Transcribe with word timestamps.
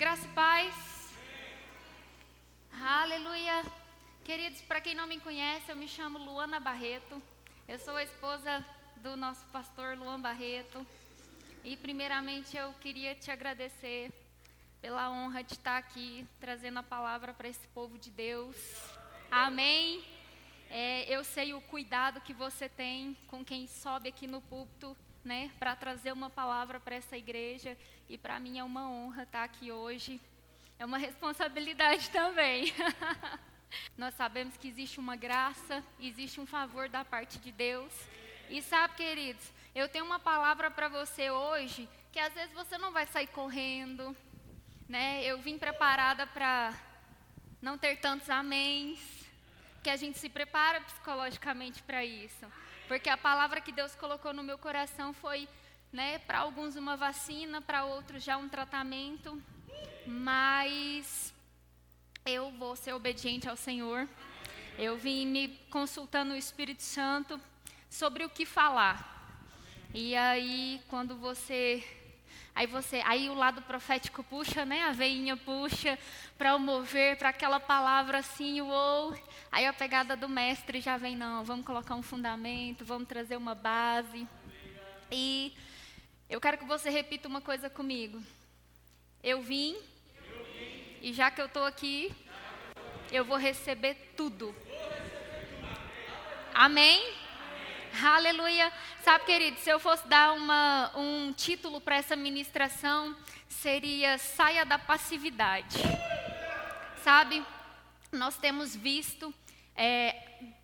Graça 0.00 0.26
e 0.26 0.30
paz. 0.30 0.74
Aleluia. 2.80 3.62
Queridos, 4.24 4.62
para 4.62 4.80
quem 4.80 4.94
não 4.94 5.06
me 5.06 5.20
conhece, 5.20 5.70
eu 5.70 5.76
me 5.76 5.86
chamo 5.86 6.18
Luana 6.18 6.58
Barreto. 6.58 7.22
Eu 7.68 7.78
sou 7.78 7.94
a 7.94 8.02
esposa 8.02 8.64
do 8.96 9.14
nosso 9.14 9.44
pastor 9.48 9.98
Luan 9.98 10.18
Barreto. 10.18 10.86
E 11.62 11.76
primeiramente 11.76 12.56
eu 12.56 12.72
queria 12.80 13.14
te 13.14 13.30
agradecer 13.30 14.10
pela 14.80 15.10
honra 15.10 15.44
de 15.44 15.52
estar 15.52 15.76
aqui 15.76 16.26
trazendo 16.40 16.78
a 16.78 16.82
palavra 16.82 17.34
para 17.34 17.48
esse 17.48 17.68
povo 17.68 17.98
de 17.98 18.10
Deus. 18.10 18.56
Amém. 19.30 20.02
É, 20.70 21.14
eu 21.14 21.22
sei 21.22 21.52
o 21.52 21.60
cuidado 21.60 22.22
que 22.22 22.32
você 22.32 22.70
tem 22.70 23.14
com 23.26 23.44
quem 23.44 23.66
sobe 23.66 24.08
aqui 24.08 24.26
no 24.26 24.40
púlpito, 24.40 24.96
né, 25.24 25.50
para 25.58 25.76
trazer 25.76 26.12
uma 26.12 26.30
palavra 26.30 26.80
para 26.80 26.94
essa 26.94 27.16
igreja. 27.16 27.76
E 28.08 28.16
para 28.16 28.40
mim 28.40 28.58
é 28.58 28.64
uma 28.64 28.90
honra 28.90 29.22
estar 29.24 29.44
aqui 29.44 29.70
hoje. 29.70 30.20
É 30.78 30.84
uma 30.84 30.96
responsabilidade 30.98 32.10
também. 32.10 32.72
Nós 33.96 34.14
sabemos 34.14 34.56
que 34.56 34.68
existe 34.68 34.98
uma 34.98 35.16
graça, 35.16 35.84
existe 36.00 36.40
um 36.40 36.46
favor 36.46 36.88
da 36.88 37.04
parte 37.04 37.38
de 37.38 37.52
Deus. 37.52 37.92
E 38.48 38.60
sabe, 38.62 38.94
queridos, 38.94 39.52
eu 39.74 39.88
tenho 39.88 40.04
uma 40.04 40.18
palavra 40.18 40.70
para 40.70 40.88
você 40.88 41.30
hoje 41.30 41.88
que 42.12 42.18
às 42.18 42.32
vezes 42.34 42.52
você 42.52 42.76
não 42.76 42.90
vai 42.90 43.06
sair 43.06 43.28
correndo, 43.28 44.16
né? 44.88 45.24
Eu 45.24 45.38
vim 45.38 45.56
preparada 45.56 46.26
para 46.26 46.74
não 47.62 47.78
ter 47.78 47.96
tantos 47.98 48.28
améns, 48.28 48.98
que 49.82 49.90
a 49.90 49.96
gente 49.96 50.18
se 50.18 50.28
prepara 50.28 50.80
psicologicamente 50.80 51.82
para 51.82 52.04
isso. 52.04 52.46
Porque 52.90 53.08
a 53.08 53.16
palavra 53.16 53.60
que 53.60 53.70
Deus 53.70 53.94
colocou 53.94 54.32
no 54.32 54.42
meu 54.42 54.58
coração 54.58 55.12
foi, 55.12 55.48
né, 55.92 56.18
para 56.18 56.40
alguns 56.40 56.74
uma 56.74 56.96
vacina, 56.96 57.62
para 57.62 57.84
outros 57.84 58.20
já 58.20 58.36
um 58.36 58.48
tratamento, 58.48 59.40
mas 60.04 61.32
eu 62.26 62.50
vou 62.50 62.74
ser 62.74 62.92
obediente 62.92 63.48
ao 63.48 63.56
Senhor. 63.56 64.08
Eu 64.76 64.98
vim 64.98 65.24
me 65.24 65.50
consultando 65.70 66.32
o 66.32 66.36
Espírito 66.36 66.82
Santo 66.82 67.40
sobre 67.88 68.24
o 68.24 68.28
que 68.28 68.44
falar. 68.44 69.38
E 69.94 70.16
aí, 70.16 70.82
quando 70.88 71.14
você 71.14 71.86
Aí 72.54 72.66
você, 72.66 73.02
aí 73.06 73.30
o 73.30 73.34
lado 73.34 73.62
profético 73.62 74.22
puxa, 74.24 74.64
né? 74.64 74.82
A 74.82 74.92
veinha 74.92 75.36
puxa 75.36 75.98
para 76.36 76.54
o 76.56 76.58
mover, 76.58 77.16
para 77.16 77.30
aquela 77.30 77.60
palavra 77.60 78.18
assim, 78.18 78.60
uou. 78.60 79.14
Aí 79.50 79.66
a 79.66 79.72
pegada 79.72 80.16
do 80.16 80.28
mestre 80.28 80.80
já 80.80 80.96
vem, 80.96 81.16
não, 81.16 81.44
vamos 81.44 81.64
colocar 81.64 81.94
um 81.94 82.02
fundamento, 82.02 82.84
vamos 82.84 83.08
trazer 83.08 83.36
uma 83.36 83.54
base. 83.54 84.26
E 85.10 85.54
eu 86.28 86.40
quero 86.40 86.58
que 86.58 86.64
você 86.64 86.90
repita 86.90 87.28
uma 87.28 87.40
coisa 87.40 87.70
comigo. 87.70 88.22
Eu 89.22 89.42
vim, 89.42 89.76
e 91.02 91.12
já 91.12 91.30
que 91.30 91.40
eu 91.40 91.46
estou 91.46 91.64
aqui, 91.64 92.14
eu 93.10 93.24
vou 93.24 93.36
receber 93.36 94.12
tudo. 94.16 94.54
Amém? 96.54 97.29
Aleluia. 97.98 98.72
Sabe, 99.02 99.24
querido, 99.24 99.58
se 99.58 99.68
eu 99.68 99.80
fosse 99.80 100.06
dar 100.06 100.32
uma, 100.32 100.92
um 100.96 101.32
título 101.32 101.80
para 101.80 101.96
essa 101.96 102.14
ministração, 102.14 103.16
seria 103.48 104.16
Saia 104.16 104.64
da 104.64 104.78
Passividade. 104.78 105.78
Sabe, 107.02 107.44
nós 108.12 108.36
temos 108.36 108.76
visto 108.76 109.34
é, 109.76 110.12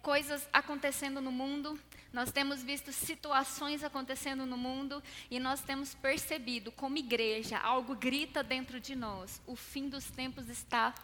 coisas 0.02 0.48
acontecendo 0.52 1.20
no 1.20 1.33
mundo, 1.33 1.78
nós 2.12 2.30
temos 2.30 2.62
visto 2.62 2.92
situações 2.92 3.83
acontecendo 3.84 4.46
no 4.46 4.56
mundo 4.56 5.02
e 5.30 5.38
nós 5.38 5.61
temos 5.61 5.94
percebido, 5.94 6.72
como 6.72 6.96
igreja, 6.96 7.58
algo 7.58 7.94
grita 7.94 8.42
dentro 8.42 8.80
de 8.80 8.94
nós: 8.94 9.42
o 9.46 9.56
fim 9.56 9.88
dos 9.88 10.11
tempos 10.11 10.48
está 10.48 10.94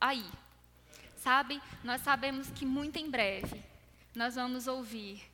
aí. 0.00 0.24
Sabe, 1.16 1.60
nós 1.82 2.02
sabemos 2.02 2.50
que 2.50 2.66
muito 2.66 2.98
em 2.98 3.08
breve 3.08 3.62
nós 4.14 4.34
vamos 4.34 4.66
ouvir 4.66 5.31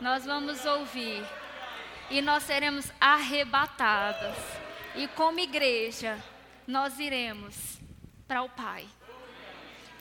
nós 0.00 0.24
vamos 0.24 0.64
ouvir 0.64 1.24
e 2.10 2.20
nós 2.20 2.42
seremos 2.42 2.90
arrebatadas. 3.00 4.36
E 4.96 5.06
como 5.08 5.38
igreja, 5.38 6.18
nós 6.66 6.98
iremos 6.98 7.78
para 8.26 8.42
o 8.42 8.48
Pai. 8.48 8.86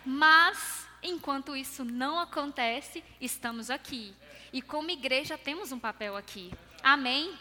Mas, 0.06 0.88
enquanto 1.04 1.56
isso 1.56 1.84
não 1.84 2.20
acontece, 2.20 3.04
estamos 3.20 3.70
aqui. 3.70 4.14
E 4.52 4.62
como 4.62 4.90
igreja 4.90 5.38
temos 5.38 5.72
um 5.72 5.80
papel 5.80 6.16
aqui. 6.16 6.52
Amém? 6.82 7.38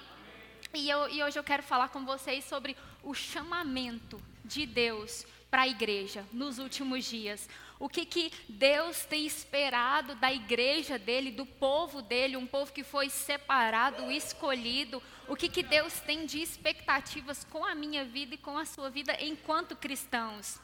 E, 0.75 0.91
eu, 0.91 1.09
e 1.09 1.23
hoje 1.23 1.39
eu 1.39 1.45
quero 1.45 1.63
falar 1.63 1.89
com 1.89 2.05
vocês 2.05 2.45
sobre 2.45 2.77
o 3.03 3.15
chamamento 3.15 4.21
de 4.45 4.67
Deus 4.67 5.27
para 5.51 5.63
a 5.63 5.69
igreja 5.69 6.27
nos 6.33 6.59
últimos 6.59 7.05
dias. 7.07 7.49
O 7.79 7.89
que, 7.89 8.05
que 8.05 8.33
Deus 8.49 9.05
tem 9.05 9.25
esperado 9.25 10.15
da 10.17 10.33
igreja 10.33 10.99
dele, 10.99 11.31
do 11.31 11.47
povo 11.47 12.03
dele, 12.03 12.37
um 12.37 12.47
povo 12.47 12.73
que 12.73 12.83
foi 12.83 13.09
separado, 13.09 14.11
escolhido. 14.11 15.03
O 15.29 15.37
que, 15.37 15.49
que 15.49 15.63
Deus 15.63 16.01
tem 16.01 16.27
de 16.27 16.41
expectativas 16.41 17.45
com 17.45 17.65
a 17.65 17.75
minha 17.75 18.05
vida 18.05 18.35
e 18.35 18.39
com 18.39 18.59
a 18.59 18.65
sua 18.65 18.91
vida 18.91 19.17
enquanto 19.23 19.77
cristãos. 19.77 20.59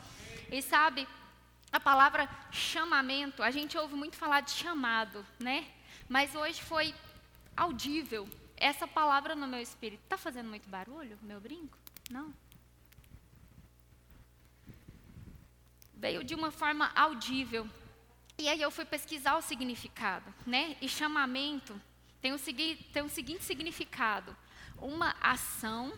E 0.51 0.61
sabe, 0.61 1.07
a 1.71 1.79
palavra 1.79 2.29
chamamento, 2.51 3.43
a 3.43 3.51
gente 3.51 3.79
ouve 3.79 3.95
muito 3.95 4.17
falar 4.17 4.41
de 4.41 4.51
chamado, 4.51 5.25
né? 5.39 5.67
Mas 6.09 6.35
hoje 6.35 6.63
foi 6.63 6.95
audível 7.57 8.29
essa 8.57 8.87
palavra 8.87 9.35
no 9.35 9.47
meu 9.47 9.61
espírito. 9.61 10.03
Está 10.03 10.17
fazendo 10.17 10.49
muito 10.49 10.69
barulho, 10.69 11.19
meu 11.23 11.41
brinco? 11.41 11.77
Não? 12.11 12.33
Veio 16.05 16.23
de 16.23 16.35
uma 16.35 16.51
forma 16.51 16.93
audível. 16.95 17.67
E 18.37 18.47
aí 18.47 18.61
eu 18.61 18.71
fui 18.71 18.85
pesquisar 18.85 19.39
o 19.39 19.41
significado, 19.41 20.35
né? 20.47 20.77
E 20.83 20.87
chamamento 20.87 21.81
tem 22.21 22.31
o, 22.35 22.39
segui 22.39 22.77
tem 22.93 23.03
o 23.03 23.09
seguinte 23.09 23.43
significado: 23.43 24.37
uma 24.77 25.17
ação 25.19 25.95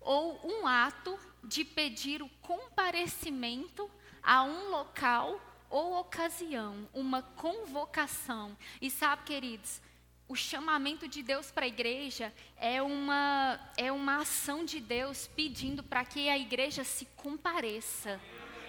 ou 0.00 0.40
um 0.42 0.66
ato 0.66 1.18
de 1.44 1.66
pedir 1.66 2.22
o 2.22 2.30
comparecimento 2.40 3.90
a 4.22 4.42
um 4.42 4.70
local 4.70 5.38
ou 5.68 6.00
ocasião, 6.00 6.88
uma 6.94 7.20
convocação. 7.20 8.56
E 8.80 8.90
sabe, 8.90 9.24
queridos, 9.24 9.82
o 10.26 10.34
chamamento 10.34 11.06
de 11.06 11.22
Deus 11.22 11.50
para 11.50 11.66
a 11.66 11.68
igreja 11.68 12.32
é 12.56 12.80
uma, 12.80 13.60
é 13.76 13.92
uma 13.92 14.22
ação 14.22 14.64
de 14.64 14.80
Deus 14.80 15.26
pedindo 15.26 15.82
para 15.82 16.06
que 16.06 16.26
a 16.26 16.38
igreja 16.38 16.84
se 16.84 17.04
compareça 17.16 18.18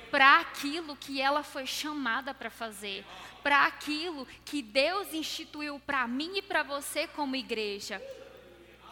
para 0.09 0.39
aquilo 0.39 0.95
que 0.95 1.21
ela 1.21 1.43
foi 1.43 1.65
chamada 1.65 2.33
para 2.33 2.49
fazer, 2.49 3.05
para 3.43 3.65
aquilo 3.65 4.27
que 4.45 4.61
Deus 4.61 5.13
instituiu 5.13 5.79
para 5.79 6.07
mim 6.07 6.37
e 6.37 6.41
para 6.41 6.63
você 6.63 7.07
como 7.07 7.35
igreja. 7.35 8.01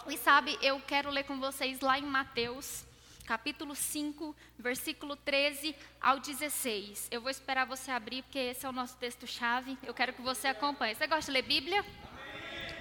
E 0.08 0.18
sabe, 0.18 0.58
eu 0.62 0.80
quero 0.82 1.10
ler 1.10 1.24
com 1.24 1.40
vocês 1.40 1.80
lá 1.80 1.98
em 1.98 2.06
Mateus, 2.06 2.86
capítulo 3.26 3.76
5, 3.76 4.36
versículo 4.58 5.16
13 5.16 5.76
ao 6.00 6.20
16. 6.20 7.08
Eu 7.10 7.22
vou 7.22 7.32
esperar 7.32 7.66
você 7.66 7.90
abrir, 7.90 8.22
porque 8.22 8.38
esse 8.38 8.66
é 8.66 8.70
o 8.70 8.72
nosso 8.72 8.96
texto-chave. 8.98 9.78
Eu 9.82 9.94
quero 9.94 10.14
que 10.14 10.22
você 10.22 10.48
acompanhe. 10.48 10.94
Você 10.94 11.08
gosta 11.08 11.32
de 11.32 11.32
ler 11.32 11.42
Bíblia? 11.42 11.84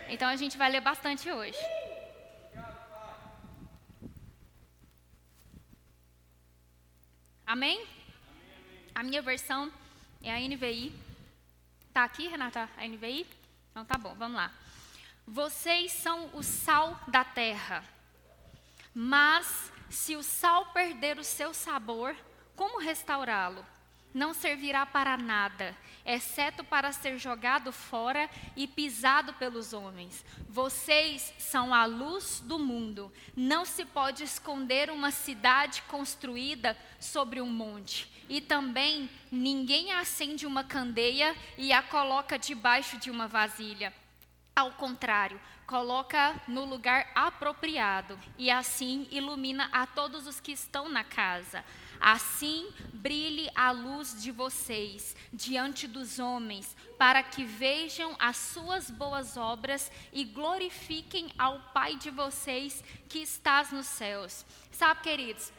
Então 0.08 0.28
a 0.28 0.36
gente 0.36 0.58
vai 0.58 0.70
ler 0.70 0.82
bastante 0.82 1.30
hoje. 1.30 1.58
Amém? 7.46 7.86
A 8.94 9.02
minha 9.02 9.20
versão 9.20 9.72
é 10.22 10.32
a 10.32 10.38
NVI. 10.38 10.94
Tá 11.92 12.04
aqui, 12.04 12.28
Renata, 12.28 12.68
a 12.76 12.86
NVI? 12.86 13.26
Então 13.70 13.84
tá 13.84 13.98
bom, 13.98 14.14
vamos 14.14 14.36
lá. 14.36 14.52
Vocês 15.26 15.90
são 15.92 16.30
o 16.32 16.42
sal 16.42 17.00
da 17.08 17.24
terra. 17.24 17.82
Mas 18.94 19.72
se 19.90 20.14
o 20.14 20.22
sal 20.22 20.66
perder 20.66 21.18
o 21.18 21.24
seu 21.24 21.52
sabor, 21.52 22.14
como 22.54 22.80
restaurá-lo? 22.80 23.66
Não 24.12 24.32
servirá 24.32 24.86
para 24.86 25.16
nada, 25.16 25.76
exceto 26.04 26.62
para 26.62 26.92
ser 26.92 27.18
jogado 27.18 27.72
fora 27.72 28.28
e 28.56 28.66
pisado 28.66 29.32
pelos 29.34 29.72
homens. 29.72 30.24
Vocês 30.48 31.32
são 31.38 31.72
a 31.72 31.84
luz 31.84 32.40
do 32.44 32.58
mundo. 32.58 33.12
Não 33.34 33.64
se 33.64 33.84
pode 33.84 34.22
esconder 34.22 34.90
uma 34.90 35.10
cidade 35.10 35.82
construída 35.82 36.76
sobre 37.00 37.40
um 37.40 37.48
monte. 37.48 38.12
E 38.28 38.40
também 38.40 39.08
ninguém 39.30 39.92
acende 39.92 40.46
uma 40.46 40.64
candeia 40.64 41.34
e 41.56 41.72
a 41.72 41.82
coloca 41.82 42.38
debaixo 42.38 42.98
de 42.98 43.10
uma 43.10 43.26
vasilha. 43.26 43.92
Ao 44.56 44.70
contrário, 44.72 45.40
coloca 45.66 46.40
no 46.46 46.64
lugar 46.64 47.10
apropriado 47.14 48.18
e 48.36 48.50
assim 48.50 49.06
ilumina 49.10 49.68
a 49.72 49.86
todos 49.86 50.26
os 50.26 50.40
que 50.40 50.52
estão 50.52 50.88
na 50.88 51.04
casa. 51.04 51.64
Assim 52.00 52.70
brilhe 52.92 53.50
a 53.54 53.70
luz 53.70 54.22
de 54.22 54.30
vocês 54.30 55.16
diante 55.32 55.86
dos 55.86 56.18
homens, 56.18 56.76
para 56.98 57.22
que 57.22 57.44
vejam 57.44 58.14
as 58.18 58.36
suas 58.36 58.90
boas 58.90 59.36
obras 59.36 59.90
e 60.12 60.24
glorifiquem 60.24 61.32
ao 61.38 61.60
Pai 61.72 61.96
de 61.96 62.10
vocês 62.10 62.84
que 63.08 63.20
estás 63.20 63.72
nos 63.72 63.86
céus. 63.86 64.44
Sabe, 64.70 65.00
queridos, 65.00 65.52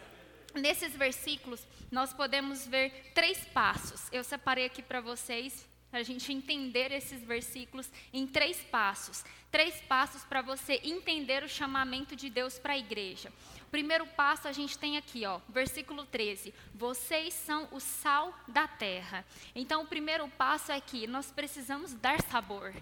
nesses 0.54 0.96
versículos, 0.96 1.66
nós 1.92 2.14
podemos 2.14 2.68
ver 2.68 3.12
três 3.14 3.46
passos. 3.46 4.08
Eu 4.12 4.24
separei 4.24 4.66
aqui 4.66 4.82
para 4.82 5.02
vocês, 5.02 5.68
para 5.96 6.02
a 6.02 6.04
gente 6.04 6.34
entender 6.34 6.92
esses 6.92 7.24
versículos 7.24 7.90
em 8.12 8.28
três 8.28 8.62
passos. 8.66 9.24
Três 9.50 9.80
passos 9.84 10.26
para 10.26 10.42
você 10.42 10.82
entender 10.84 11.42
o 11.42 11.48
chamamento 11.48 12.18
de 12.18 12.30
Deus 12.30 12.60
para 12.60 12.74
a 12.74 12.78
igreja. 12.78 13.32
Primeiro 13.72 14.06
passo 14.06 14.46
a 14.46 14.52
gente 14.52 14.78
tem 14.78 14.98
aqui, 14.98 15.26
ó, 15.26 15.40
versículo 15.48 16.06
13. 16.06 16.54
Vocês 16.74 17.34
são 17.34 17.70
o 17.72 17.80
sal 17.80 18.38
da 18.46 18.68
terra. 18.68 19.26
Então, 19.56 19.84
o 19.84 19.88
primeiro 19.88 20.28
passo 20.38 20.70
é 20.74 20.82
que 20.82 21.08
nós 21.08 21.32
precisamos 21.32 21.94
dar 21.94 22.22
sabor. 22.24 22.74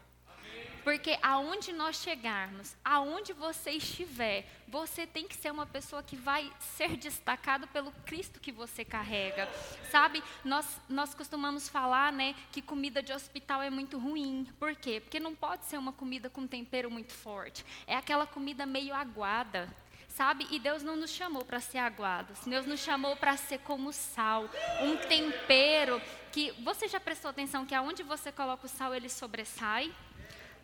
Porque 0.84 1.18
aonde 1.22 1.72
nós 1.72 1.98
chegarmos, 1.98 2.76
aonde 2.84 3.34
você 3.34 3.72
estiver, 3.72 4.46
você 4.68 5.08
tem 5.08 5.28
que 5.28 5.36
ser 5.36 5.52
uma 5.52 5.66
pessoa 5.66 6.04
que 6.04 6.16
vai 6.16 6.52
ser 6.60 6.98
destacado 6.98 7.68
pelo 7.68 7.92
Cristo 8.06 8.40
que 8.40 8.52
você 8.52 8.84
carrega. 8.84 9.48
Sabe, 9.90 10.24
nós, 10.44 10.82
nós 10.90 11.14
costumamos 11.14 11.70
falar 11.70 12.12
né, 12.12 12.36
que 12.52 12.62
comida 12.62 13.02
de 13.02 13.14
hospital 13.14 13.62
é 13.62 13.70
muito 13.70 13.98
ruim. 13.98 14.48
Por 14.60 14.76
quê? 14.76 15.00
Porque 15.00 15.20
não 15.20 15.34
pode 15.34 15.66
ser 15.66 15.78
uma 15.78 15.94
comida 15.94 16.30
com 16.30 16.46
tempero 16.48 16.92
muito 16.92 17.14
forte. 17.14 17.66
É 17.88 17.96
aquela 17.96 18.26
comida 18.26 18.66
meio 18.66 18.94
aguada 18.94 19.70
sabe? 20.14 20.48
E 20.52 20.60
Deus 20.60 20.84
não 20.84 20.96
nos 20.96 21.10
chamou 21.10 21.44
para 21.44 21.60
ser 21.60 21.80
aguados, 21.80 22.40
Deus 22.46 22.66
nos 22.66 22.80
chamou 22.80 23.16
para 23.16 23.36
ser 23.36 23.60
como 23.60 23.92
sal, 23.92 24.48
um 24.82 24.96
tempero 24.98 26.02
que 26.32 26.52
você 26.64 26.88
já 26.88 27.00
prestou 27.00 27.30
atenção 27.30 27.66
que 27.66 27.76
aonde 27.76 28.04
você 28.04 28.32
coloca 28.32 28.66
o 28.66 28.70
sal 28.70 28.94
ele 28.94 29.10
sobressai? 29.10 29.92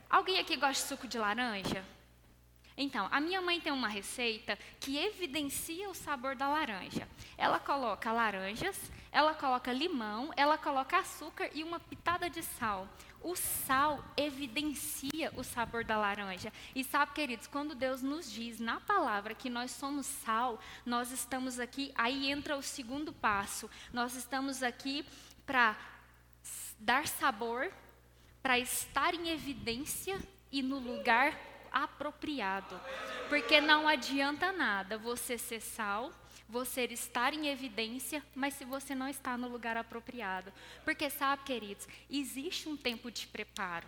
Alguém 0.09 0.39
aqui 0.39 0.55
gosta 0.55 0.81
de 0.81 0.89
suco 0.89 1.07
de 1.07 1.19
laranja? 1.19 1.85
Então, 2.81 3.09
a 3.11 3.19
minha 3.19 3.41
mãe 3.41 3.59
tem 3.59 3.73
uma 3.73 3.89
receita 3.89 4.57
que 4.79 4.97
evidencia 4.97 5.89
o 5.89 5.93
sabor 5.93 6.33
da 6.33 6.47
laranja. 6.47 7.05
Ela 7.37 7.59
coloca 7.59 8.09
laranjas, 8.09 8.89
ela 9.11 9.33
coloca 9.33 9.73
limão, 9.73 10.31
ela 10.37 10.57
coloca 10.57 10.97
açúcar 10.97 11.49
e 11.53 11.61
uma 11.61 11.77
pitada 11.77 12.29
de 12.29 12.41
sal. 12.41 12.87
O 13.21 13.35
sal 13.35 14.01
evidencia 14.15 15.29
o 15.35 15.43
sabor 15.43 15.83
da 15.83 15.97
laranja. 15.97 16.53
E 16.73 16.81
sabe, 16.85 17.11
queridos, 17.11 17.47
quando 17.47 17.75
Deus 17.75 18.01
nos 18.01 18.31
diz 18.31 18.61
na 18.61 18.79
palavra 18.79 19.35
que 19.35 19.49
nós 19.49 19.71
somos 19.71 20.05
sal, 20.05 20.57
nós 20.85 21.11
estamos 21.11 21.59
aqui, 21.59 21.91
aí 21.95 22.31
entra 22.31 22.55
o 22.55 22.63
segundo 22.63 23.11
passo. 23.11 23.69
Nós 23.91 24.15
estamos 24.15 24.63
aqui 24.63 25.05
para 25.45 25.75
dar 26.79 27.05
sabor 27.07 27.69
para 28.49 28.57
estar 28.57 29.13
em 29.13 29.29
evidência 29.29 30.19
e 30.51 30.63
no 30.63 30.79
lugar 30.79 31.39
apropriado. 31.71 32.81
Porque 33.29 33.61
não 33.61 33.87
adianta 33.87 34.51
nada 34.51 34.97
você 34.97 35.37
ser 35.37 35.61
sal, 35.61 36.11
você 36.47 36.85
estar 36.85 37.31
em 37.31 37.47
evidência, 37.47 38.25
mas 38.33 38.55
se 38.55 38.65
você 38.65 38.95
não 38.95 39.07
está 39.07 39.37
no 39.37 39.47
lugar 39.47 39.77
apropriado. 39.77 40.51
Porque 40.83 41.11
sabe, 41.11 41.43
queridos, 41.43 41.87
existe 42.09 42.67
um 42.67 42.75
tempo 42.75 43.11
de 43.11 43.27
preparo 43.27 43.87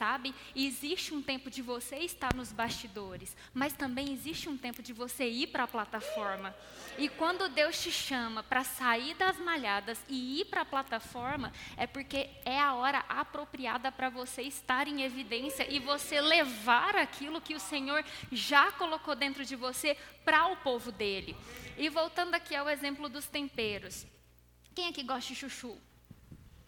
sabe? 0.00 0.34
E 0.54 0.66
existe 0.66 1.12
um 1.12 1.20
tempo 1.20 1.50
de 1.50 1.60
você 1.60 1.96
estar 1.96 2.34
nos 2.34 2.50
bastidores, 2.52 3.36
mas 3.52 3.74
também 3.74 4.14
existe 4.14 4.48
um 4.48 4.56
tempo 4.56 4.82
de 4.82 4.94
você 4.94 5.28
ir 5.28 5.48
para 5.48 5.64
a 5.64 5.68
plataforma. 5.68 6.56
E 6.96 7.06
quando 7.06 7.50
Deus 7.50 7.78
te 7.82 7.92
chama 7.92 8.42
para 8.42 8.64
sair 8.64 9.14
das 9.16 9.38
malhadas 9.38 10.02
e 10.08 10.40
ir 10.40 10.46
para 10.46 10.62
a 10.62 10.64
plataforma, 10.64 11.52
é 11.76 11.86
porque 11.86 12.30
é 12.46 12.58
a 12.58 12.72
hora 12.72 13.04
apropriada 13.10 13.92
para 13.92 14.08
você 14.08 14.40
estar 14.40 14.88
em 14.88 15.02
evidência 15.02 15.70
e 15.70 15.78
você 15.78 16.18
levar 16.18 16.96
aquilo 16.96 17.38
que 17.38 17.54
o 17.54 17.60
Senhor 17.60 18.02
já 18.32 18.72
colocou 18.72 19.14
dentro 19.14 19.44
de 19.44 19.54
você 19.54 19.98
para 20.24 20.46
o 20.46 20.56
povo 20.56 20.90
dele. 20.90 21.36
E 21.76 21.90
voltando 21.90 22.34
aqui 22.34 22.56
ao 22.56 22.70
exemplo 22.70 23.06
dos 23.06 23.26
temperos. 23.26 24.06
Quem 24.74 24.88
aqui 24.88 25.02
gosta 25.02 25.28
de 25.28 25.38
chuchu? 25.38 25.76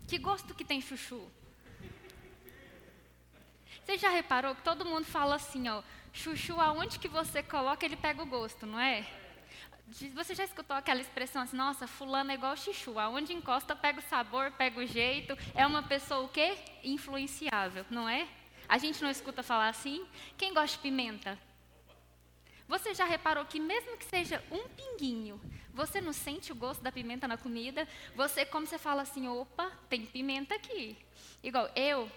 Que 0.07 0.19
gosto 0.19 0.55
que 0.55 0.67
tem 0.67 0.83
chuchu? 0.83 1.31
Você 3.85 3.99
já 3.99 4.11
reparou 4.11 4.55
que 4.55 4.63
todo 4.63 4.85
mundo 4.85 5.05
fala 5.05 5.35
assim, 5.35 5.69
ó, 5.69 5.83
chuchu, 6.13 6.61
aonde 6.61 6.99
que 6.99 7.09
você 7.09 7.43
coloca, 7.43 7.85
ele 7.85 7.97
pega 7.97 8.23
o 8.23 8.27
gosto, 8.27 8.67
não 8.67 8.79
é? 8.79 9.07
Você 10.15 10.35
já 10.35 10.45
escutou 10.45 10.77
aquela 10.77 11.01
expressão 11.01 11.43
assim, 11.43 11.57
nossa, 11.57 11.87
fulano 11.87 12.31
é 12.31 12.35
igual 12.35 12.57
chuchu, 12.57 12.99
aonde 12.99 13.35
encosta 13.35 13.77
pega 13.77 13.99
o 13.99 14.03
sabor, 14.03 14.51
pega 14.53 14.81
o 14.81 14.87
jeito, 14.87 15.37
é 15.55 15.67
uma 15.67 15.83
pessoa 15.83 16.21
o 16.21 16.29
quê? 16.29 16.57
Influenciável, 16.83 17.85
não 17.91 18.09
é? 18.09 18.27
A 18.69 18.79
gente 18.79 19.03
não 19.03 19.11
escuta 19.11 19.43
falar 19.43 19.69
assim? 19.69 20.07
Quem 20.39 20.55
gosta 20.55 20.77
de 20.77 20.83
pimenta? 20.83 21.39
Você 22.69 22.95
já 22.95 23.05
reparou 23.05 23.45
que 23.45 23.61
mesmo 23.61 23.99
que 23.99 24.05
seja 24.05 24.43
um 24.51 24.67
pinguinho, 24.69 25.39
você 25.75 26.01
não 26.01 26.13
sente 26.13 26.53
o 26.53 26.55
gosto 26.55 26.83
da 26.83 26.91
pimenta 26.91 27.29
na 27.29 27.37
comida? 27.37 27.87
Você, 28.15 28.47
como 28.47 28.67
você 28.67 28.79
fala 28.79 29.03
assim, 29.03 29.29
opa, 29.29 29.71
tem 29.91 30.07
pimenta 30.07 30.55
aqui. 30.55 30.97
Igual 31.43 31.69
eu, 31.77 32.11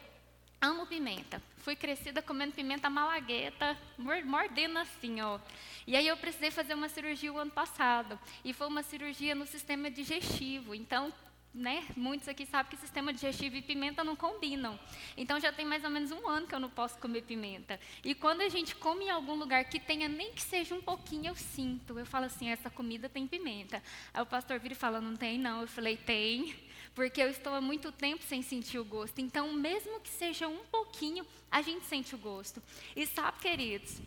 amo 0.61 0.85
pimenta. 0.85 1.41
Fui 1.57 1.75
crescida 1.75 2.21
comendo 2.21 2.53
pimenta 2.53 2.89
malagueta, 2.89 3.77
mordendo 3.97 4.79
assim, 4.79 5.21
ó. 5.21 5.39
E 5.87 5.95
aí 5.95 6.07
eu 6.07 6.17
precisei 6.17 6.51
fazer 6.51 6.73
uma 6.73 6.89
cirurgia 6.89 7.31
o 7.31 7.37
ano 7.37 7.51
passado. 7.51 8.19
E 8.43 8.53
foi 8.53 8.67
uma 8.67 8.83
cirurgia 8.83 9.35
no 9.35 9.45
sistema 9.45 9.89
digestivo. 9.89 10.75
Então, 10.75 11.13
né, 11.55 11.85
muitos 11.95 12.27
aqui 12.27 12.45
sabem 12.45 12.69
que 12.71 12.77
sistema 12.77 13.13
digestivo 13.13 13.55
e 13.55 13.61
pimenta 13.61 14.03
não 14.03 14.15
combinam. 14.15 14.77
Então 15.15 15.39
já 15.39 15.53
tem 15.53 15.65
mais 15.65 15.83
ou 15.83 15.89
menos 15.89 16.11
um 16.11 16.27
ano 16.27 16.45
que 16.45 16.53
eu 16.53 16.59
não 16.59 16.69
posso 16.69 16.97
comer 16.99 17.21
pimenta. 17.21 17.79
E 18.03 18.13
quando 18.13 18.41
a 18.41 18.49
gente 18.49 18.75
come 18.75 19.05
em 19.05 19.09
algum 19.09 19.35
lugar 19.35 19.63
que 19.65 19.79
tenha 19.79 20.07
nem 20.09 20.33
que 20.33 20.41
seja 20.41 20.75
um 20.75 20.81
pouquinho, 20.81 21.27
eu 21.27 21.35
sinto. 21.35 21.97
Eu 21.97 22.05
falo 22.05 22.25
assim, 22.25 22.49
essa 22.49 22.69
comida 22.69 23.07
tem 23.07 23.25
pimenta. 23.25 23.81
Aí 24.13 24.21
o 24.21 24.25
pastor 24.25 24.59
vira 24.59 24.73
e 24.73 24.77
fala, 24.77 24.99
não 24.99 25.15
tem 25.15 25.39
não. 25.39 25.61
Eu 25.61 25.67
falei, 25.67 25.95
tem 25.95 26.53
porque 26.95 27.21
eu 27.21 27.29
estou 27.29 27.53
há 27.53 27.61
muito 27.61 27.91
tempo 27.91 28.23
sem 28.23 28.41
sentir 28.41 28.79
o 28.79 28.85
gosto. 28.85 29.19
Então, 29.19 29.51
mesmo 29.51 29.99
que 29.99 30.09
seja 30.09 30.47
um 30.47 30.63
pouquinho, 30.71 31.27
a 31.51 31.61
gente 31.61 31.85
sente 31.85 32.15
o 32.15 32.17
gosto. 32.17 32.63
E 32.95 33.05
sabe, 33.05 33.37
queridos, 33.39 33.99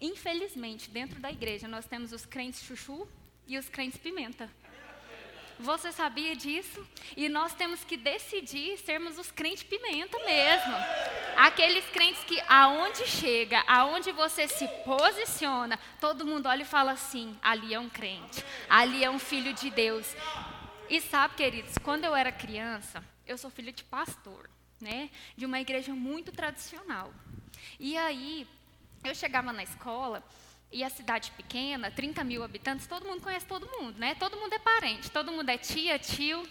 infelizmente, 0.00 0.90
dentro 0.90 1.20
da 1.20 1.30
igreja 1.30 1.68
nós 1.68 1.86
temos 1.86 2.12
os 2.12 2.26
crentes 2.26 2.62
chuchu 2.64 3.08
e 3.46 3.56
os 3.56 3.68
crentes 3.68 3.98
pimenta. 3.98 4.50
Você 5.60 5.92
sabia 5.92 6.34
disso? 6.34 6.84
E 7.16 7.28
nós 7.28 7.54
temos 7.54 7.84
que 7.84 7.96
decidir 7.96 8.76
sermos 8.78 9.16
os 9.16 9.30
crentes 9.30 9.62
pimenta 9.62 10.18
mesmo. 10.24 10.74
Aqueles 11.36 11.84
crentes 11.90 12.24
que 12.24 12.40
aonde 12.48 13.06
chega, 13.06 13.62
aonde 13.68 14.10
você 14.10 14.48
se 14.48 14.66
posiciona, 14.84 15.78
todo 16.00 16.26
mundo 16.26 16.48
olha 16.48 16.62
e 16.62 16.66
fala 16.66 16.92
assim: 16.92 17.38
ali 17.40 17.72
é 17.72 17.78
um 17.78 17.88
crente, 17.88 18.44
ali 18.68 19.04
é 19.04 19.10
um 19.10 19.20
filho 19.20 19.52
de 19.52 19.70
Deus. 19.70 20.16
E 20.92 21.00
sabe, 21.00 21.36
queridos, 21.36 21.78
quando 21.78 22.04
eu 22.04 22.14
era 22.14 22.30
criança, 22.30 23.02
eu 23.26 23.38
sou 23.38 23.50
filha 23.50 23.72
de 23.72 23.82
pastor, 23.82 24.50
né? 24.78 25.08
De 25.34 25.46
uma 25.46 25.58
igreja 25.58 25.94
muito 25.94 26.30
tradicional. 26.30 27.14
E 27.80 27.96
aí, 27.96 28.46
eu 29.02 29.14
chegava 29.14 29.54
na 29.54 29.62
escola 29.62 30.22
e 30.70 30.84
a 30.84 30.90
cidade 30.90 31.30
pequena, 31.30 31.90
30 31.90 32.22
mil 32.24 32.44
habitantes, 32.44 32.86
todo 32.86 33.06
mundo 33.06 33.22
conhece 33.22 33.46
todo 33.46 33.66
mundo, 33.70 33.98
né? 33.98 34.14
Todo 34.16 34.36
mundo 34.36 34.52
é 34.52 34.58
parente, 34.58 35.10
todo 35.10 35.32
mundo 35.32 35.48
é 35.48 35.56
tia, 35.56 35.98
tio. 35.98 36.46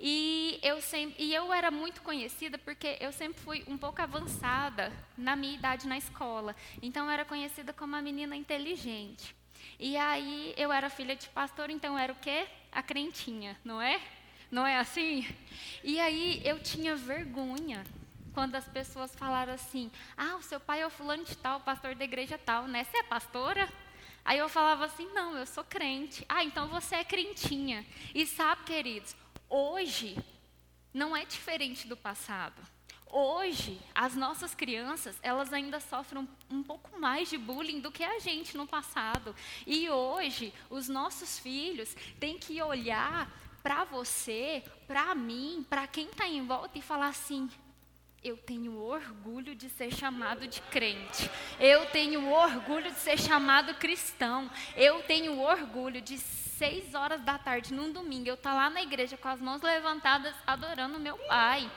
E 0.00 0.58
eu, 0.60 0.82
sempre, 0.82 1.22
e 1.22 1.32
eu 1.32 1.52
era 1.52 1.70
muito 1.70 2.02
conhecida 2.02 2.58
porque 2.58 2.96
eu 2.98 3.12
sempre 3.12 3.40
fui 3.42 3.62
um 3.68 3.78
pouco 3.78 4.02
avançada 4.02 4.92
na 5.16 5.36
minha 5.36 5.54
idade 5.54 5.86
na 5.86 5.96
escola. 5.96 6.56
Então, 6.82 7.04
eu 7.04 7.12
era 7.12 7.24
conhecida 7.24 7.72
como 7.72 7.92
uma 7.92 8.02
menina 8.02 8.34
inteligente. 8.34 9.36
E 9.78 9.96
aí, 9.96 10.52
eu 10.56 10.72
era 10.72 10.90
filha 10.90 11.14
de 11.14 11.28
pastor, 11.28 11.70
então 11.70 11.92
eu 11.94 11.98
era 11.98 12.12
o 12.12 12.16
quê? 12.16 12.48
A 12.74 12.82
crentinha, 12.82 13.56
não 13.64 13.80
é? 13.80 14.00
Não 14.50 14.66
é 14.66 14.78
assim? 14.78 15.26
E 15.82 15.98
aí 16.00 16.42
eu 16.44 16.60
tinha 16.60 16.96
vergonha 16.96 17.84
quando 18.34 18.56
as 18.56 18.66
pessoas 18.68 19.14
falaram 19.14 19.54
assim: 19.54 19.90
ah, 20.16 20.36
o 20.36 20.42
seu 20.42 20.60
pai 20.60 20.82
é 20.82 20.86
o 20.86 20.90
fulano 20.90 21.24
de 21.24 21.36
tal, 21.36 21.60
pastor 21.60 21.94
da 21.94 22.04
igreja 22.04 22.36
tal, 22.36 22.66
né? 22.66 22.84
Você 22.84 22.98
é 22.98 23.02
pastora? 23.04 23.68
Aí 24.24 24.38
eu 24.38 24.48
falava 24.48 24.84
assim: 24.84 25.06
não, 25.12 25.36
eu 25.36 25.46
sou 25.46 25.64
crente. 25.64 26.24
Ah, 26.28 26.42
então 26.42 26.68
você 26.68 26.96
é 26.96 27.04
crentinha. 27.04 27.86
E 28.14 28.26
sabe, 28.26 28.64
queridos, 28.64 29.14
hoje 29.48 30.16
não 30.92 31.16
é 31.16 31.24
diferente 31.24 31.86
do 31.86 31.96
passado. 31.96 32.73
Hoje, 33.16 33.80
as 33.94 34.16
nossas 34.16 34.56
crianças, 34.56 35.16
elas 35.22 35.52
ainda 35.52 35.78
sofrem 35.78 36.28
um, 36.50 36.64
pouco 36.64 36.98
mais 36.98 37.30
de 37.30 37.38
bullying 37.38 37.78
do 37.78 37.92
que 37.92 38.02
a 38.02 38.18
gente 38.18 38.56
no 38.56 38.66
passado. 38.66 39.36
E 39.64 39.88
hoje, 39.88 40.52
os 40.68 40.88
nossos 40.88 41.38
filhos 41.38 41.96
têm 42.18 42.36
que 42.36 42.60
olhar 42.60 43.30
para 43.62 43.84
você, 43.84 44.64
para 44.88 45.14
mim, 45.14 45.64
para 45.70 45.86
quem 45.86 46.06
está 46.06 46.26
em 46.26 46.44
volta 46.44 46.76
e 46.76 46.82
falar 46.82 47.06
assim: 47.06 47.48
eu 48.20 48.36
tenho 48.36 48.80
orgulho 48.80 49.54
de 49.54 49.68
ser 49.68 49.94
chamado 49.94 50.48
de 50.48 50.60
crente. 50.62 51.30
Eu 51.60 51.86
tenho 51.86 52.28
orgulho 52.32 52.90
de 52.90 52.98
ser 52.98 53.16
chamado 53.16 53.74
cristão. 53.74 54.50
Eu 54.74 55.04
tenho 55.04 55.38
orgulho 55.38 56.00
de 56.00 56.18
seis 56.18 56.94
horas 56.94 57.20
da 57.20 57.38
tarde 57.38 57.72
num 57.72 57.92
domingo 57.92 58.28
eu 58.28 58.34
estar 58.34 58.50
tá 58.50 58.56
lá 58.56 58.70
na 58.70 58.82
igreja 58.82 59.16
com 59.16 59.28
as 59.28 59.40
mãos 59.40 59.62
levantadas 59.62 60.34
adorando 60.44 60.98
meu 60.98 61.16
pai. 61.28 61.70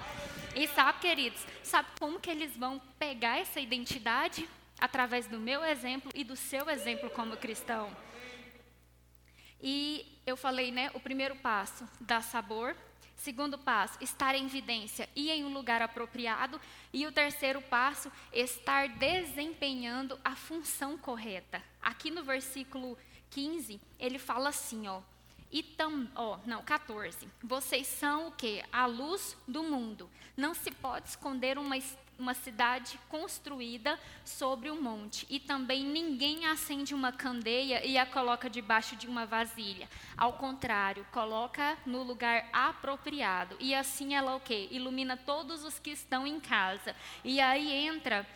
E 0.58 0.68
sabe, 0.70 0.98
queridos, 0.98 1.46
sabe 1.62 1.88
como 2.00 2.20
que 2.20 2.32
eles 2.32 2.58
vão 2.58 2.82
pegar 2.98 3.38
essa 3.38 3.60
identidade? 3.60 4.50
Através 4.80 5.28
do 5.28 5.40
meu 5.40 5.64
exemplo 5.64 6.12
e 6.16 6.24
do 6.24 6.36
seu 6.36 6.68
exemplo 6.68 7.12
como 7.12 7.38
cristão. 7.38 7.96
E 9.62 10.20
eu 10.26 10.36
falei, 10.36 10.72
né, 10.72 10.90
o 10.96 11.00
primeiro 11.00 11.36
passo, 11.36 11.88
dar 12.02 12.24
sabor. 12.24 12.76
Segundo 13.16 13.56
passo, 13.56 14.04
estar 14.04 14.34
em 14.34 14.46
evidência 14.46 15.08
e 15.16 15.30
em 15.30 15.46
um 15.46 15.54
lugar 15.54 15.84
apropriado. 15.84 16.60
E 16.92 17.06
o 17.06 17.12
terceiro 17.12 17.62
passo, 17.62 18.12
estar 18.34 18.90
desempenhando 18.90 20.20
a 20.26 20.36
função 20.36 20.98
correta. 20.98 21.62
Aqui 21.80 22.10
no 22.10 22.24
versículo 22.24 22.98
15, 23.30 23.80
ele 24.00 24.18
fala 24.18 24.50
assim, 24.50 24.88
ó. 24.88 25.02
E 25.50 25.64
tam, 25.64 26.10
ó, 26.16 26.38
não, 26.46 26.62
14. 26.62 27.28
Vocês 27.42 27.88
são 27.88 28.28
o 28.28 28.32
quê? 28.32 28.64
A 28.72 28.86
luz 28.86 29.38
do 29.48 29.64
mundo. 29.64 30.10
Não 30.36 30.54
se 30.54 30.72
pode 30.72 31.08
esconder 31.08 31.58
uma, 31.58 31.76
uma 32.20 32.34
cidade 32.34 33.00
construída 33.08 33.98
sobre 34.26 34.70
um 34.70 34.82
monte. 34.82 35.26
E 35.30 35.40
também 35.40 35.86
ninguém 35.86 36.46
acende 36.46 36.94
uma 36.94 37.14
candeia 37.14 37.86
e 37.86 37.98
a 37.98 38.06
coloca 38.06 38.50
debaixo 38.50 38.98
de 38.98 39.08
uma 39.08 39.26
vasilha. 39.26 39.90
Ao 40.18 40.34
contrário, 40.34 41.08
coloca 41.14 41.78
no 41.86 42.04
lugar 42.04 42.50
apropriado. 42.52 43.56
E 43.60 43.74
assim 43.74 44.16
ela 44.16 44.36
o 44.36 44.42
quê? 44.42 44.68
Ilumina 44.70 45.16
todos 45.16 45.64
os 45.64 45.80
que 45.80 45.92
estão 45.92 46.28
em 46.28 46.42
casa. 46.42 46.94
E 47.24 47.40
aí 47.40 47.72
entra 47.72 48.28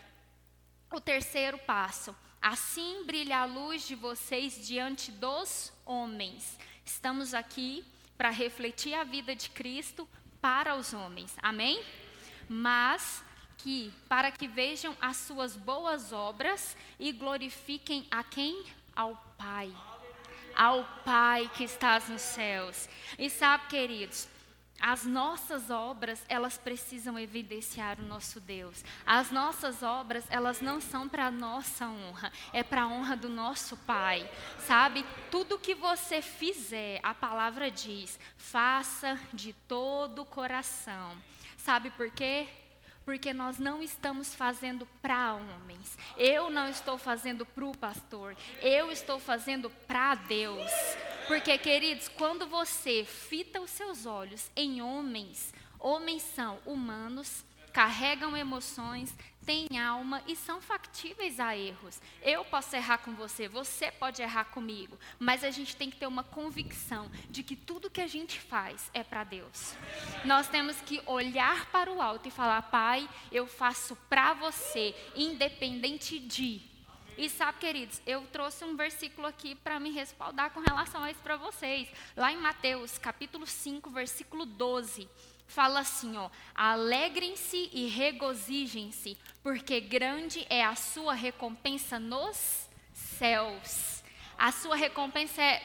o 0.89 1.01
terceiro 1.01 1.57
passo. 1.57 2.15
Assim 2.41 3.03
brilha 3.05 3.39
a 3.39 3.45
luz 3.45 3.85
de 3.85 3.95
vocês 3.95 4.65
diante 4.65 5.11
dos 5.11 5.71
homens. 5.85 6.57
Estamos 6.85 7.33
aqui 7.33 7.83
para 8.17 8.29
refletir 8.29 8.93
a 8.93 9.03
vida 9.03 9.35
de 9.35 9.50
Cristo 9.50 10.07
para 10.39 10.75
os 10.75 10.93
homens. 10.93 11.35
Amém? 11.41 11.83
Mas 12.50 13.23
que 13.57 13.93
para 14.09 14.31
que 14.31 14.47
vejam 14.47 14.95
as 15.00 15.17
suas 15.17 15.55
boas 15.55 16.11
obras 16.11 16.75
e 17.00 17.11
glorifiquem 17.11 18.05
a 18.09 18.23
quem? 18.23 18.65
Ao 18.95 19.15
Pai. 19.38 19.73
Ao 20.55 20.83
Pai 21.05 21.50
que 21.55 21.63
estás 21.63 22.09
nos 22.09 22.21
céus. 22.21 22.89
E 23.17 23.29
sabe, 23.29 23.67
queridos, 23.67 24.27
as 24.81 25.05
nossas 25.05 25.69
obras, 25.69 26.25
elas 26.27 26.57
precisam 26.57 27.19
evidenciar 27.19 28.00
o 28.00 28.05
nosso 28.05 28.39
Deus. 28.39 28.83
As 29.05 29.29
nossas 29.29 29.83
obras, 29.83 30.25
elas 30.29 30.59
não 30.59 30.81
são 30.81 31.07
para 31.07 31.29
nossa 31.29 31.88
honra, 31.88 32.31
é 32.51 32.63
para 32.63 32.83
a 32.83 32.88
honra 32.88 33.15
do 33.15 33.29
nosso 33.29 33.77
Pai. 33.77 34.29
Sabe? 34.59 35.05
Tudo 35.29 35.59
que 35.59 35.75
você 35.75 36.21
fizer, 36.21 37.00
a 37.03 37.13
palavra 37.13 37.69
diz, 37.69 38.19
faça 38.38 39.19
de 39.31 39.53
todo 39.53 40.23
o 40.23 40.25
coração. 40.25 41.15
Sabe 41.57 41.91
por 41.91 42.09
quê? 42.09 42.47
Porque 43.05 43.34
nós 43.34 43.58
não 43.58 43.81
estamos 43.81 44.34
fazendo 44.34 44.88
para 45.01 45.34
homens. 45.34 45.98
Eu 46.17 46.50
não 46.50 46.70
estou 46.70 46.98
fazendo 46.98 47.46
para 47.46 47.65
o 47.65 47.77
pastor. 47.77 48.36
Eu 48.62 48.91
estou 48.91 49.20
fazendo 49.20 49.70
para 49.88 50.15
Deus. 50.15 50.72
Porque, 51.27 51.58
queridos, 51.58 52.08
quando 52.08 52.48
você 52.48 53.03
fita 53.03 53.62
os 53.62 53.72
seus 53.72 54.05
olhos 54.05 54.51
em 54.55 54.81
homens, 54.81 55.53
homens 55.79 56.22
são 56.22 56.60
humanos, 56.65 57.43
carregam 57.71 58.35
emoções, 58.35 59.15
têm 59.45 59.79
alma 59.79 60.21
e 60.27 60.35
são 60.35 60.61
factíveis 60.61 61.39
a 61.39 61.55
erros. 61.55 61.99
Eu 62.21 62.45
posso 62.45 62.75
errar 62.75 62.99
com 62.99 63.13
você, 63.13 63.47
você 63.47 63.91
pode 63.91 64.21
errar 64.21 64.45
comigo, 64.45 64.97
mas 65.19 65.43
a 65.43 65.51
gente 65.51 65.75
tem 65.75 65.89
que 65.89 65.97
ter 65.97 66.07
uma 66.07 66.23
convicção 66.23 67.09
de 67.29 67.43
que 67.43 67.55
tudo 67.55 67.89
que 67.89 68.01
a 68.01 68.07
gente 68.07 68.39
faz 68.39 68.89
é 68.93 69.03
para 69.03 69.23
Deus. 69.23 69.75
Nós 70.25 70.47
temos 70.47 70.79
que 70.81 71.01
olhar 71.05 71.65
para 71.67 71.91
o 71.91 72.01
alto 72.01 72.27
e 72.27 72.31
falar: 72.31 72.61
Pai, 72.63 73.09
eu 73.31 73.47
faço 73.47 73.95
para 74.09 74.33
você, 74.33 74.95
independente 75.15 76.19
de. 76.19 76.61
E 77.17 77.29
sabe, 77.29 77.59
queridos, 77.59 78.01
eu 78.07 78.25
trouxe 78.31 78.63
um 78.63 78.75
versículo 78.75 79.27
aqui 79.27 79.53
para 79.53 79.79
me 79.79 79.91
respaldar 79.91 80.51
com 80.51 80.61
relação 80.61 81.03
a 81.03 81.11
isso 81.11 81.19
para 81.19 81.35
vocês. 81.35 81.87
Lá 82.15 82.31
em 82.31 82.37
Mateus, 82.37 82.97
capítulo 82.97 83.45
5, 83.45 83.89
versículo 83.91 84.45
12 84.45 85.07
fala 85.51 85.81
assim, 85.81 86.17
ó: 86.17 86.29
Alegrem-se 86.55 87.70
e 87.74 87.88
regozijem-se, 87.88 89.17
porque 89.43 89.79
grande 89.79 90.46
é 90.50 90.63
a 90.63 90.75
sua 90.75 91.13
recompensa 91.13 92.00
nos 92.00 92.70
céus. 92.93 94.03
A 94.38 94.51
sua 94.51 94.75
recompensa 94.75 95.41
é 95.41 95.62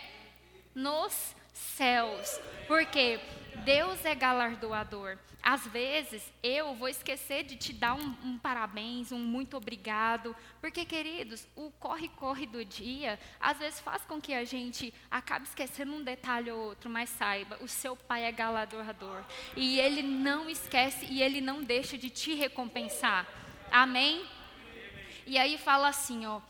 nos 0.75 1.35
céus. 1.53 2.41
Porque 2.67 3.21
Deus 3.65 4.05
é 4.05 4.15
galardoador. 4.15 5.19
Às 5.43 5.65
vezes 5.69 6.33
eu 6.43 6.75
vou 6.75 6.89
esquecer 6.89 7.45
de 7.45 7.57
te 7.57 7.73
dar 7.73 7.95
um, 7.95 8.17
um, 8.25 8.39
parabéns, 8.39 9.13
um 9.13 9.19
muito 9.19 9.57
obrigado, 9.57 10.35
porque, 10.61 10.85
queridos, 10.85 11.47
o 11.55 11.71
corre-corre 11.79 12.47
do 12.47 12.65
dia 12.65 13.19
às 13.41 13.57
vezes 13.59 13.79
faz 13.79 14.03
com 14.05 14.21
que 14.21 14.35
a 14.35 14.45
gente 14.45 14.93
acabe 15.09 15.47
esquecendo 15.47 15.93
um 15.93 16.03
detalhe 16.03 16.51
ou 16.51 16.59
outro, 16.59 16.91
mas 16.91 17.11
saiba, 17.11 17.57
o 17.61 17.69
seu 17.69 17.95
pai 17.95 18.25
é 18.25 18.33
galardoador 18.33 19.23
e 19.57 19.79
ele 19.79 20.03
não 20.03 20.51
esquece 20.51 21.07
e 21.09 21.23
ele 21.23 21.41
não 21.41 21.63
deixa 21.63 21.97
de 21.97 22.11
te 22.11 22.35
recompensar. 22.35 23.27
Amém? 23.71 24.27
E 25.27 25.39
aí 25.39 25.59
fala 25.59 25.89
assim, 25.89 26.27
ó, 26.27 26.41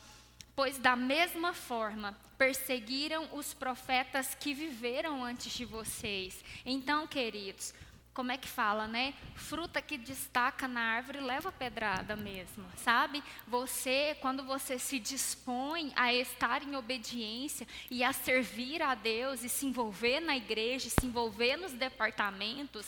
pois 0.57 0.79
da 0.79 0.97
mesma 0.97 1.53
forma 1.53 2.17
perseguiram 2.39 3.29
os 3.33 3.53
profetas 3.53 4.35
que 4.35 4.55
viveram 4.55 5.23
antes 5.23 5.53
de 5.53 5.67
vocês. 5.67 6.43
Então, 6.65 7.07
queridos, 7.07 7.75
como 8.17 8.33
é 8.33 8.39
que 8.39 8.49
fala, 8.49 8.87
né? 8.89 9.13
Fruta 9.35 9.83
que 9.83 9.99
destaca 9.99 10.67
na 10.67 10.81
árvore 10.81 11.21
leva 11.21 11.53
pedrada 11.53 12.17
mesmo, 12.17 12.65
sabe? 12.75 13.23
Você, 13.47 14.17
quando 14.23 14.43
você 14.43 14.79
se 14.79 14.99
dispõe 14.99 15.93
a 15.95 16.15
estar 16.15 16.63
em 16.63 16.77
obediência 16.77 17.69
e 17.91 18.03
a 18.03 18.15
servir 18.15 18.81
a 18.81 18.95
Deus 18.95 19.45
e 19.45 19.51
se 19.51 19.67
envolver 19.67 20.21
na 20.21 20.35
igreja, 20.35 20.89
se 20.89 21.05
envolver 21.05 21.59
nos 21.59 21.73
departamentos, 21.73 22.87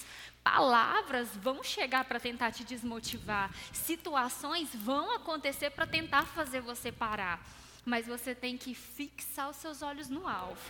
palavras 0.49 1.29
vão 1.37 1.63
chegar 1.63 2.05
para 2.05 2.19
tentar 2.19 2.51
te 2.53 2.65
desmotivar, 2.65 3.51
situações 3.71 4.71
vão 4.75 5.15
acontecer 5.15 5.71
para 5.71 5.87
tentar 5.87 6.25
fazer 6.25 6.61
você 6.61 6.91
parar 6.91 7.39
mas 7.85 8.07
você 8.07 8.35
tem 8.35 8.59
que 8.59 8.75
fixar 8.75 9.49
os 9.49 9.57
seus 9.57 9.81
olhos 9.81 10.11
no 10.11 10.29
alvo 10.29 10.61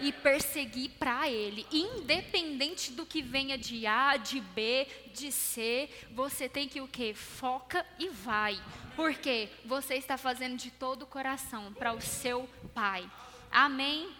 e 0.00 0.10
perseguir 0.10 0.92
para 0.98 1.28
ele, 1.28 1.66
independente 1.70 2.92
do 2.92 3.04
que 3.04 3.20
venha 3.20 3.58
de 3.58 3.86
A, 3.86 4.16
de 4.16 4.40
B, 4.40 4.88
de 5.12 5.30
C, 5.30 5.90
você 6.12 6.48
tem 6.48 6.66
que 6.66 6.80
o 6.80 6.88
quê? 6.88 7.12
Foca 7.12 7.84
e 7.98 8.08
vai. 8.08 8.58
Porque 8.96 9.50
você 9.66 9.96
está 9.96 10.16
fazendo 10.16 10.56
de 10.56 10.70
todo 10.70 11.02
o 11.02 11.06
coração 11.06 11.74
para 11.74 11.92
o 11.92 12.00
seu 12.00 12.48
pai. 12.72 13.06
Amém. 13.50 14.10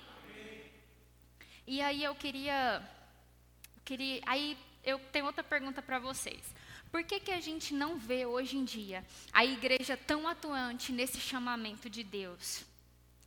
E 1.66 1.81
aí 1.81 2.04
eu 2.04 2.14
queria 2.14 2.83
queria 3.83 4.21
aí 4.26 4.59
eu 4.84 4.98
tenho 5.12 5.26
outra 5.26 5.44
pergunta 5.44 5.80
para 5.80 5.98
vocês. 5.98 6.42
Por 6.90 7.02
que, 7.04 7.20
que 7.20 7.30
a 7.30 7.40
gente 7.40 7.72
não 7.72 7.96
vê 7.96 8.26
hoje 8.26 8.56
em 8.56 8.64
dia 8.64 9.04
a 9.32 9.44
igreja 9.44 9.96
tão 9.96 10.28
atuante 10.28 10.92
nesse 10.92 11.18
chamamento 11.18 11.88
de 11.88 12.04
Deus? 12.04 12.64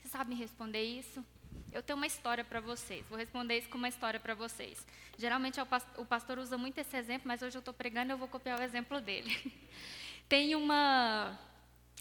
Você 0.01 0.07
sabe 0.07 0.29
me 0.29 0.35
responder 0.35 0.83
isso? 0.83 1.24
Eu 1.71 1.81
tenho 1.81 1.97
uma 1.97 2.05
história 2.05 2.43
para 2.43 2.62
vocês. 2.62 3.05
Vou 3.09 3.17
responder 3.17 3.57
isso 3.57 3.69
com 3.69 3.77
uma 3.77 3.89
história 3.89 4.19
para 4.19 4.33
vocês. 4.33 4.85
Geralmente 5.17 5.59
o 5.97 6.05
pastor 6.05 6.38
usa 6.38 6.57
muito 6.57 6.77
esse 6.77 6.95
exemplo, 6.95 7.27
mas 7.27 7.41
hoje 7.41 7.57
eu 7.57 7.59
estou 7.59 7.74
pregando 7.74 8.12
e 8.12 8.13
eu 8.13 8.17
vou 8.17 8.27
copiar 8.27 8.59
o 8.59 8.63
exemplo 8.63 9.01
dele. 9.01 9.51
tem 10.29 10.55
uma 10.55 11.38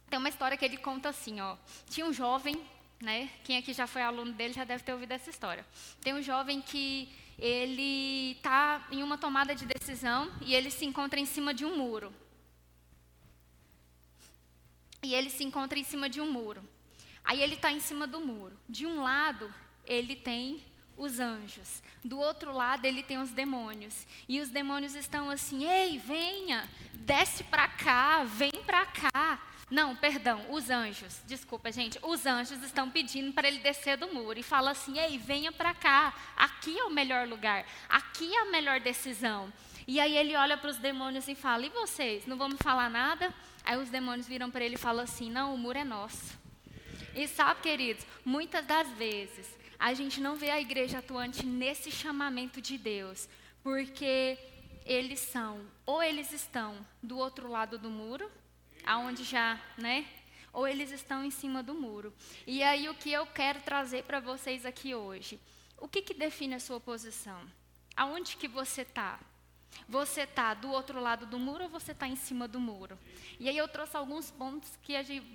tem 0.09 0.19
uma 0.19 0.29
história 0.29 0.57
que 0.57 0.65
ele 0.65 0.77
conta 0.77 1.09
assim, 1.09 1.41
ó. 1.41 1.57
Tinha 1.89 2.07
um 2.07 2.13
jovem, 2.13 2.55
né? 3.01 3.31
Quem 3.43 3.57
aqui 3.57 3.73
já 3.73 3.87
foi 3.87 4.03
aluno 4.03 4.33
dele 4.33 4.53
já 4.53 4.65
deve 4.65 4.85
ter 4.85 4.93
ouvido 4.93 5.13
essa 5.13 5.31
história. 5.31 5.67
Tem 6.03 6.15
um 6.15 6.23
jovem 6.23 6.61
que 6.61 7.09
ele 7.39 8.33
está 8.33 8.87
em 8.91 9.03
uma 9.03 9.19
tomada 9.19 9.55
de 9.55 9.67
decisão 9.67 10.31
e 10.41 10.55
ele 10.55 10.71
se 10.71 10.85
encontra 10.85 11.19
em 11.19 11.27
cima 11.27 11.53
de 11.53 11.65
um 11.65 11.77
muro. 11.77 12.13
E 15.03 15.15
ele 15.15 15.29
se 15.29 15.45
encontra 15.45 15.79
em 15.79 15.85
cima 15.85 16.09
de 16.09 16.21
um 16.21 16.31
muro. 16.31 16.63
Aí 17.25 17.43
ele 17.43 17.55
está 17.55 17.71
em 17.71 17.81
cima 17.81 18.07
do 18.07 18.21
muro. 18.21 18.57
De 18.69 18.87
um 18.87 19.03
lado, 19.03 19.53
ele 19.85 20.17
tem 20.17 20.63
os 20.97 21.19
anjos. 21.19 21.83
Do 22.03 22.19
outro 22.19 22.53
lado, 22.53 22.85
ele 22.85 23.03
tem 23.03 23.19
os 23.19 23.31
demônios. 23.31 24.07
E 24.29 24.41
os 24.41 24.49
demônios 24.49 24.95
estão 24.95 25.31
assim: 25.31 25.65
ei, 25.65 25.99
venha, 25.99 26.69
desce 26.95 27.45
para 27.45 27.69
cá, 27.69 28.25
vem 28.25 28.53
para 28.65 28.87
cá. 28.87 29.43
Não, 29.71 29.97
perdão, 29.97 30.45
os 30.51 30.71
anjos. 30.71 31.21
Desculpa, 31.27 31.73
gente. 31.73 31.99
Os 32.03 32.27
anjos 32.27 32.63
estão 32.63 32.91
pedindo 32.91 33.33
para 33.33 33.49
ele 33.49 33.59
descer 33.59 33.97
do 33.97 34.13
muro 34.13 34.39
e 34.39 34.43
fala 34.43 34.71
assim: 34.71 34.99
"Ei, 34.99 35.19
venha 35.19 35.51
para 35.51 35.75
cá. 35.75 36.15
Aqui 36.37 36.79
é 36.79 36.85
o 36.85 36.91
melhor 36.91 37.27
lugar. 37.27 37.67
Aqui 37.89 38.35
é 38.35 38.43
a 38.43 38.51
melhor 38.51 38.81
decisão." 38.81 39.53
E 39.87 40.01
aí 40.01 40.17
ele 40.17 40.35
olha 40.37 40.57
para 40.57 40.71
os 40.71 40.79
demônios 40.79 41.29
e 41.29 41.35
fala: 41.35 41.65
"E 41.67 41.71
vocês, 41.71 42.27
não 42.27 42.37
vão 42.37 42.49
me 42.49 42.59
falar 42.59 42.91
nada?" 42.91 43.33
Aí 43.65 43.79
os 43.79 43.89
demônios 43.89 44.29
viram 44.29 44.51
para 44.51 44.65
ele 44.65 44.75
e 44.75 44.79
falam 44.79 45.05
assim: 45.05 45.31
"Não, 45.31 45.55
o 45.55 45.59
muro 45.59 45.79
é 45.79 45.85
nosso." 45.85 46.39
E 47.15 47.29
sabe, 47.29 47.61
queridos, 47.61 48.05
muitas 48.25 48.67
das 48.67 48.89
vezes 48.91 49.49
a 49.79 49.95
gente 49.95 50.21
não 50.21 50.37
vê 50.37 50.51
a 50.51 50.61
igreja 50.61 50.99
atuante 50.99 51.47
nesse 51.47 51.91
chamamento 51.91 52.61
de 52.61 52.77
Deus, 52.77 53.29
porque 53.63 54.39
eles 54.85 55.21
são 55.21 55.61
ou 55.87 56.03
eles 56.03 56.33
estão 56.33 56.75
do 57.03 57.17
outro 57.19 57.49
lado 57.49 57.79
do 57.79 57.89
muro, 57.89 58.31
aonde 58.87 59.25
já, 59.25 59.61
né? 59.77 60.07
ou 60.55 60.69
eles 60.69 60.93
estão 60.93 61.25
em 61.25 61.31
cima 61.31 61.63
do 61.63 61.75
muro. 61.75 62.15
E 62.47 62.63
aí 62.63 62.89
o 62.89 62.95
que 62.95 63.13
eu 63.13 63.27
quero 63.27 63.61
trazer 63.61 64.05
para 64.05 64.21
vocês 64.21 64.65
aqui 64.65 64.95
hoje? 64.95 65.39
O 65.77 65.89
que, 65.89 66.01
que 66.01 66.15
define 66.15 66.55
a 66.55 66.61
sua 66.61 66.81
posição? 66.81 67.39
Aonde 67.97 68.37
que 68.37 68.47
você 68.47 68.83
está? 68.83 69.19
Você 69.89 70.23
está 70.23 70.55
do 70.55 70.71
outro 70.71 71.01
lado 71.01 71.27
do 71.27 71.39
muro 71.39 71.65
ou 71.65 71.71
você 71.71 71.93
está 71.93 72.09
em 72.09 72.17
cima 72.17 72.49
do 72.49 72.59
muro? 72.59 72.99
E 73.39 73.49
aí 73.49 73.57
eu 73.57 73.69
trouxe 73.69 73.97
alguns 73.97 74.31
pontos 74.31 74.79
que 74.83 74.97
a 74.97 75.03
gente 75.03 75.27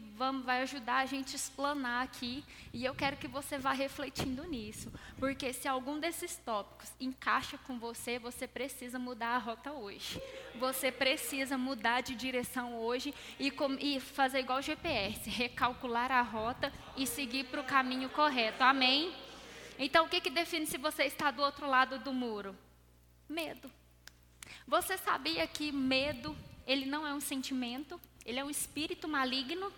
vai 0.43 0.61
ajudar 0.63 0.97
a 0.97 1.05
gente 1.05 1.33
a 1.33 1.35
explanar 1.35 2.03
aqui. 2.03 2.43
E 2.73 2.83
eu 2.83 2.95
quero 2.95 3.17
que 3.17 3.27
você 3.27 3.57
vá 3.57 3.71
refletindo 3.71 4.43
nisso. 4.45 4.91
Porque 5.17 5.53
se 5.53 5.67
algum 5.67 5.99
desses 5.99 6.37
tópicos 6.37 6.91
encaixa 6.99 7.57
com 7.59 7.77
você, 7.77 8.17
você 8.17 8.47
precisa 8.47 8.97
mudar 8.97 9.35
a 9.35 9.37
rota 9.37 9.71
hoje. 9.71 10.21
Você 10.55 10.91
precisa 10.91 11.57
mudar 11.57 12.01
de 12.01 12.15
direção 12.15 12.75
hoje 12.79 13.13
e, 13.39 13.51
com, 13.51 13.73
e 13.73 13.99
fazer 13.99 14.39
igual 14.39 14.59
o 14.59 14.61
GPS, 14.61 15.29
recalcular 15.29 16.11
a 16.11 16.21
rota 16.21 16.71
e 16.97 17.05
seguir 17.05 17.45
para 17.45 17.61
o 17.61 17.65
caminho 17.65 18.09
correto. 18.09 18.63
Amém? 18.63 19.13
Então 19.77 20.05
o 20.05 20.09
que, 20.09 20.19
que 20.19 20.29
define 20.29 20.65
se 20.65 20.77
você 20.77 21.03
está 21.03 21.31
do 21.31 21.41
outro 21.41 21.67
lado 21.67 21.99
do 21.99 22.11
muro? 22.11 22.55
Medo. 23.29 23.71
Você 24.69 24.99
sabia 24.99 25.47
que 25.47 25.71
medo, 25.71 26.37
ele 26.67 26.85
não 26.85 27.05
é 27.05 27.11
um 27.11 27.19
sentimento, 27.19 27.99
ele 28.23 28.37
é 28.37 28.43
um 28.43 28.51
espírito 28.51 29.07
maligno? 29.07 29.73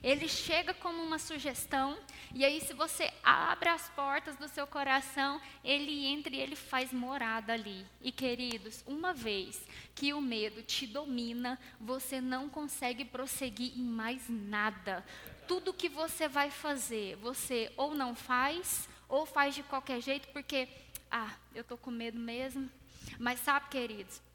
Ele 0.00 0.28
chega 0.28 0.72
como 0.72 1.02
uma 1.02 1.18
sugestão, 1.18 1.98
e 2.32 2.44
aí, 2.44 2.60
se 2.60 2.72
você 2.72 3.12
abre 3.24 3.68
as 3.68 3.88
portas 3.88 4.36
do 4.36 4.46
seu 4.46 4.64
coração, 4.64 5.40
ele 5.64 6.06
entra 6.06 6.32
e 6.36 6.38
ele 6.38 6.54
faz 6.54 6.92
morada 6.92 7.52
ali. 7.52 7.84
E, 8.00 8.12
queridos, 8.12 8.84
uma 8.86 9.12
vez 9.12 9.60
que 9.92 10.14
o 10.14 10.20
medo 10.20 10.62
te 10.62 10.86
domina, 10.86 11.58
você 11.80 12.20
não 12.20 12.48
consegue 12.48 13.04
prosseguir 13.04 13.76
em 13.76 13.82
mais 13.82 14.22
nada. 14.28 15.04
Tudo 15.48 15.74
que 15.74 15.88
você 15.88 16.28
vai 16.28 16.48
fazer, 16.48 17.16
você 17.16 17.72
ou 17.76 17.92
não 17.92 18.14
faz, 18.14 18.88
ou 19.08 19.26
faz 19.26 19.56
de 19.56 19.64
qualquer 19.64 20.00
jeito, 20.00 20.28
porque, 20.28 20.68
ah, 21.10 21.34
eu 21.52 21.62
estou 21.62 21.76
com 21.76 21.90
medo 21.90 22.20
mesmo. 22.20 22.70
Mas 23.18 23.40
sabe, 23.40 23.68
queridos, 23.68 24.27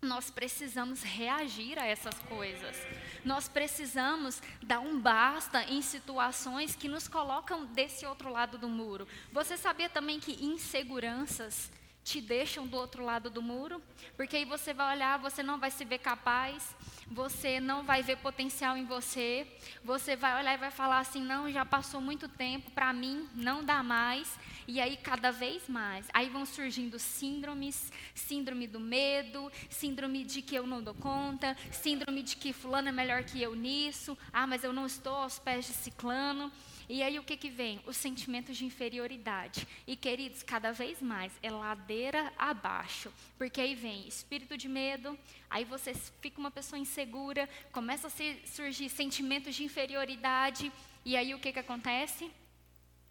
nós 0.00 0.30
precisamos 0.30 1.02
reagir 1.02 1.78
a 1.78 1.86
essas 1.86 2.14
coisas. 2.20 2.76
Nós 3.24 3.48
precisamos 3.48 4.40
dar 4.62 4.80
um 4.80 4.98
basta 5.00 5.64
em 5.64 5.82
situações 5.82 6.76
que 6.76 6.88
nos 6.88 7.08
colocam 7.08 7.66
desse 7.66 8.06
outro 8.06 8.30
lado 8.30 8.58
do 8.58 8.68
muro. 8.68 9.08
Você 9.32 9.56
sabia 9.56 9.88
também 9.88 10.20
que 10.20 10.44
inseguranças 10.44 11.70
te 12.04 12.20
deixam 12.20 12.66
do 12.66 12.76
outro 12.76 13.04
lado 13.04 13.28
do 13.28 13.42
muro? 13.42 13.82
Porque 14.16 14.36
aí 14.36 14.44
você 14.44 14.72
vai 14.72 14.96
olhar, 14.96 15.18
você 15.18 15.42
não 15.42 15.58
vai 15.58 15.70
se 15.70 15.84
ver 15.84 15.98
capaz, 15.98 16.74
você 17.10 17.60
não 17.60 17.82
vai 17.82 18.02
ver 18.02 18.16
potencial 18.16 18.76
em 18.76 18.84
você, 18.84 19.46
você 19.84 20.14
vai 20.14 20.40
olhar 20.40 20.54
e 20.54 20.58
vai 20.58 20.70
falar 20.70 21.00
assim: 21.00 21.22
não, 21.22 21.50
já 21.50 21.66
passou 21.66 22.00
muito 22.00 22.28
tempo, 22.28 22.70
para 22.70 22.92
mim 22.92 23.28
não 23.34 23.64
dá 23.64 23.82
mais. 23.82 24.38
E 24.70 24.82
aí, 24.82 24.98
cada 24.98 25.30
vez 25.30 25.66
mais, 25.66 26.06
aí 26.12 26.28
vão 26.28 26.44
surgindo 26.44 26.98
síndromes: 26.98 27.90
síndrome 28.14 28.66
do 28.66 28.78
medo, 28.78 29.50
síndrome 29.70 30.22
de 30.24 30.42
que 30.42 30.54
eu 30.54 30.66
não 30.66 30.82
dou 30.82 30.92
conta, 30.92 31.56
síndrome 31.72 32.22
de 32.22 32.36
que 32.36 32.52
Fulano 32.52 32.90
é 32.90 32.92
melhor 32.92 33.24
que 33.24 33.42
eu 33.42 33.54
nisso, 33.54 34.16
ah, 34.30 34.46
mas 34.46 34.62
eu 34.62 34.72
não 34.74 34.84
estou 34.84 35.14
aos 35.14 35.38
pés 35.38 35.64
de 35.64 35.72
Ciclano. 35.72 36.52
E 36.86 37.02
aí 37.02 37.18
o 37.18 37.22
que, 37.22 37.34
que 37.34 37.48
vem? 37.48 37.80
Os 37.86 37.96
sentimentos 37.96 38.58
de 38.58 38.66
inferioridade. 38.66 39.66
E, 39.86 39.96
queridos, 39.96 40.42
cada 40.42 40.70
vez 40.70 41.00
mais 41.00 41.32
é 41.42 41.50
ladeira 41.50 42.30
abaixo. 42.38 43.10
Porque 43.38 43.62
aí 43.62 43.74
vem 43.74 44.06
espírito 44.06 44.54
de 44.56 44.68
medo, 44.68 45.18
aí 45.48 45.64
você 45.64 45.94
fica 46.20 46.38
uma 46.38 46.50
pessoa 46.50 46.78
insegura, 46.78 47.48
começa 47.72 48.08
a 48.08 48.10
surgir 48.46 48.90
sentimentos 48.90 49.54
de 49.54 49.64
inferioridade. 49.64 50.70
E 51.06 51.16
aí 51.16 51.34
o 51.34 51.38
que, 51.38 51.52
que 51.52 51.58
acontece? 51.58 52.30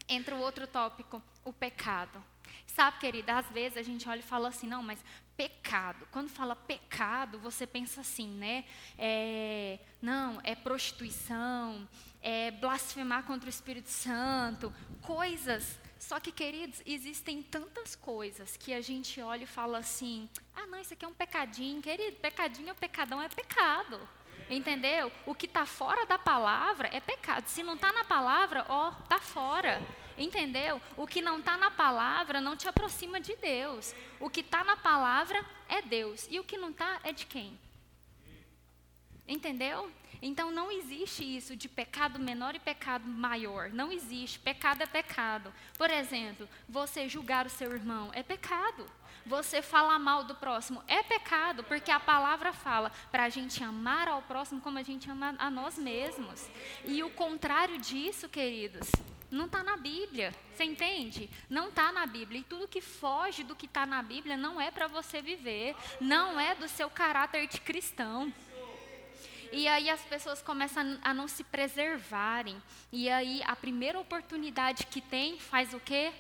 Entra 0.10 0.36
o 0.36 0.40
outro 0.40 0.66
tópico, 0.68 1.22
o 1.44 1.52
pecado. 1.52 2.24
Sabe, 2.66 3.00
querida, 3.00 3.38
às 3.38 3.50
vezes 3.50 3.78
a 3.78 3.84
gente 3.84 4.08
olha 4.08 4.20
e 4.20 4.24
fala 4.24 4.50
assim, 4.50 4.68
não, 4.68 4.84
mas 4.84 5.04
pecado. 5.36 6.08
Quando 6.12 6.30
fala 6.30 6.56
pecado, 6.56 7.40
você 7.40 7.68
pensa 7.68 8.02
assim, 8.02 8.28
né? 8.28 8.66
É, 8.98 9.80
não, 10.02 10.40
é 10.44 10.56
prostituição, 10.56 11.88
é 12.22 12.52
blasfemar 12.52 13.24
contra 13.24 13.48
o 13.48 13.50
Espírito 13.50 13.90
Santo, 13.90 14.74
coisas. 15.02 15.80
Só 16.00 16.20
que, 16.20 16.32
queridos, 16.32 16.82
existem 16.86 17.42
tantas 17.42 17.96
coisas 17.96 18.56
que 18.58 18.74
a 18.74 18.82
gente 18.82 19.20
olha 19.22 19.44
e 19.44 19.48
fala 19.48 19.80
assim: 19.80 20.30
ah, 20.56 20.68
não, 20.68 20.80
isso 20.80 20.94
aqui 20.94 21.06
é 21.06 21.08
um 21.08 21.14
pecadinho. 21.14 21.82
Querido, 21.82 22.18
pecadinho 22.18 22.70
ou 22.70 22.76
pecadão 22.76 23.22
é 23.22 23.30
pecado. 23.30 24.00
Entendeu? 24.50 25.12
O 25.26 25.36
que 25.36 25.46
está 25.46 25.66
fora 25.66 26.06
da 26.06 26.18
palavra 26.18 26.90
é 26.94 27.00
pecado. 27.00 27.48
Se 27.48 27.64
não 27.64 27.74
está 27.76 27.92
na 27.92 28.06
palavra, 28.06 28.66
ó, 28.70 28.90
está 28.90 29.20
fora. 29.20 29.82
Entendeu? 30.18 30.82
O 30.96 31.06
que 31.06 31.22
não 31.22 31.40
está 31.40 31.56
na 31.58 31.70
palavra 31.70 32.42
não 32.42 32.56
te 32.56 32.68
aproxima 32.68 33.20
de 33.20 33.36
Deus. 33.36 33.94
O 34.20 34.30
que 34.30 34.40
está 34.40 34.64
na 34.64 34.76
palavra 34.76 35.46
é 35.70 35.82
Deus. 35.82 36.28
E 36.30 36.40
o 36.40 36.44
que 36.44 36.58
não 36.58 36.72
está 36.72 37.00
é 37.04 37.12
de 37.12 37.26
quem? 37.26 37.60
Entendeu? 39.28 39.92
Então 40.22 40.50
não 40.50 40.72
existe 40.72 41.24
isso 41.24 41.56
de 41.56 41.70
pecado 41.70 42.18
menor 42.18 42.56
e 42.56 42.60
pecado 42.60 43.08
maior. 43.08 43.70
Não 43.70 43.92
existe. 43.92 44.40
Pecado 44.40 44.82
é 44.82 44.88
pecado. 44.88 45.54
Por 45.78 45.92
exemplo, 45.92 46.50
você 46.68 47.08
julgar 47.08 47.46
o 47.46 47.50
seu 47.50 47.72
irmão 47.72 48.10
é 48.14 48.24
pecado. 48.24 48.90
Você 49.26 49.62
falar 49.62 50.00
mal 50.00 50.24
do 50.24 50.34
próximo 50.36 50.82
é 50.88 51.04
pecado, 51.04 51.62
porque 51.66 51.92
a 51.92 52.00
palavra 52.00 52.54
fala 52.54 52.90
para 53.12 53.26
a 53.26 53.30
gente 53.30 53.62
amar 53.62 54.08
ao 54.08 54.22
próximo 54.22 54.62
como 54.62 54.80
a 54.80 54.84
gente 54.84 55.12
ama 55.12 55.36
a 55.38 55.52
nós 55.52 55.78
mesmos. 55.78 56.50
E 56.86 57.04
o 57.04 57.10
contrário 57.10 57.78
disso, 57.78 58.30
queridos, 58.30 58.90
não 59.30 59.46
está 59.46 59.64
na 59.64 59.78
Bíblia. 59.78 60.34
Você 60.54 60.64
entende? 60.64 61.30
Não 61.50 61.70
está 61.70 61.92
na 61.92 62.06
Bíblia. 62.06 62.42
E 62.42 62.44
tudo 62.44 62.68
que 62.68 62.82
foge 62.82 63.44
do 63.44 63.56
que 63.56 63.66
está 63.66 63.86
na 63.86 64.02
Bíblia 64.02 64.38
não 64.38 64.60
é 64.60 64.72
para 64.72 64.88
você 64.88 65.22
viver, 65.22 65.76
não 66.00 66.40
é 66.40 66.56
do 66.56 66.68
seu 66.68 66.90
caráter 66.90 67.48
de 67.48 67.60
cristão. 67.62 68.32
E 69.52 69.68
aí 69.68 69.90
as 69.90 70.02
pessoas 70.02 70.42
começam 70.42 71.00
a 71.02 71.14
não 71.14 71.28
se 71.28 71.44
preservarem. 71.44 72.62
E 72.92 73.10
aí 73.10 73.42
a 73.46 73.56
primeira 73.56 74.00
oportunidade 74.00 74.86
que 74.88 75.02
tem 75.02 75.40
faz 75.40 75.74
o 75.74 75.80
quê? 75.80 76.12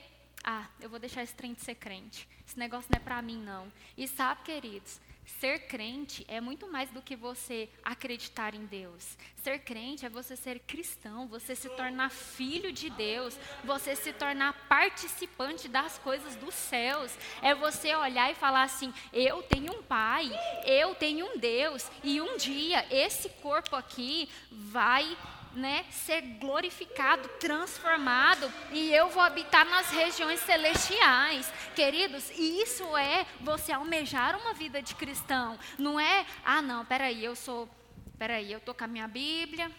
Ah, 0.44 0.66
eu 0.80 0.90
vou 0.90 1.00
deixar 1.00 1.24
esse 1.24 1.36
trem 1.36 1.54
de 1.54 1.62
ser 1.62 1.76
crente. 1.76 2.28
Esse 2.48 2.58
negócio 2.58 2.90
não 2.90 2.98
é 2.98 3.04
para 3.04 3.22
mim, 3.22 3.38
não. 3.38 3.72
E 3.98 4.08
sabe, 4.08 4.44
queridos, 4.44 5.02
ser 5.40 5.68
crente 5.68 6.26
é 6.28 6.40
muito 6.40 6.72
mais 6.72 6.90
do 6.90 7.02
que 7.02 7.16
você 7.16 7.70
acreditar 7.84 8.56
em 8.56 8.66
Deus. 8.66 9.18
Ser 9.44 9.60
crente 9.60 10.06
é 10.06 10.10
você 10.10 10.36
ser 10.36 10.60
cristão, 10.60 11.28
você 11.28 11.56
se 11.56 11.70
tornar 11.70 12.10
filho 12.10 12.72
de 12.72 12.90
Deus, 12.90 13.38
você 13.64 13.96
se 13.96 14.14
tornar 14.14 14.54
participante 14.68 15.68
das 15.68 15.98
coisas 16.00 16.36
dos 16.36 16.56
céus. 16.56 17.16
É 17.42 17.54
você 17.54 17.94
olhar 17.96 18.32
e 18.32 18.36
falar 18.36 18.64
assim: 18.64 18.94
eu 19.14 19.44
tenho 19.44 19.74
um 19.74 19.84
pai, 19.84 20.30
eu 20.66 20.96
tenho 20.96 21.26
um 21.26 21.38
Deus, 21.38 21.90
e 22.04 22.22
um 22.22 22.38
dia 22.38 22.86
esse 22.90 23.30
corpo 23.30 23.76
aqui 23.76 24.30
vai 24.50 25.18
né, 25.54 25.86
ser 25.90 26.22
glorificado, 26.22 27.28
transformado, 27.40 28.52
e 28.72 28.94
eu 28.94 29.10
vou 29.10 29.22
habitar 29.22 29.66
nas 29.66 29.90
regiões 29.90 30.40
celestiais. 30.42 31.52
Queridos, 31.76 32.30
isso 32.38 32.96
é 32.98 33.26
você 33.42 33.72
almejar 33.72 34.40
uma 34.40 34.54
vida 34.54 34.82
de 34.82 34.96
cristão. 34.96 35.58
Não 35.78 36.00
é, 36.00 36.26
ah, 36.46 36.62
não, 36.62 36.86
peraí, 36.86 37.24
eu 37.24 37.36
sou, 37.36 37.70
peraí, 38.18 38.52
eu 38.52 38.60
estou 38.60 38.74
com 38.74 38.84
a 38.84 38.88
minha 38.88 39.08
Bíblia, 39.08 39.72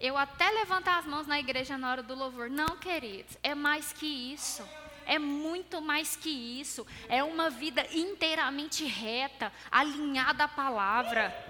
eu 0.00 0.16
até 0.16 0.50
levantar 0.50 0.98
as 0.98 1.06
mãos 1.06 1.26
na 1.26 1.38
igreja 1.38 1.76
na 1.76 1.90
hora 1.90 2.02
do 2.02 2.14
louvor. 2.14 2.48
Não, 2.48 2.76
queridos, 2.78 3.36
é 3.42 3.54
mais 3.54 3.92
que 3.92 4.06
isso. 4.06 4.66
É 5.06 5.18
muito 5.18 5.80
mais 5.80 6.16
que 6.16 6.30
isso. 6.30 6.86
É 7.08 7.22
uma 7.22 7.50
vida 7.50 7.84
inteiramente 7.92 8.84
reta, 8.84 9.52
alinhada 9.70 10.44
à 10.44 10.48
palavra. 10.48 11.49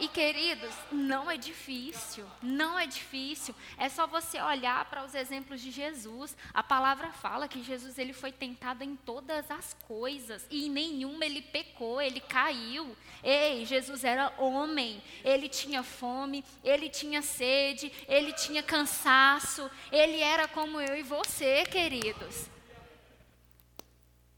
E 0.00 0.06
queridos, 0.06 0.72
não 0.92 1.28
é 1.28 1.36
difícil, 1.36 2.24
não 2.40 2.78
é 2.78 2.86
difícil. 2.86 3.52
É 3.76 3.88
só 3.88 4.06
você 4.06 4.40
olhar 4.40 4.84
para 4.84 5.04
os 5.04 5.12
exemplos 5.12 5.60
de 5.60 5.72
Jesus. 5.72 6.36
A 6.54 6.62
palavra 6.62 7.10
fala 7.10 7.48
que 7.48 7.64
Jesus 7.64 7.98
ele 7.98 8.12
foi 8.12 8.30
tentado 8.30 8.84
em 8.84 8.94
todas 8.94 9.50
as 9.50 9.74
coisas 9.88 10.46
e 10.50 10.66
em 10.66 10.70
nenhuma 10.70 11.24
ele 11.24 11.42
pecou, 11.42 12.00
ele 12.00 12.20
caiu. 12.20 12.96
Ei, 13.24 13.64
Jesus 13.64 14.04
era 14.04 14.32
homem, 14.38 15.02
ele 15.24 15.48
tinha 15.48 15.82
fome, 15.82 16.44
ele 16.62 16.88
tinha 16.88 17.20
sede, 17.20 17.92
ele 18.06 18.32
tinha 18.32 18.62
cansaço, 18.62 19.68
ele 19.90 20.20
era 20.20 20.46
como 20.46 20.80
eu 20.80 20.96
e 20.96 21.02
você, 21.02 21.64
queridos. 21.64 22.46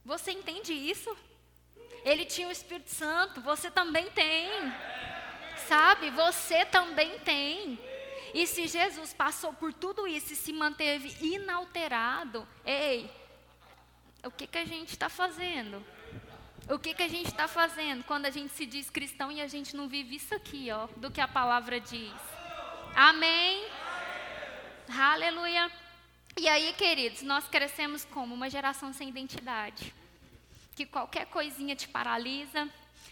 Você 0.07 0.33
entende 0.33 0.73
isso? 0.73 1.15
Ele 2.03 2.25
tinha 2.25 2.49
o 2.49 2.51
Espírito 2.51 2.89
Santo, 2.89 3.43
você 3.43 3.71
também 3.71 4.11
tem 4.13 4.49
sabe, 5.71 6.11
você 6.11 6.65
também 6.65 7.21
tem. 7.21 7.79
E 8.35 8.45
se 8.45 8.67
Jesus 8.67 9.15
passou 9.15 9.53
por 9.53 9.73
tudo 9.73 10.05
isso 10.05 10.33
e 10.33 10.37
se 10.37 10.53
manteve 10.53 11.17
inalterado, 11.21 12.47
ei, 12.65 13.09
o 14.25 14.33
que, 14.33 14.49
que 14.49 14.59
a 14.59 14.65
gente 14.65 14.91
está 14.91 15.09
fazendo? 15.09 15.85
O 16.69 16.77
que, 16.77 16.93
que 16.93 17.05
a 17.05 17.09
gente 17.09 17.29
está 17.29 17.47
fazendo 17.47 18.03
quando 18.03 18.27
a 18.27 18.31
gente 18.31 18.53
se 18.53 18.67
diz 18.67 18.91
cristão 18.91 19.31
e 19.31 19.41
a 19.41 19.47
gente 19.47 19.77
não 19.77 19.89
vive 19.89 20.17
isso 20.17 20.35
aqui, 20.35 20.71
ó, 20.73 20.89
do 20.97 21.11
que 21.11 21.21
a 21.21 21.29
palavra 21.29 21.79
diz? 21.79 22.21
Amém? 22.95 23.65
Aleluia. 24.89 25.71
E 26.37 26.49
aí, 26.49 26.73
queridos, 26.73 27.23
nós 27.23 27.47
crescemos 27.49 28.05
como 28.05 28.35
uma 28.35 28.51
geração 28.51 28.93
sem 28.93 29.09
identidade. 29.09 29.95
Que 30.75 30.85
qualquer 30.85 31.27
coisinha 31.27 31.77
te 31.77 31.89
paralisa, 31.89 32.69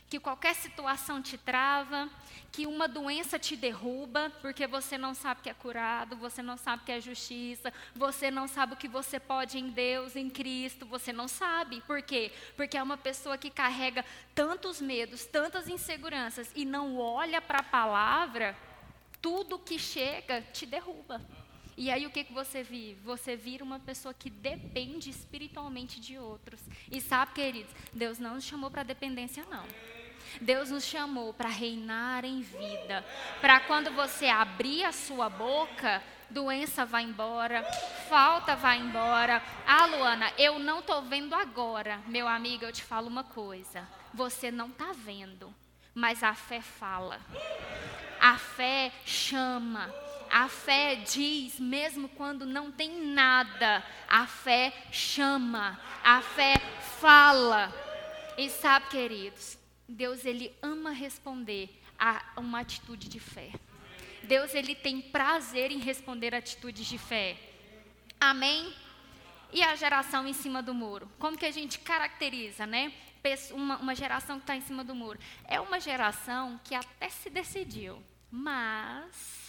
que 0.08 0.18
qualquer 0.18 0.54
situação 0.54 1.20
te 1.20 1.36
trava, 1.36 2.08
que 2.50 2.66
uma 2.66 2.88
doença 2.88 3.38
te 3.38 3.54
derruba, 3.54 4.32
porque 4.40 4.66
você 4.66 4.96
não 4.96 5.14
sabe 5.14 5.42
que 5.42 5.50
é 5.50 5.54
curado, 5.54 6.16
você 6.16 6.42
não 6.42 6.56
sabe 6.56 6.84
que 6.84 6.92
é 6.92 7.00
justiça, 7.00 7.72
você 7.94 8.30
não 8.30 8.48
sabe 8.48 8.72
o 8.72 8.76
que 8.76 8.88
você 8.88 9.20
pode 9.20 9.58
em 9.58 9.68
Deus, 9.68 10.16
em 10.16 10.30
Cristo, 10.30 10.86
você 10.86 11.12
não 11.12 11.28
sabe. 11.28 11.82
Por 11.82 12.00
quê? 12.02 12.32
Porque 12.56 12.76
é 12.76 12.82
uma 12.82 12.96
pessoa 12.96 13.36
que 13.36 13.50
carrega 13.50 14.04
tantos 14.34 14.80
medos, 14.80 15.26
tantas 15.26 15.68
inseguranças 15.68 16.50
e 16.54 16.64
não 16.64 16.98
olha 16.98 17.40
para 17.40 17.58
a 17.58 17.62
palavra, 17.62 18.56
tudo 19.20 19.58
que 19.58 19.78
chega 19.78 20.40
te 20.40 20.64
derruba. 20.64 21.20
E 21.78 21.92
aí 21.92 22.04
o 22.04 22.10
que, 22.10 22.24
que 22.24 22.32
você 22.32 22.60
vive? 22.60 22.98
Você 23.04 23.36
vira 23.36 23.62
uma 23.62 23.78
pessoa 23.78 24.12
que 24.12 24.28
depende 24.28 25.10
espiritualmente 25.10 26.00
de 26.00 26.18
outros. 26.18 26.60
E 26.90 27.00
sabe, 27.00 27.32
queridos, 27.34 27.72
Deus 27.92 28.18
não 28.18 28.34
nos 28.34 28.42
chamou 28.42 28.68
para 28.68 28.82
dependência, 28.82 29.44
não. 29.48 29.64
Deus 30.40 30.70
nos 30.70 30.82
chamou 30.82 31.32
para 31.32 31.48
reinar 31.48 32.24
em 32.24 32.40
vida. 32.40 33.06
Para 33.40 33.60
quando 33.60 33.92
você 33.92 34.26
abrir 34.26 34.82
a 34.82 34.90
sua 34.90 35.30
boca, 35.30 36.02
doença 36.28 36.84
vai 36.84 37.04
embora, 37.04 37.62
falta 38.08 38.56
vai 38.56 38.80
embora. 38.80 39.40
Ah, 39.64 39.86
Luana, 39.86 40.32
eu 40.36 40.58
não 40.58 40.80
estou 40.80 41.02
vendo 41.02 41.32
agora. 41.32 42.00
Meu 42.08 42.26
amigo, 42.26 42.64
eu 42.64 42.72
te 42.72 42.82
falo 42.82 43.06
uma 43.06 43.22
coisa. 43.22 43.88
Você 44.12 44.50
não 44.50 44.66
está 44.66 44.90
vendo, 44.92 45.54
mas 45.94 46.24
a 46.24 46.34
fé 46.34 46.60
fala. 46.60 47.20
A 48.20 48.36
fé 48.36 48.90
chama. 49.06 50.07
A 50.30 50.48
fé 50.48 50.96
diz, 50.96 51.58
mesmo 51.58 52.08
quando 52.08 52.44
não 52.44 52.70
tem 52.70 53.06
nada, 53.06 53.84
a 54.08 54.26
fé 54.26 54.72
chama, 54.92 55.80
a 56.04 56.20
fé 56.20 56.56
fala. 57.00 57.72
E 58.36 58.48
sabe, 58.50 58.88
queridos, 58.88 59.58
Deus 59.88 60.24
ele 60.24 60.54
ama 60.62 60.90
responder 60.90 61.70
a 61.98 62.22
uma 62.36 62.60
atitude 62.60 63.08
de 63.08 63.18
fé. 63.18 63.50
Deus 64.22 64.54
ele 64.54 64.74
tem 64.74 65.00
prazer 65.00 65.72
em 65.72 65.78
responder 65.78 66.34
atitudes 66.34 66.86
de 66.86 66.98
fé. 66.98 67.36
Amém? 68.20 68.74
E 69.52 69.62
a 69.62 69.74
geração 69.74 70.28
em 70.28 70.34
cima 70.34 70.62
do 70.62 70.74
muro? 70.74 71.10
Como 71.18 71.38
que 71.38 71.46
a 71.46 71.50
gente 71.50 71.78
caracteriza, 71.78 72.66
né? 72.66 72.92
Uma, 73.52 73.78
uma 73.78 73.94
geração 73.94 74.36
que 74.36 74.42
está 74.42 74.56
em 74.56 74.60
cima 74.60 74.84
do 74.84 74.94
muro. 74.94 75.18
É 75.44 75.60
uma 75.60 75.80
geração 75.80 76.60
que 76.64 76.74
até 76.74 77.08
se 77.08 77.30
decidiu, 77.30 78.02
mas 78.30 79.47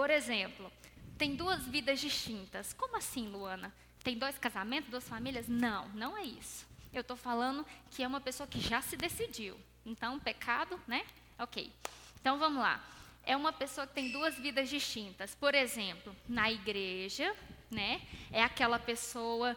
por 0.00 0.08
exemplo, 0.08 0.72
tem 1.18 1.36
duas 1.36 1.66
vidas 1.66 2.00
distintas. 2.00 2.72
Como 2.72 2.96
assim, 2.96 3.28
Luana? 3.28 3.70
Tem 4.02 4.16
dois 4.16 4.38
casamentos, 4.38 4.90
duas 4.90 5.06
famílias? 5.06 5.46
Não, 5.46 5.90
não 5.90 6.16
é 6.16 6.22
isso. 6.22 6.66
Eu 6.90 7.02
estou 7.02 7.18
falando 7.18 7.66
que 7.90 8.02
é 8.02 8.08
uma 8.08 8.18
pessoa 8.18 8.46
que 8.46 8.58
já 8.58 8.80
se 8.80 8.96
decidiu. 8.96 9.60
Então, 9.84 10.18
pecado, 10.18 10.80
né? 10.88 11.04
Ok. 11.38 11.70
Então, 12.18 12.38
vamos 12.38 12.62
lá. 12.62 12.82
É 13.26 13.36
uma 13.36 13.52
pessoa 13.52 13.86
que 13.86 13.92
tem 13.92 14.10
duas 14.10 14.36
vidas 14.36 14.70
distintas. 14.70 15.34
Por 15.34 15.54
exemplo, 15.54 16.16
na 16.26 16.50
igreja, 16.50 17.36
né? 17.70 18.00
É 18.32 18.42
aquela 18.42 18.78
pessoa 18.78 19.54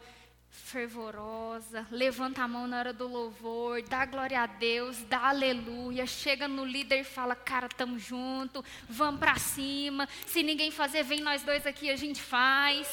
fervorosa, 0.53 1.85
levanta 1.89 2.43
a 2.43 2.47
mão 2.47 2.67
na 2.67 2.77
hora 2.77 2.93
do 2.93 3.07
louvor, 3.07 3.81
dá 3.81 4.05
glória 4.05 4.39
a 4.39 4.45
Deus, 4.45 4.97
dá 5.03 5.29
aleluia, 5.29 6.05
chega 6.05 6.47
no 6.47 6.63
líder 6.63 7.01
e 7.01 7.03
fala, 7.03 7.35
cara, 7.35 7.67
tamo 7.67 7.97
junto, 7.97 8.63
vamos 8.87 9.19
para 9.19 9.35
cima, 9.37 10.07
se 10.27 10.43
ninguém 10.43 10.69
fazer, 10.69 11.03
vem 11.03 11.21
nós 11.21 11.43
dois 11.43 11.65
aqui, 11.65 11.89
a 11.89 11.95
gente 11.95 12.21
faz. 12.21 12.87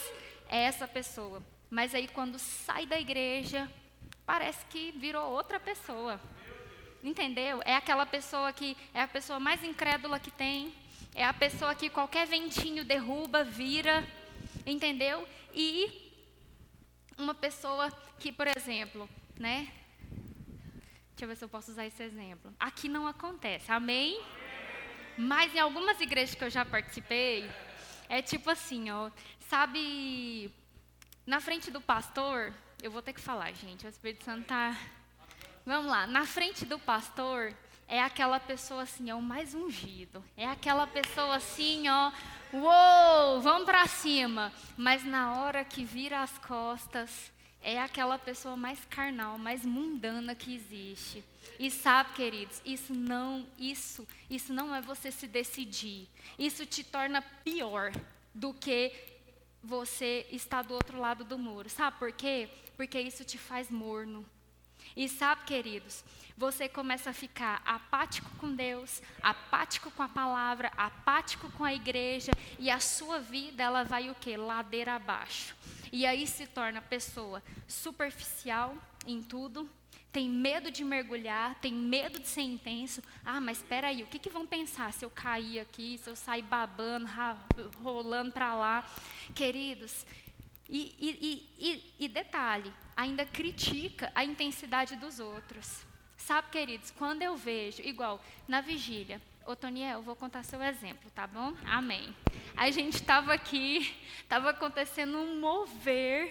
É 0.49 0.65
essa 0.65 0.89
pessoa. 0.89 1.41
Mas 1.71 1.95
aí 1.95 2.09
quando 2.09 2.39
sai 2.39 2.85
da 2.87 2.99
igreja, 2.99 3.71
parece 4.27 4.65
que 4.67 4.91
virou 4.93 5.31
outra 5.31 5.61
pessoa. 5.61 6.21
Entendeu? 7.05 7.63
É 7.65 7.77
aquela 7.77 8.05
pessoa 8.05 8.53
que 8.53 8.77
é 8.93 9.03
a 9.03 9.09
pessoa 9.09 9.39
mais 9.39 9.63
incrédula 9.63 10.19
que 10.19 10.31
tem, 10.31 10.75
é 11.15 11.25
a 11.25 11.33
pessoa 11.33 11.75
que 11.75 11.89
qualquer 11.89 12.27
ventinho 12.27 12.85
derruba, 12.85 13.45
vira, 13.45 14.07
entendeu? 14.67 15.27
E 15.55 16.10
uma 17.21 17.35
pessoa 17.35 17.91
que, 18.19 18.33
por 18.33 18.47
exemplo, 18.47 19.09
né? 19.39 19.73
Deixa 21.11 21.25
eu 21.25 21.29
ver 21.29 21.37
se 21.37 21.45
eu 21.45 21.49
posso 21.49 21.71
usar 21.71 21.87
esse 21.87 22.03
exemplo. 22.03 22.53
Aqui 22.59 22.89
não 22.89 23.07
acontece, 23.07 23.71
amém? 23.71 24.21
Mas 25.17 25.55
em 25.55 25.59
algumas 25.59 26.01
igrejas 26.01 26.35
que 26.35 26.43
eu 26.43 26.51
já 26.51 26.65
participei, 26.65 27.51
é 28.09 28.23
tipo 28.23 28.49
assim, 28.49 28.91
ó, 28.91 29.11
sabe, 29.49 30.51
na 31.27 31.41
frente 31.41 31.71
do 31.71 31.81
pastor, 31.81 32.55
eu 32.83 32.91
vou 32.91 33.03
ter 33.03 33.13
que 33.13 33.21
falar, 33.21 33.53
gente, 33.53 33.87
o 33.87 33.89
Espírito 33.89 34.25
Santo 34.25 34.47
tá. 34.47 34.77
Vamos 35.67 35.91
lá, 35.91 36.07
na 36.07 36.25
frente 36.25 36.65
do 36.65 36.79
pastor 36.79 37.55
é 37.91 38.01
aquela 38.01 38.39
pessoa 38.39 38.83
assim, 38.83 39.11
ó, 39.11 39.19
o 39.19 39.23
mais 39.23 39.53
ungido. 39.53 40.25
É 40.37 40.47
aquela 40.47 40.87
pessoa 40.87 41.35
assim, 41.35 41.89
ó, 41.89 42.13
uou, 42.53 43.41
vamos 43.41 43.65
para 43.65 43.85
cima. 43.89 44.53
Mas 44.77 45.05
na 45.05 45.35
hora 45.41 45.65
que 45.65 45.85
vira 45.85 46.23
as 46.23 46.39
costas, 46.39 47.33
é 47.61 47.81
aquela 47.81 48.17
pessoa 48.17 48.57
mais 48.57 48.79
carnal, 48.85 49.37
mais 49.37 49.67
mundana 49.67 50.37
que 50.37 50.55
existe. 50.55 51.25
E 51.59 51.69
sabe, 51.69 52.15
queridos, 52.15 52.63
isso 52.65 52.95
não, 52.95 53.45
isso, 53.59 54.07
isso 54.31 54.55
não 54.55 54.73
é 54.73 54.81
você 54.81 55.11
se 55.11 55.27
decidir. 55.27 56.09
Isso 56.39 56.65
te 56.65 56.85
torna 56.85 57.21
pior 57.21 57.91
do 58.33 58.55
que 58.55 58.93
você 59.63 60.27
estar 60.31 60.63
do 60.63 60.75
outro 60.75 60.99
lado 60.99 61.25
do 61.25 61.37
muro. 61.37 61.69
Sabe 61.69 61.99
por 61.99 62.13
quê? 62.13 62.49
Porque 62.77 63.01
isso 63.01 63.25
te 63.25 63.37
faz 63.37 63.69
morno. 63.69 64.25
E 64.97 65.09
sabe, 65.09 65.45
queridos, 65.45 66.05
você 66.37 66.69
começa 66.69 67.11
a 67.11 67.13
ficar 67.13 67.63
apático 67.65 68.31
com 68.39 68.55
Deus, 68.55 69.03
apático 69.23 69.91
com 69.91 70.03
a 70.03 70.09
palavra, 70.09 70.73
apático 70.77 71.51
com 71.53 71.65
a 71.65 71.75
igreja, 71.75 72.33
e 72.59 72.71
a 72.71 72.81
sua 72.81 73.19
vida 73.19 73.63
ela 73.63 73.85
vai 73.85 74.11
o 74.11 74.15
quê? 74.15 74.37
Ladeira 74.37 74.95
abaixo. 74.95 75.55
E 75.93 76.07
aí 76.07 76.27
se 76.27 76.47
torna 76.47 76.81
pessoa 76.81 77.43
superficial 77.69 78.75
em 79.07 79.23
tudo, 79.23 79.69
tem 80.13 80.29
medo 80.29 80.71
de 80.71 80.83
mergulhar, 80.83 81.55
tem 81.61 81.73
medo 81.73 82.19
de 82.19 82.27
ser 82.27 82.43
intenso. 82.43 83.03
Ah, 83.25 83.41
mas 83.41 83.59
espera 83.59 83.89
aí, 83.89 84.03
o 84.03 84.07
que, 84.07 84.19
que 84.19 84.31
vão 84.31 84.47
pensar 84.47 84.93
se 84.93 85.05
eu 85.05 85.11
cair 85.11 85.61
aqui, 85.61 85.99
se 85.99 86.11
eu 86.11 86.17
sair 86.17 86.43
babando, 86.43 87.07
rolando 87.83 88.33
para 88.33 88.55
lá? 88.55 88.91
Queridos, 89.35 90.05
e, 90.69 90.95
e, 90.99 91.49
e, 91.59 92.05
e 92.05 92.09
detalhe, 92.09 92.73
ainda 93.01 93.25
critica 93.25 94.13
a 94.15 94.23
intensidade 94.23 94.95
dos 94.95 95.21
outros. 95.21 95.87
Sabe, 96.19 96.51
queridos, 96.51 96.91
quando 96.91 97.23
eu 97.23 97.35
vejo, 97.35 97.81
igual 97.81 98.23
na 98.47 98.61
vigília, 98.61 99.23
ô 99.47 99.57
Toniel, 99.57 100.03
vou 100.03 100.15
contar 100.15 100.43
seu 100.43 100.63
exemplo, 100.63 101.11
tá 101.13 101.27
bom? 101.27 101.55
Amém. 101.65 102.15
A 102.55 102.71
gente 102.71 102.97
estava 102.97 103.33
aqui, 103.33 103.97
estava 104.19 104.51
acontecendo 104.51 105.17
um 105.17 105.41
mover. 105.41 106.29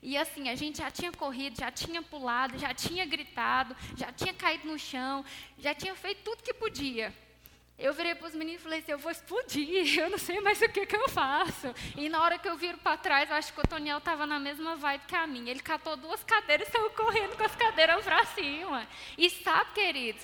E 0.00 0.16
assim, 0.16 0.48
a 0.48 0.54
gente 0.54 0.78
já 0.78 0.92
tinha 0.92 1.10
corrido, 1.10 1.58
já 1.58 1.72
tinha 1.72 2.00
pulado, 2.00 2.56
já 2.56 2.72
tinha 2.72 3.04
gritado, 3.04 3.76
já 3.96 4.12
tinha 4.12 4.32
caído 4.32 4.68
no 4.68 4.78
chão, 4.78 5.24
já 5.58 5.74
tinha 5.74 5.96
feito 5.96 6.22
tudo 6.22 6.44
que 6.44 6.54
podia. 6.54 7.12
Eu 7.80 7.94
virei 7.94 8.14
para 8.14 8.28
os 8.28 8.34
meninos 8.34 8.60
e 8.60 8.62
falei 8.62 8.78
assim, 8.80 8.92
eu 8.92 8.98
vou 8.98 9.10
explodir, 9.10 9.98
eu 9.98 10.10
não 10.10 10.18
sei 10.18 10.38
mais 10.40 10.60
o 10.60 10.68
que, 10.68 10.84
que 10.84 10.96
eu 10.96 11.08
faço. 11.08 11.74
E 11.96 12.08
na 12.10 12.22
hora 12.22 12.38
que 12.38 12.48
eu 12.48 12.56
viro 12.56 12.76
para 12.78 12.98
trás, 12.98 13.30
eu 13.30 13.36
acho 13.36 13.52
que 13.52 13.60
o 13.60 13.66
Toniel 13.66 13.98
estava 13.98 14.26
na 14.26 14.38
mesma 14.38 14.76
vibe 14.76 15.06
que 15.06 15.16
a 15.16 15.26
minha. 15.26 15.50
Ele 15.50 15.60
catou 15.60 15.96
duas 15.96 16.22
cadeiras 16.22 16.68
e 16.68 16.72
saiu 16.72 16.90
correndo 16.90 17.36
com 17.36 17.42
as 17.44 17.56
cadeiras 17.56 18.04
para 18.04 18.24
cima. 18.26 18.86
E 19.16 19.30
sabe, 19.30 19.72
queridos, 19.72 20.22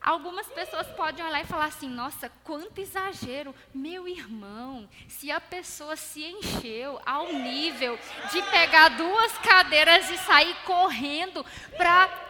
Algumas 0.00 0.46
pessoas 0.46 0.86
podem 0.86 1.22
olhar 1.22 1.42
e 1.42 1.46
falar 1.46 1.66
assim: 1.66 1.88
nossa, 1.88 2.32
quanto 2.42 2.80
exagero. 2.80 3.54
Meu 3.74 4.08
irmão, 4.08 4.88
se 5.06 5.30
a 5.30 5.38
pessoa 5.38 5.94
se 5.94 6.24
encheu 6.24 6.98
ao 7.04 7.30
nível 7.30 7.98
de 8.32 8.40
pegar 8.44 8.88
duas 8.90 9.36
cadeiras 9.38 10.10
e 10.10 10.16
sair 10.16 10.56
correndo 10.64 11.44
para 11.76 12.29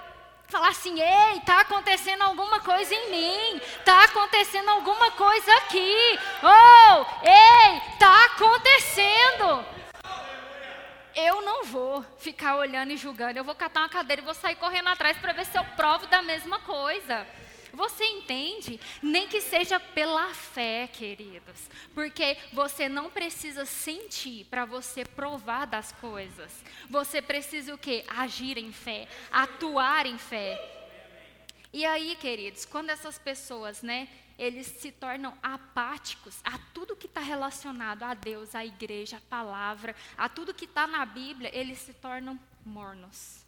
falar 0.51 0.69
assim: 0.69 1.01
ei, 1.01 1.39
está 1.39 1.61
acontecendo 1.61 2.23
alguma 2.23 2.61
coisa 2.61 2.95
em 2.95 3.11
mim, 3.11 3.61
está 3.79 4.05
acontecendo 4.05 4.69
alguma 4.69 5.11
coisa 5.13 5.55
aqui, 5.57 6.19
oh, 6.43 7.07
ei, 7.27 7.79
está 7.93 8.25
acontecendo. 8.27 9.65
Eu 11.15 11.43
não 11.43 11.65
vou 11.65 12.05
ficar 12.19 12.57
olhando 12.57 12.93
e 12.93 12.97
julgando, 12.97 13.39
eu 13.39 13.45
vou 13.45 13.55
catar 13.55 13.81
uma 13.81 13.89
cadeira 13.89 14.23
e 14.23 14.25
vou 14.25 14.35
sair 14.35 14.57
correndo 14.57 14.89
atrás 14.89 15.17
para 15.19 15.33
ver 15.33 15.45
se 15.45 15.59
eu 15.59 15.65
provo 15.77 16.07
da 16.07 16.23
mesma 16.23 16.61
coisa. 16.61 17.27
Você 17.72 18.04
entende? 18.04 18.80
Nem 19.02 19.28
que 19.28 19.40
seja 19.40 19.78
pela 19.78 20.33
fé, 20.35 20.88
queridos. 20.92 21.68
Porque 21.94 22.37
você 22.52 22.88
não 22.88 23.11
precisa 23.11 23.64
sentir 23.64 24.46
para 24.46 24.64
você 24.64 25.04
provar 25.04 25.66
das 25.66 25.92
coisas. 25.92 26.52
Você 26.88 27.22
precisa 27.22 27.74
o 27.74 27.78
quê? 27.78 28.04
Agir 28.09 28.59
em 28.59 28.72
fé, 28.72 29.09
atuar 29.30 30.06
em 30.06 30.18
fé. 30.18 30.59
E 31.72 31.85
aí, 31.85 32.16
queridos, 32.16 32.64
quando 32.64 32.90
essas 32.90 33.18
pessoas, 33.18 33.80
né, 33.80 34.09
eles 34.37 34.66
se 34.66 34.90
tornam 34.90 35.37
apáticos 35.42 36.40
a 36.42 36.59
tudo 36.72 36.96
que 36.96 37.06
está 37.06 37.20
relacionado 37.20 38.02
a 38.02 38.14
Deus, 38.14 38.54
à 38.54 38.64
igreja, 38.64 39.18
à 39.18 39.20
palavra, 39.20 39.94
a 40.16 40.28
tudo 40.28 40.54
que 40.54 40.64
está 40.64 40.87
na 40.87 41.04
Bíblia, 41.04 41.50
eles 41.52 41.78
se 41.78 41.92
tornam 41.92 42.40
mornos. 42.64 43.44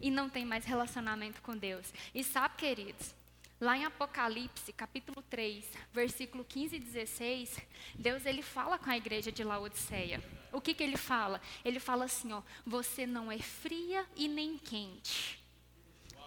E 0.00 0.10
não 0.10 0.28
tem 0.28 0.44
mais 0.44 0.64
relacionamento 0.64 1.40
com 1.40 1.56
Deus. 1.56 1.92
E 2.14 2.22
sabe, 2.22 2.56
queridos, 2.56 3.14
Lá 3.62 3.78
em 3.78 3.84
Apocalipse, 3.84 4.72
capítulo 4.72 5.22
3, 5.30 5.64
versículo 5.92 6.44
15 6.44 6.74
e 6.74 6.80
16, 6.80 7.60
Deus 7.94 8.26
ele 8.26 8.42
fala 8.42 8.76
com 8.76 8.90
a 8.90 8.96
igreja 8.96 9.30
de 9.30 9.44
Laodiceia. 9.44 10.20
O 10.50 10.60
que, 10.60 10.74
que 10.74 10.82
ele 10.82 10.96
fala? 10.96 11.40
Ele 11.64 11.78
fala 11.78 12.06
assim, 12.06 12.32
ó, 12.32 12.42
você 12.66 13.06
não 13.06 13.30
é 13.30 13.38
fria 13.38 14.04
e 14.16 14.26
nem 14.26 14.58
quente. 14.58 15.40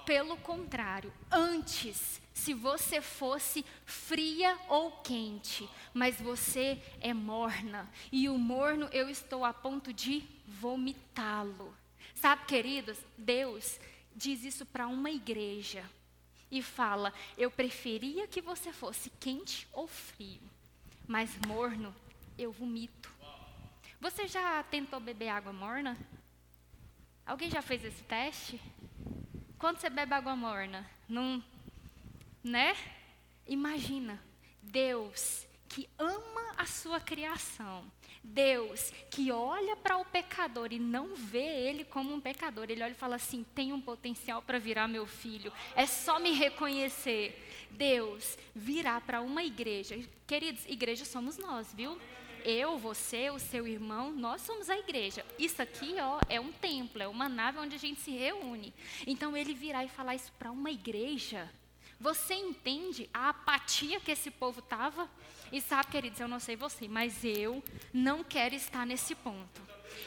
Pelo 0.06 0.38
contrário, 0.38 1.12
antes, 1.30 2.22
se 2.34 2.54
você 2.54 3.02
fosse 3.02 3.66
fria 3.84 4.58
ou 4.70 4.94
quente, 5.04 5.70
mas 5.94 6.22
você 6.22 6.82
é 7.02 7.14
morna, 7.14 7.92
e 8.14 8.30
o 8.30 8.38
morno 8.38 8.88
eu 8.94 9.10
estou 9.10 9.44
a 9.44 9.54
ponto 9.54 9.92
de 9.92 10.24
vomitá-lo. 10.48 11.76
Sabe, 12.14 12.46
queridos, 12.46 12.98
Deus 13.18 13.78
diz 14.16 14.46
isso 14.46 14.66
para 14.66 14.88
uma 14.88 15.12
igreja 15.12 15.84
e 16.52 16.62
fala: 16.62 17.14
Eu 17.38 17.50
preferia 17.52 18.28
que 18.28 18.42
você 18.42 18.72
fosse 18.72 19.10
quente 19.20 19.68
ou 19.72 19.88
frio, 19.88 20.42
mas 21.08 21.36
morno 21.48 21.94
eu 22.38 22.52
vomito. 22.52 23.14
Você 24.00 24.28
já 24.28 24.62
tentou 24.64 25.00
beber 25.00 25.30
água 25.30 25.54
morna? 25.54 25.98
Alguém 27.26 27.50
já 27.50 27.62
fez 27.62 27.84
esse 27.84 28.04
teste? 28.04 28.62
Quando 29.58 29.80
você 29.80 29.90
bebe 29.90 30.14
água 30.14 30.36
morna, 30.36 30.88
não, 31.08 31.44
né? 32.44 32.76
Imagina, 33.48 34.22
Deus 34.62 35.48
que 35.68 35.90
ama 35.98 36.54
a 36.58 36.66
sua 36.66 37.00
criação, 37.00 37.84
Deus 38.26 38.92
que 39.10 39.32
olha 39.32 39.76
para 39.76 39.98
o 39.98 40.06
pecador 40.06 40.74
e 40.74 40.80
não 40.80 41.16
vê 41.16 41.68
ele 41.68 41.84
como 41.86 42.14
um 42.14 42.20
pecador, 42.20 42.66
ele 42.70 42.84
olha 42.84 42.92
e 42.92 42.96
fala 42.96 43.16
assim: 43.16 43.46
tem 43.54 43.72
um 43.72 43.80
potencial 43.80 44.42
para 44.42 44.58
virar 44.58 44.88
meu 44.88 45.06
filho, 45.06 45.54
é 45.76 45.86
só 45.86 46.20
me 46.20 46.32
reconhecer. 46.32 47.42
Deus 47.72 48.38
virá 48.54 49.00
para 49.00 49.22
uma 49.22 49.44
igreja, 49.44 50.00
queridos, 50.26 50.66
igreja 50.66 51.06
somos 51.06 51.38
nós, 51.38 51.74
viu? 51.74 51.98
Eu, 52.44 52.78
você, 52.78 53.30
o 53.32 53.40
seu 53.40 53.68
irmão, 53.68 54.12
nós 54.12 54.42
somos 54.42 54.70
a 54.70 54.78
igreja. 54.78 55.26
Isso 55.38 55.62
aqui, 55.62 55.96
ó, 56.00 56.20
é 56.30 56.40
um 56.40 56.52
templo, 56.52 57.02
é 57.02 57.08
uma 57.08 57.28
nave 57.28 57.58
onde 57.58 57.76
a 57.76 57.80
gente 57.80 58.00
se 58.02 58.12
reúne. 58.12 58.72
Então 59.08 59.36
ele 59.36 59.54
virá 59.54 59.84
e 59.84 59.90
falar 59.90 60.14
isso 60.14 60.32
para 60.38 60.52
uma 60.52 60.70
igreja. 60.70 61.52
Você 62.00 62.34
entende 62.34 63.10
a 63.14 63.30
apatia 63.30 64.00
que 64.00 64.12
esse 64.12 64.30
povo 64.30 64.60
estava? 64.60 65.10
E 65.52 65.62
sabe, 65.62 65.92
queridos, 65.92 66.20
eu 66.20 66.28
não 66.28 66.40
sei 66.40 66.56
você, 66.56 66.88
mas 66.88 67.24
eu 67.24 67.64
não 67.94 68.24
quero 68.24 68.54
estar 68.56 68.86
nesse 68.86 69.16
ponto. 69.16 69.62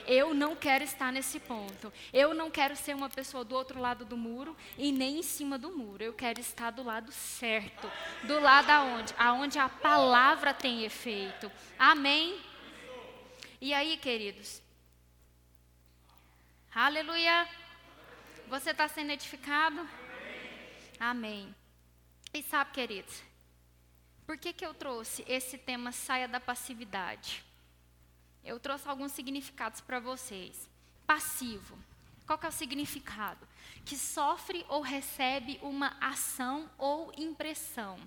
Eu 0.07 0.35
não 0.35 0.55
quero 0.55 0.85
estar 0.85 1.12
nesse 1.12 1.40
ponto. 1.40 1.92
Eu 2.12 2.35
não 2.35 2.51
quero 2.51 2.77
ser 2.77 2.94
uma 2.94 3.09
pessoa 3.09 3.44
do 3.44 3.55
outro 3.55 3.81
lado 3.81 4.05
do 4.05 4.16
muro 4.16 4.57
e 4.77 4.92
nem 4.92 5.20
em 5.20 5.22
cima 5.22 5.57
do 5.59 5.77
muro. 5.77 6.03
Eu 6.03 6.12
quero 6.12 6.40
estar 6.40 6.70
do 6.70 6.83
lado 6.83 7.11
certo. 7.11 7.90
Do 8.24 8.38
lado 8.38 8.70
aonde? 8.70 9.14
Aonde 9.18 9.59
a 9.59 9.68
palavra 9.68 10.53
tem 10.53 10.85
efeito. 10.85 11.51
Amém? 11.79 12.38
E 13.61 13.72
aí, 13.72 13.96
queridos? 13.96 14.62
Aleluia. 16.74 17.48
Você 18.48 18.70
está 18.70 18.88
sendo 18.88 19.11
edificado? 19.11 19.88
Amém. 21.01 21.55
E 22.32 22.42
sabe, 22.42 22.72
queridos, 22.72 23.22
por 24.26 24.36
que, 24.36 24.52
que 24.52 24.64
eu 24.64 24.74
trouxe 24.74 25.24
esse 25.26 25.56
tema 25.56 25.90
saia 25.92 26.28
da 26.28 26.38
passividade? 26.38 27.42
Eu 28.44 28.60
trouxe 28.60 28.88
alguns 28.88 29.12
significados 29.12 29.80
para 29.80 29.98
vocês. 29.98 30.68
Passivo. 31.06 31.78
Qual 32.26 32.38
que 32.38 32.44
é 32.44 32.48
o 32.50 32.52
significado? 32.52 33.48
Que 33.86 33.96
sofre 33.96 34.64
ou 34.68 34.82
recebe 34.82 35.58
uma 35.62 35.96
ação 35.98 36.70
ou 36.76 37.10
impressão, 37.16 37.98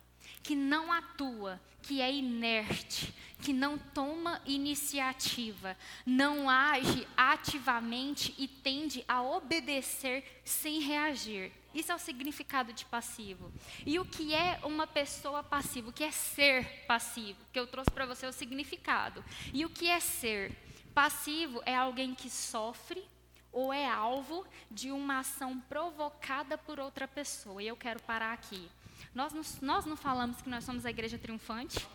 que 0.44 0.56
não 0.56 0.92
atua, 0.92 1.60
que 1.82 2.02
é 2.02 2.14
inerte, 2.14 3.12
que 3.42 3.52
não 3.52 3.80
toma 3.80 4.40
iniciativa, 4.46 5.76
não 6.06 6.48
age 6.48 7.08
ativamente 7.18 8.36
e 8.38 8.48
tende 8.48 9.04
a 9.08 9.24
obedecer 9.24 10.42
sem 10.46 10.80
reagir. 10.80 11.52
Isso 11.74 11.92
é 11.92 11.96
o 11.96 12.00
significado 12.00 12.74
de 12.74 12.86
passivo. 12.86 13.52
E 13.86 13.98
o 13.98 14.06
que 14.06 14.34
é 14.34 14.60
uma 14.64 14.86
pessoa 14.86 15.42
passiva? 15.42 15.90
O 15.90 15.94
que 15.94 16.04
é 16.04 16.12
ser 16.12 16.86
passivo? 16.86 17.40
Que 17.54 17.60
eu 17.60 17.68
trouxe 17.68 17.90
para 17.92 18.06
você 18.06 18.26
o 18.26 18.34
significado. 18.34 19.24
E 19.54 19.66
o 19.66 19.70
que 19.70 19.90
é 19.90 20.00
ser? 20.00 20.52
Passivo 20.94 21.62
é 21.66 21.76
alguém 21.76 22.14
que 22.14 22.30
sofre 22.30 23.04
ou 23.52 23.72
é 23.74 23.88
alvo 23.88 24.46
de 24.70 24.92
uma 24.92 25.20
ação 25.20 25.60
provocada 25.62 26.58
por 26.58 26.80
outra 26.80 27.08
pessoa. 27.08 27.64
E 27.64 27.68
eu 27.68 27.78
quero 27.78 28.02
parar 28.02 28.34
aqui. 28.34 28.70
Nós 29.14 29.34
não, 29.34 29.42
nós 29.62 29.86
não 29.86 29.96
falamos 29.96 30.42
que 30.42 30.50
nós 30.50 30.64
somos 30.64 30.86
a 30.86 30.90
igreja 30.90 31.18
triunfante? 31.18 31.86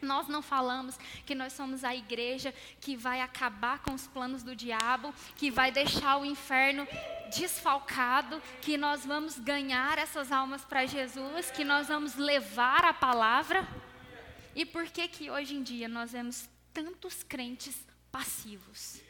Nós 0.00 0.28
não 0.28 0.40
falamos 0.40 0.96
que 1.26 1.34
nós 1.34 1.52
somos 1.52 1.82
a 1.82 1.94
igreja 1.94 2.54
que 2.80 2.96
vai 2.96 3.20
acabar 3.20 3.80
com 3.80 3.92
os 3.92 4.06
planos 4.06 4.44
do 4.44 4.54
diabo, 4.54 5.12
que 5.36 5.50
vai 5.50 5.72
deixar 5.72 6.18
o 6.18 6.24
inferno 6.24 6.86
desfalcado, 7.30 8.40
que 8.60 8.76
nós 8.76 9.04
vamos 9.04 9.38
ganhar 9.38 9.98
essas 9.98 10.32
almas 10.32 10.64
para 10.64 10.86
Jesus, 10.86 11.50
que 11.50 11.64
nós 11.64 11.88
vamos 11.88 12.16
levar 12.16 12.84
a 12.84 12.92
palavra. 12.92 13.66
E 14.54 14.64
por 14.64 14.86
que 14.86 15.06
que 15.08 15.30
hoje 15.30 15.54
em 15.54 15.62
dia 15.62 15.88
nós 15.88 16.12
vemos 16.12 16.48
tantos 16.72 17.22
crentes 17.22 17.76
passivos, 18.10 19.00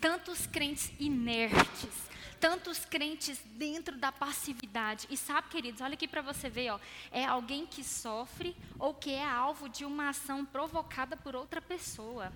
tantos 0.00 0.46
crentes 0.46 0.92
inertes, 0.98 2.08
tantos 2.38 2.84
crentes 2.84 3.40
dentro 3.44 3.96
da 3.96 4.12
passividade. 4.12 5.06
E 5.10 5.16
sabe, 5.16 5.48
queridos, 5.48 5.80
olha 5.80 5.94
aqui 5.94 6.08
para 6.08 6.22
você 6.22 6.48
ver, 6.48 6.70
ó, 6.70 6.80
é 7.10 7.24
alguém 7.24 7.66
que 7.66 7.82
sofre 7.84 8.56
ou 8.78 8.94
que 8.94 9.10
é 9.10 9.24
alvo 9.24 9.68
de 9.68 9.84
uma 9.84 10.10
ação 10.10 10.44
provocada 10.44 11.16
por 11.16 11.34
outra 11.34 11.60
pessoa. 11.60 12.32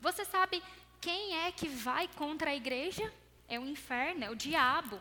Você 0.00 0.24
sabe 0.24 0.62
quem 1.00 1.36
é 1.36 1.52
que 1.52 1.68
vai 1.68 2.08
contra 2.08 2.50
a 2.50 2.56
igreja? 2.56 3.12
É 3.48 3.58
o 3.58 3.66
inferno, 3.66 4.24
é 4.24 4.30
o 4.30 4.34
diabo. 4.34 5.00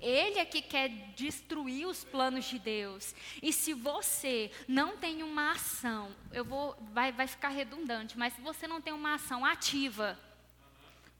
Ele 0.00 0.38
é 0.40 0.44
que 0.44 0.60
quer 0.60 0.88
destruir 1.14 1.86
os 1.86 2.02
planos 2.02 2.44
de 2.46 2.58
Deus. 2.58 3.14
E 3.40 3.52
se 3.52 3.72
você 3.72 4.50
não 4.66 4.96
tem 4.96 5.22
uma 5.22 5.52
ação, 5.52 6.10
eu 6.32 6.44
vou, 6.44 6.76
vai, 6.92 7.12
vai 7.12 7.28
ficar 7.28 7.50
redundante, 7.50 8.18
mas 8.18 8.32
se 8.32 8.40
você 8.40 8.66
não 8.66 8.80
tem 8.80 8.92
uma 8.92 9.14
ação 9.14 9.44
ativa, 9.44 10.18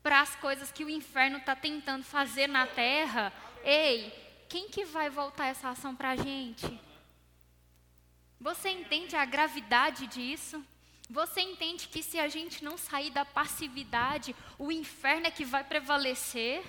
para 0.03 0.21
as 0.21 0.35
coisas 0.37 0.73
que 0.73 0.85
o 0.85 0.91
inferno 0.91 1.39
está 1.39 1.55
tentando 1.55 2.03
fazer 2.03 2.49
na 2.49 2.67
terra, 2.67 3.33
ei, 3.63 4.13
quem 4.49 4.69
que 4.69 4.85
vai 4.85 5.09
voltar 5.09 5.47
essa 5.47 5.69
ação 5.69 5.95
para 5.95 6.11
a 6.11 6.17
gente? 6.17 6.81
Você 8.41 8.69
entende 8.69 9.15
a 9.15 9.25
gravidade 9.25 10.09
disso? 10.09 10.63
Você 11.11 11.41
entende 11.41 11.89
que 11.89 12.03
se 12.03 12.19
a 12.19 12.29
gente 12.29 12.65
não 12.65 12.79
sair 12.79 13.11
da 13.11 13.25
passividade, 13.25 14.35
o 14.59 14.73
inferno 14.73 15.27
é 15.27 15.31
que 15.31 15.45
vai 15.45 15.65
prevalecer? 15.65 16.63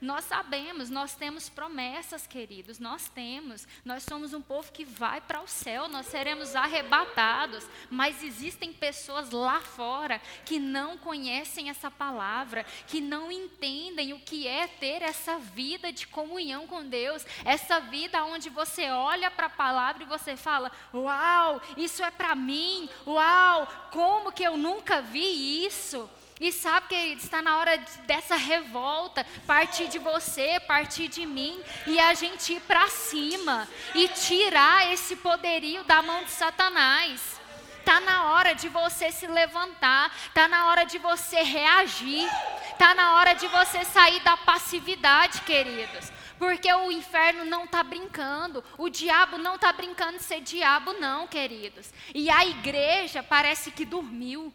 Nós 0.00 0.24
sabemos, 0.24 0.90
nós 0.90 1.14
temos 1.14 1.48
promessas, 1.48 2.26
queridos, 2.26 2.78
nós 2.78 3.08
temos. 3.08 3.66
Nós 3.84 4.02
somos 4.02 4.34
um 4.34 4.42
povo 4.42 4.72
que 4.72 4.84
vai 4.84 5.20
para 5.20 5.40
o 5.40 5.46
céu, 5.46 5.88
nós 5.88 6.06
seremos 6.06 6.54
arrebatados. 6.54 7.66
Mas 7.90 8.22
existem 8.22 8.72
pessoas 8.72 9.30
lá 9.30 9.60
fora 9.60 10.20
que 10.44 10.58
não 10.58 10.98
conhecem 10.98 11.70
essa 11.70 11.90
palavra, 11.90 12.64
que 12.86 13.00
não 13.00 13.30
entendem 13.32 14.12
o 14.12 14.20
que 14.20 14.46
é 14.46 14.66
ter 14.66 15.02
essa 15.02 15.38
vida 15.38 15.92
de 15.92 16.06
comunhão 16.06 16.66
com 16.66 16.84
Deus, 16.84 17.24
essa 17.44 17.80
vida 17.80 18.24
onde 18.24 18.50
você 18.50 18.90
olha 18.90 19.30
para 19.30 19.46
a 19.46 19.50
palavra 19.50 20.02
e 20.02 20.06
você 20.06 20.36
fala: 20.36 20.70
Uau, 20.92 21.60
isso 21.76 22.02
é 22.02 22.10
para 22.10 22.34
mim, 22.34 22.88
uau, 23.06 23.66
como 23.90 24.32
que 24.32 24.42
eu 24.42 24.56
nunca 24.56 25.00
vi 25.00 25.64
isso? 25.64 26.08
E 26.38 26.52
sabe, 26.52 26.88
que 26.88 26.94
está 27.14 27.40
na 27.40 27.56
hora 27.56 27.78
dessa 28.06 28.36
revolta 28.36 29.26
partir 29.46 29.88
de 29.88 29.98
você, 29.98 30.60
partir 30.60 31.08
de 31.08 31.24
mim, 31.24 31.58
e 31.86 31.98
a 31.98 32.12
gente 32.12 32.52
ir 32.52 32.60
para 32.60 32.86
cima 32.88 33.66
e 33.94 34.06
tirar 34.08 34.92
esse 34.92 35.16
poderio 35.16 35.82
da 35.84 36.02
mão 36.02 36.24
de 36.24 36.30
Satanás. 36.30 37.40
Está 37.78 38.00
na 38.00 38.32
hora 38.32 38.52
de 38.52 38.68
você 38.68 39.10
se 39.10 39.26
levantar, 39.26 40.14
está 40.26 40.46
na 40.46 40.66
hora 40.66 40.84
de 40.84 40.98
você 40.98 41.42
reagir, 41.42 42.28
está 42.72 42.94
na 42.94 43.14
hora 43.14 43.32
de 43.32 43.46
você 43.46 43.84
sair 43.84 44.20
da 44.20 44.36
passividade, 44.36 45.40
queridos. 45.42 46.12
Porque 46.38 46.70
o 46.70 46.92
inferno 46.92 47.46
não 47.46 47.64
está 47.64 47.82
brincando, 47.82 48.62
o 48.76 48.90
diabo 48.90 49.38
não 49.38 49.54
está 49.54 49.72
brincando 49.72 50.18
de 50.18 50.24
ser 50.24 50.42
diabo, 50.42 50.92
não, 50.94 51.26
queridos. 51.26 51.90
E 52.14 52.28
a 52.28 52.44
igreja 52.44 53.22
parece 53.22 53.70
que 53.70 53.86
dormiu. 53.86 54.52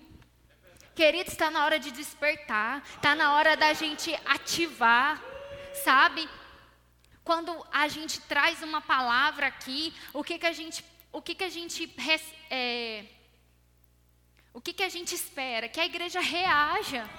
Queridos, 0.95 1.33
está 1.33 1.49
na 1.49 1.63
hora 1.65 1.79
de 1.79 1.91
despertar, 1.91 2.83
está 2.95 3.15
na 3.15 3.33
hora 3.35 3.55
da 3.55 3.73
gente 3.73 4.13
ativar, 4.25 5.21
sabe? 5.83 6.27
Quando 7.23 7.65
a 7.71 7.87
gente 7.87 8.19
traz 8.21 8.61
uma 8.61 8.81
palavra 8.81 9.47
aqui, 9.47 9.93
o 10.13 10.23
que, 10.23 10.37
que 10.37 10.45
a 10.45 10.51
gente 10.51 10.83
o 11.13 11.21
que, 11.21 11.35
que 11.35 11.43
a 11.43 11.49
gente 11.49 11.93
é, 12.49 13.05
o 14.53 14.59
que, 14.59 14.73
que 14.73 14.83
a 14.83 14.89
gente 14.89 15.15
espera? 15.15 15.69
Que 15.69 15.79
a 15.79 15.85
igreja 15.85 16.19
reaja. 16.19 17.09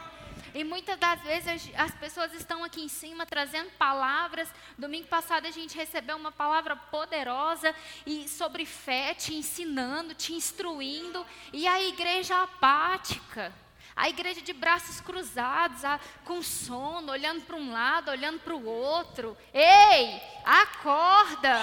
E 0.55 0.65
muitas 0.65 0.99
das 0.99 1.21
vezes 1.23 1.71
as 1.75 1.95
pessoas 1.95 2.33
estão 2.35 2.63
aqui 2.63 2.83
em 2.83 2.89
cima 2.89 3.25
trazendo 3.25 3.71
palavras. 3.73 4.49
Domingo 4.77 5.09
passado 5.09 5.47
a 5.47 5.51
gente 5.51 5.75
recebeu 5.75 6.17
uma 6.17 6.31
palavra 6.31 6.77
poderosa 6.77 7.75
e 8.05 8.29
sobre 8.29 8.67
fé, 8.67 9.15
te 9.15 9.35
ensinando, 9.35 10.15
te 10.15 10.35
instruindo. 10.35 11.25
E 11.53 11.67
a 11.67 11.83
igreja 11.83 12.43
apática. 12.43 13.62
A 13.95 14.09
igreja 14.09 14.41
de 14.41 14.53
braços 14.53 15.01
cruzados, 15.01 15.85
a, 15.85 16.01
com 16.25 16.43
sono, 16.43 17.13
olhando 17.13 17.43
para 17.43 17.57
um 17.57 17.73
lado, 17.73 18.11
olhando 18.11 18.41
para 18.41 18.55
o 18.55 18.67
outro. 18.67 19.37
Ei, 19.53 20.21
acorda, 20.45 21.57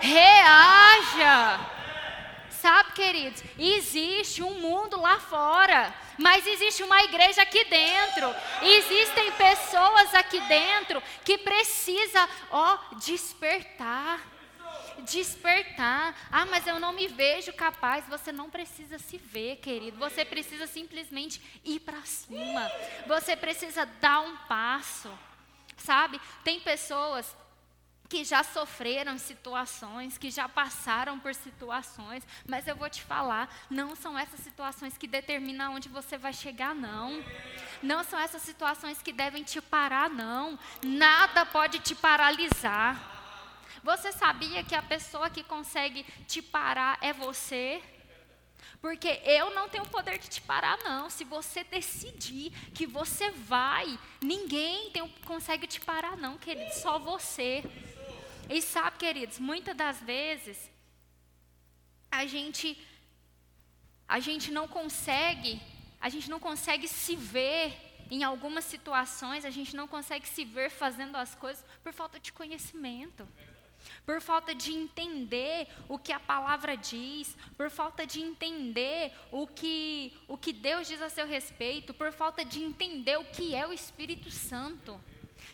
reaja. 0.00 1.60
Sabe, 2.50 2.92
queridos, 2.92 3.42
existe 3.58 4.42
um 4.42 4.54
mundo 4.54 5.00
lá 5.00 5.20
fora, 5.20 5.94
mas 6.18 6.46
existe 6.46 6.82
uma 6.82 7.02
igreja 7.02 7.42
aqui 7.42 7.64
dentro. 7.64 8.34
Existem 8.62 9.30
pessoas 9.32 10.14
aqui 10.14 10.40
dentro 10.40 11.00
que 11.24 11.38
precisa, 11.38 12.28
ó, 12.50 12.78
despertar 12.96 14.20
despertar. 15.02 16.14
Ah, 16.30 16.46
mas 16.46 16.66
eu 16.66 16.78
não 16.80 16.92
me 16.92 17.08
vejo 17.08 17.52
capaz. 17.52 18.06
Você 18.08 18.32
não 18.32 18.50
precisa 18.50 18.98
se 18.98 19.18
ver, 19.18 19.56
querido. 19.56 19.98
Você 19.98 20.24
precisa 20.24 20.66
simplesmente 20.66 21.40
ir 21.64 21.80
para 21.80 22.00
cima. 22.02 22.70
Você 23.06 23.36
precisa 23.36 23.84
dar 23.84 24.20
um 24.20 24.36
passo. 24.48 25.10
Sabe? 25.76 26.20
Tem 26.42 26.60
pessoas 26.60 27.36
que 28.08 28.24
já 28.24 28.42
sofreram 28.42 29.18
situações, 29.18 30.16
que 30.16 30.30
já 30.30 30.48
passaram 30.48 31.18
por 31.20 31.34
situações, 31.34 32.26
mas 32.46 32.66
eu 32.66 32.74
vou 32.74 32.88
te 32.88 33.02
falar, 33.02 33.54
não 33.68 33.94
são 33.94 34.18
essas 34.18 34.40
situações 34.40 34.96
que 34.96 35.06
determinam 35.06 35.74
onde 35.74 35.90
você 35.90 36.16
vai 36.16 36.32
chegar, 36.32 36.74
não. 36.74 37.22
Não 37.82 38.02
são 38.02 38.18
essas 38.18 38.42
situações 38.42 39.02
que 39.02 39.12
devem 39.12 39.42
te 39.42 39.60
parar, 39.60 40.08
não. 40.08 40.58
Nada 40.82 41.44
pode 41.44 41.80
te 41.80 41.94
paralisar. 41.94 43.17
Você 43.82 44.12
sabia 44.12 44.64
que 44.64 44.74
a 44.74 44.82
pessoa 44.82 45.30
que 45.30 45.42
consegue 45.42 46.04
te 46.26 46.42
parar 46.42 46.98
é 47.00 47.12
você? 47.12 47.82
Porque 48.80 49.20
eu 49.24 49.50
não 49.54 49.68
tenho 49.68 49.84
o 49.84 49.88
poder 49.88 50.18
de 50.18 50.28
te 50.28 50.40
parar, 50.40 50.78
não. 50.84 51.10
Se 51.10 51.24
você 51.24 51.64
decidir 51.64 52.52
que 52.72 52.86
você 52.86 53.30
vai, 53.30 53.98
ninguém 54.22 54.90
tem, 54.90 55.08
consegue 55.26 55.66
te 55.66 55.80
parar, 55.80 56.16
não, 56.16 56.38
querido. 56.38 56.72
Só 56.74 56.98
você. 56.98 57.64
E 58.48 58.62
sabe, 58.62 58.98
queridos, 58.98 59.38
muitas 59.38 59.76
das 59.76 60.00
vezes 60.00 60.70
a 62.10 62.24
gente 62.26 62.78
a 64.08 64.20
gente 64.20 64.50
não 64.50 64.66
consegue, 64.66 65.60
a 66.00 66.08
gente 66.08 66.30
não 66.30 66.40
consegue 66.40 66.88
se 66.88 67.14
ver 67.14 67.76
em 68.10 68.24
algumas 68.24 68.64
situações, 68.64 69.44
a 69.44 69.50
gente 69.50 69.76
não 69.76 69.86
consegue 69.86 70.26
se 70.26 70.46
ver 70.46 70.70
fazendo 70.70 71.16
as 71.16 71.34
coisas 71.34 71.62
por 71.82 71.92
falta 71.92 72.18
de 72.18 72.32
conhecimento 72.32 73.28
por 74.04 74.20
falta 74.20 74.54
de 74.54 74.72
entender 74.72 75.68
o 75.88 75.98
que 75.98 76.12
a 76.12 76.20
palavra 76.20 76.76
diz, 76.76 77.36
por 77.56 77.70
falta 77.70 78.06
de 78.06 78.20
entender 78.20 79.12
o 79.30 79.46
que, 79.46 80.12
o 80.26 80.36
que 80.36 80.52
Deus 80.52 80.88
diz 80.88 81.00
a 81.02 81.08
seu 81.08 81.26
respeito, 81.26 81.92
por 81.94 82.12
falta 82.12 82.44
de 82.44 82.62
entender 82.62 83.18
o 83.18 83.24
que 83.24 83.54
é 83.54 83.66
o 83.66 83.72
Espírito 83.72 84.30
Santo. 84.30 84.98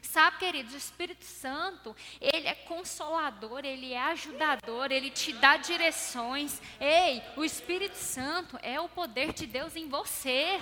Sabe, 0.02 0.38
queridos, 0.38 0.74
o 0.74 0.76
Espírito 0.76 1.24
Santo, 1.24 1.96
ele 2.20 2.46
é 2.46 2.54
consolador, 2.54 3.64
ele 3.64 3.92
é 3.92 4.00
ajudador, 4.00 4.92
ele 4.92 5.10
te 5.10 5.32
dá 5.32 5.56
direções. 5.56 6.60
Ei, 6.80 7.22
o 7.36 7.44
Espírito 7.44 7.96
Santo 7.96 8.58
é 8.62 8.78
o 8.80 8.88
poder 8.88 9.32
de 9.32 9.46
Deus 9.46 9.74
em 9.74 9.88
você. 9.88 10.58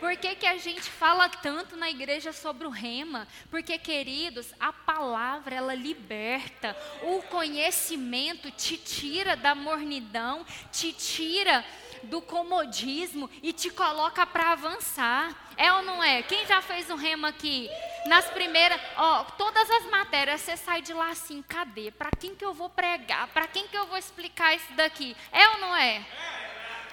Por 0.00 0.16
que, 0.16 0.34
que 0.34 0.46
a 0.46 0.56
gente 0.56 0.90
fala 0.90 1.28
tanto 1.28 1.76
na 1.76 1.90
igreja 1.90 2.32
sobre 2.32 2.66
o 2.66 2.70
rema? 2.70 3.28
Porque, 3.50 3.78
queridos, 3.78 4.52
a 4.58 4.72
palavra 4.72 5.54
ela 5.54 5.74
liberta. 5.74 6.74
O 7.02 7.20
conhecimento 7.22 8.50
te 8.50 8.78
tira 8.78 9.36
da 9.36 9.54
mornidão, 9.54 10.44
te 10.72 10.90
tira 10.94 11.62
do 12.04 12.22
comodismo 12.22 13.28
e 13.42 13.52
te 13.52 13.68
coloca 13.68 14.26
para 14.26 14.52
avançar. 14.52 15.34
É 15.54 15.70
ou 15.70 15.82
não 15.82 16.02
é? 16.02 16.22
Quem 16.22 16.46
já 16.46 16.62
fez 16.62 16.88
um 16.88 16.96
rema 16.96 17.28
aqui? 17.28 17.68
Nas 18.06 18.24
primeiras, 18.30 18.80
ó, 18.96 19.24
todas 19.36 19.70
as 19.70 19.84
matérias, 19.90 20.40
você 20.40 20.56
sai 20.56 20.80
de 20.80 20.94
lá 20.94 21.10
assim, 21.10 21.42
cadê? 21.42 21.90
Para 21.90 22.10
quem 22.18 22.34
que 22.34 22.44
eu 22.44 22.54
vou 22.54 22.70
pregar? 22.70 23.28
Para 23.28 23.46
quem 23.46 23.68
que 23.68 23.76
eu 23.76 23.86
vou 23.86 23.98
explicar 23.98 24.56
isso 24.56 24.72
daqui? 24.72 25.14
É 25.30 25.46
ou 25.50 25.58
não 25.58 25.76
é? 25.76 26.02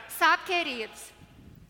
Sabe, 0.10 0.44
queridos? 0.44 1.17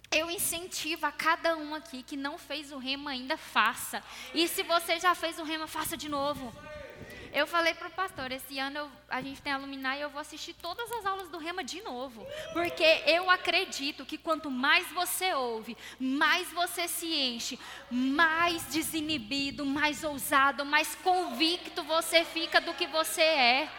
Eu 0.10 0.32
incentivo 0.32 1.06
a 1.06 1.12
cada 1.12 1.58
um 1.58 1.76
aqui 1.76 2.02
que 2.02 2.16
não 2.16 2.38
fez 2.38 2.72
o 2.72 2.78
rema 2.78 3.12
ainda, 3.12 3.38
faça. 3.38 4.02
E 4.34 4.48
se 4.48 4.64
você 4.64 5.00
já 5.00 5.14
fez 5.14 5.38
o 5.38 5.44
rema, 5.44 5.68
faça 5.68 5.98
de 5.98 6.08
novo. 6.08 6.54
Eu 7.34 7.46
falei 7.46 7.74
para 7.74 7.88
o 7.88 7.92
pastor, 7.92 8.32
esse 8.32 8.58
ano 8.58 8.80
eu, 8.80 8.92
a 9.10 9.22
gente 9.22 9.42
tem 9.42 9.52
aluminar 9.52 9.98
e 9.98 10.02
eu 10.02 10.10
vou 10.10 10.20
assistir 10.20 10.54
todas 10.54 10.92
as 10.92 11.06
aulas 11.06 11.30
do 11.30 11.38
Rema 11.38 11.64
de 11.64 11.82
novo. 11.82 12.26
Porque 12.54 12.84
eu 13.06 13.30
acredito 13.30 14.06
que 14.06 14.18
quanto 14.18 14.50
mais 14.50 14.88
você 14.92 15.34
ouve, 15.34 15.78
mais 16.00 16.48
você 16.52 16.88
se 16.88 17.06
enche, 17.06 17.60
mais 17.92 18.64
desinibido, 18.64 19.66
mais 19.66 20.04
ousado, 20.04 20.66
mais 20.66 20.96
convicto 20.96 21.84
você 21.84 22.24
fica 22.24 22.60
do 22.62 22.74
que 22.74 22.88
você 22.88 23.22
é. 23.22 23.70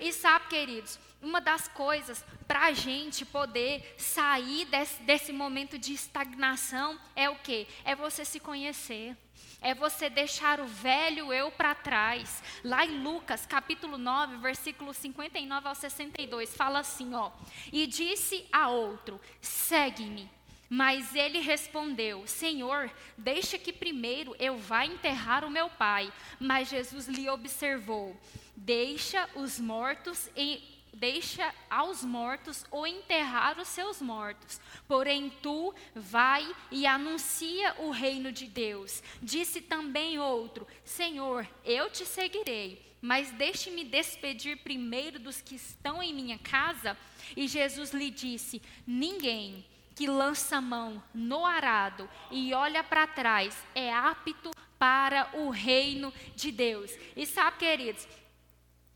E 0.00 0.12
sabe, 0.12 0.48
queridos, 0.48 0.98
uma 1.20 1.40
das 1.40 1.66
coisas 1.68 2.24
para 2.46 2.66
a 2.66 2.72
gente 2.72 3.24
poder 3.24 3.94
sair 3.98 4.64
desse, 4.66 5.02
desse 5.02 5.32
momento 5.32 5.78
de 5.78 5.92
estagnação 5.92 6.98
é 7.14 7.28
o 7.28 7.36
quê? 7.36 7.66
É 7.84 7.94
você 7.94 8.24
se 8.24 8.38
conhecer. 8.38 9.16
É 9.60 9.74
você 9.74 10.08
deixar 10.08 10.60
o 10.60 10.66
velho 10.66 11.32
eu 11.32 11.50
para 11.50 11.74
trás. 11.74 12.42
Lá 12.62 12.86
em 12.86 13.02
Lucas, 13.02 13.44
capítulo 13.44 13.98
9, 13.98 14.36
versículo 14.36 14.94
59 14.94 15.68
ao 15.68 15.74
62, 15.74 16.54
fala 16.54 16.78
assim, 16.78 17.14
ó: 17.14 17.32
"E 17.72 17.86
disse 17.86 18.46
a 18.52 18.68
outro: 18.68 19.20
Segue-me". 19.40 20.30
Mas 20.70 21.14
ele 21.14 21.40
respondeu: 21.40 22.26
Senhor, 22.26 22.90
deixa 23.16 23.58
que 23.58 23.72
primeiro 23.72 24.36
eu 24.38 24.58
vá 24.58 24.84
enterrar 24.84 25.44
o 25.44 25.50
meu 25.50 25.68
pai. 25.70 26.12
Mas 26.38 26.68
Jesus 26.68 27.08
lhe 27.08 27.28
observou: 27.28 28.16
Deixa 28.54 29.28
os 29.34 29.58
mortos 29.58 30.30
e 30.36 30.77
deixa 30.98 31.54
aos 31.70 32.02
mortos 32.02 32.64
ou 32.70 32.86
enterrar 32.86 33.58
os 33.58 33.68
seus 33.68 34.02
mortos. 34.02 34.60
Porém, 34.86 35.30
tu 35.42 35.74
vai 35.94 36.46
e 36.70 36.86
anuncia 36.86 37.74
o 37.78 37.90
reino 37.90 38.32
de 38.32 38.46
Deus. 38.46 39.02
Disse 39.22 39.60
também 39.60 40.18
outro: 40.18 40.66
Senhor, 40.84 41.48
eu 41.64 41.90
te 41.90 42.04
seguirei, 42.04 42.84
mas 43.00 43.30
deixe-me 43.32 43.84
despedir 43.84 44.58
primeiro 44.58 45.18
dos 45.18 45.40
que 45.40 45.54
estão 45.54 46.02
em 46.02 46.12
minha 46.12 46.38
casa. 46.38 46.96
E 47.36 47.46
Jesus 47.46 47.92
lhe 47.92 48.10
disse: 48.10 48.60
Ninguém 48.86 49.64
que 49.94 50.06
lança 50.06 50.60
mão 50.60 51.02
no 51.12 51.44
arado 51.44 52.08
e 52.30 52.54
olha 52.54 52.84
para 52.84 53.06
trás 53.06 53.56
é 53.74 53.92
apto 53.92 54.52
para 54.78 55.28
o 55.34 55.50
reino 55.50 56.12
de 56.36 56.52
Deus. 56.52 56.92
E 57.16 57.26
sabe, 57.26 57.58
queridos, 57.58 58.06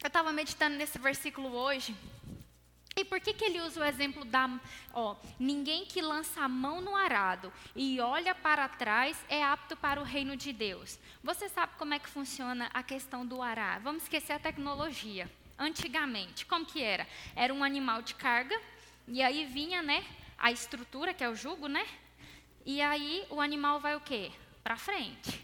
eu 0.03 0.09
estava 0.09 0.33
meditando 0.33 0.77
nesse 0.77 0.99
versículo 0.99 1.55
hoje. 1.55 1.95
E 2.95 3.05
por 3.05 3.21
que, 3.21 3.33
que 3.33 3.45
ele 3.45 3.61
usa 3.61 3.81
o 3.81 3.85
exemplo 3.85 4.25
da. 4.25 4.51
Ó, 4.93 5.17
ninguém 5.39 5.87
que 5.87 6.03
lança 6.03 6.43
a 6.43 6.49
mão 6.49 6.81
no 6.81 6.95
arado 6.95 7.53
e 7.75 7.99
olha 8.01 8.35
para 8.35 8.69
trás 8.69 9.17
é 9.29 9.43
apto 9.43 9.77
para 9.77 10.01
o 10.01 10.05
reino 10.05 10.37
de 10.37 10.53
Deus. 10.53 10.99
Você 11.23 11.49
sabe 11.49 11.73
como 11.79 11.95
é 11.95 11.99
que 11.99 12.09
funciona 12.09 12.71
a 12.75 12.83
questão 12.83 13.25
do 13.25 13.41
arar? 13.41 13.81
Vamos 13.81 14.03
esquecer 14.03 14.35
a 14.35 14.39
tecnologia. 14.39 15.31
Antigamente, 15.59 16.45
como 16.45 16.67
que 16.67 16.83
era? 16.83 17.07
Era 17.35 17.55
um 17.55 17.65
animal 17.65 18.03
de 18.03 18.15
carga, 18.15 18.61
e 19.07 19.23
aí 19.23 19.47
vinha, 19.47 19.83
né, 19.83 20.05
a 20.39 20.51
estrutura, 20.51 21.15
que 21.15 21.23
é 21.23 21.29
o 21.29 21.37
jugo, 21.37 21.69
né? 21.69 21.87
E 22.67 22.81
aí 22.81 23.25
o 23.31 23.41
animal 23.41 23.81
vai 23.81 23.97
o 23.97 24.01
quê? 24.01 24.33
Para 24.63 24.77
frente. 24.77 25.41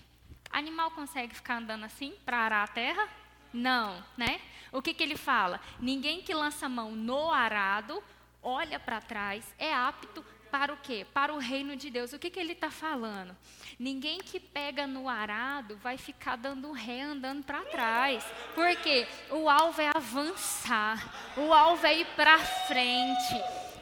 Animal 0.50 0.90
consegue 0.90 1.34
ficar 1.34 1.59
andando 1.59 1.84
assim 1.84 2.14
para 2.24 2.38
arar 2.38 2.64
a 2.64 2.68
terra? 2.68 3.09
Não, 3.53 4.03
né? 4.16 4.40
O 4.72 4.82
que, 4.82 4.92
que 4.92 5.03
ele 5.03 5.16
fala? 5.16 5.61
Ninguém 5.80 6.20
que 6.22 6.34
lança 6.34 6.66
a 6.66 6.68
mão 6.68 6.92
no 6.92 7.30
arado, 7.32 8.03
olha 8.42 8.78
para 8.78 9.01
trás, 9.01 9.55
é 9.59 9.72
apto 9.72 10.24
para 10.51 10.72
o 10.72 10.76
quê? 10.78 11.07
Para 11.12 11.32
o 11.32 11.38
reino 11.38 11.76
de 11.76 11.90
Deus. 11.90 12.12
O 12.12 12.18
que, 12.18 12.30
que 12.30 12.40
ele 12.40 12.53
está 12.53 12.70
falando? 12.70 13.36
Ninguém 13.78 14.18
que 14.18 14.40
pega 14.40 14.86
no 14.86 15.09
arado 15.09 15.76
vai 15.76 15.96
ficar 15.96 16.36
dando 16.36 16.72
ré 16.72 17.03
andando 17.03 17.44
para 17.44 17.62
trás. 17.62 18.24
Porque 18.55 19.07
o 19.30 19.49
alvo 19.49 19.80
é 19.80 19.90
avançar, 19.94 21.32
o 21.36 21.53
alvo 21.53 21.86
é 21.86 21.99
ir 21.99 22.07
para 22.16 22.38
frente. 22.38 23.34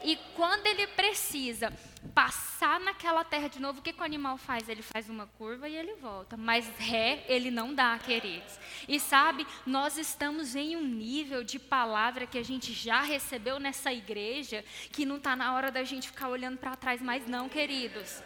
E 0.03 0.15
quando 0.35 0.67
ele 0.67 0.87
precisa 0.87 1.73
passar 2.07 2.79
naquela 2.79 3.23
terra 3.23 3.47
de 3.47 3.59
novo, 3.59 3.79
o 3.79 3.81
que, 3.81 3.93
que 3.93 4.01
o 4.01 4.05
animal 4.05 4.37
faz? 4.37 4.67
Ele 4.69 4.81
faz 4.81 5.09
uma 5.09 5.27
curva 5.37 5.67
e 5.67 5.75
ele 5.75 5.93
volta. 5.95 6.35
Mas 6.37 6.67
ré 6.77 7.23
ele 7.27 7.51
não 7.51 7.73
dá, 7.73 7.97
queridos. 7.97 8.59
E 8.87 8.99
sabe, 8.99 9.45
nós 9.65 9.97
estamos 9.97 10.55
em 10.55 10.75
um 10.75 10.83
nível 10.83 11.43
de 11.43 11.59
palavra 11.59 12.25
que 12.27 12.37
a 12.37 12.43
gente 12.43 12.73
já 12.73 13.01
recebeu 13.01 13.59
nessa 13.59 13.93
igreja, 13.93 14.63
que 14.91 15.05
não 15.05 15.17
está 15.17 15.35
na 15.35 15.53
hora 15.55 15.71
da 15.71 15.83
gente 15.83 16.07
ficar 16.07 16.29
olhando 16.29 16.57
para 16.57 16.75
trás 16.75 17.01
mais, 17.01 17.27
não, 17.27 17.47
queridos. 17.47 18.21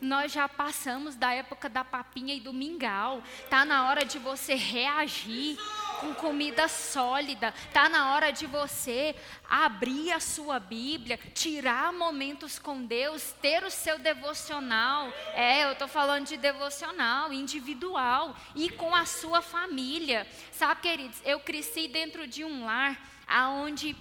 Nós 0.00 0.32
já 0.32 0.48
passamos 0.48 1.16
da 1.16 1.32
época 1.32 1.68
da 1.68 1.84
papinha 1.84 2.34
e 2.34 2.40
do 2.40 2.52
mingau. 2.52 3.22
Tá 3.50 3.64
na 3.64 3.88
hora 3.88 4.04
de 4.04 4.18
você 4.18 4.54
reagir 4.54 5.58
com 6.00 6.14
comida 6.14 6.68
sólida. 6.68 7.52
Tá 7.72 7.88
na 7.88 8.14
hora 8.14 8.30
de 8.30 8.46
você 8.46 9.14
abrir 9.48 10.12
a 10.12 10.20
sua 10.20 10.60
Bíblia, 10.60 11.18
tirar 11.34 11.92
momentos 11.92 12.58
com 12.58 12.84
Deus, 12.84 13.34
ter 13.42 13.64
o 13.64 13.70
seu 13.70 13.98
devocional. 13.98 15.12
É, 15.34 15.64
eu 15.64 15.72
estou 15.72 15.88
falando 15.88 16.26
de 16.26 16.36
devocional 16.36 17.32
individual 17.32 18.36
e 18.54 18.70
com 18.70 18.94
a 18.94 19.04
sua 19.04 19.42
família. 19.42 20.26
Sabe, 20.52 20.80
queridos, 20.80 21.20
eu 21.24 21.40
cresci 21.40 21.88
dentro 21.88 22.26
de 22.26 22.44
um 22.44 22.64
lar 22.64 22.98
aonde 23.26 23.96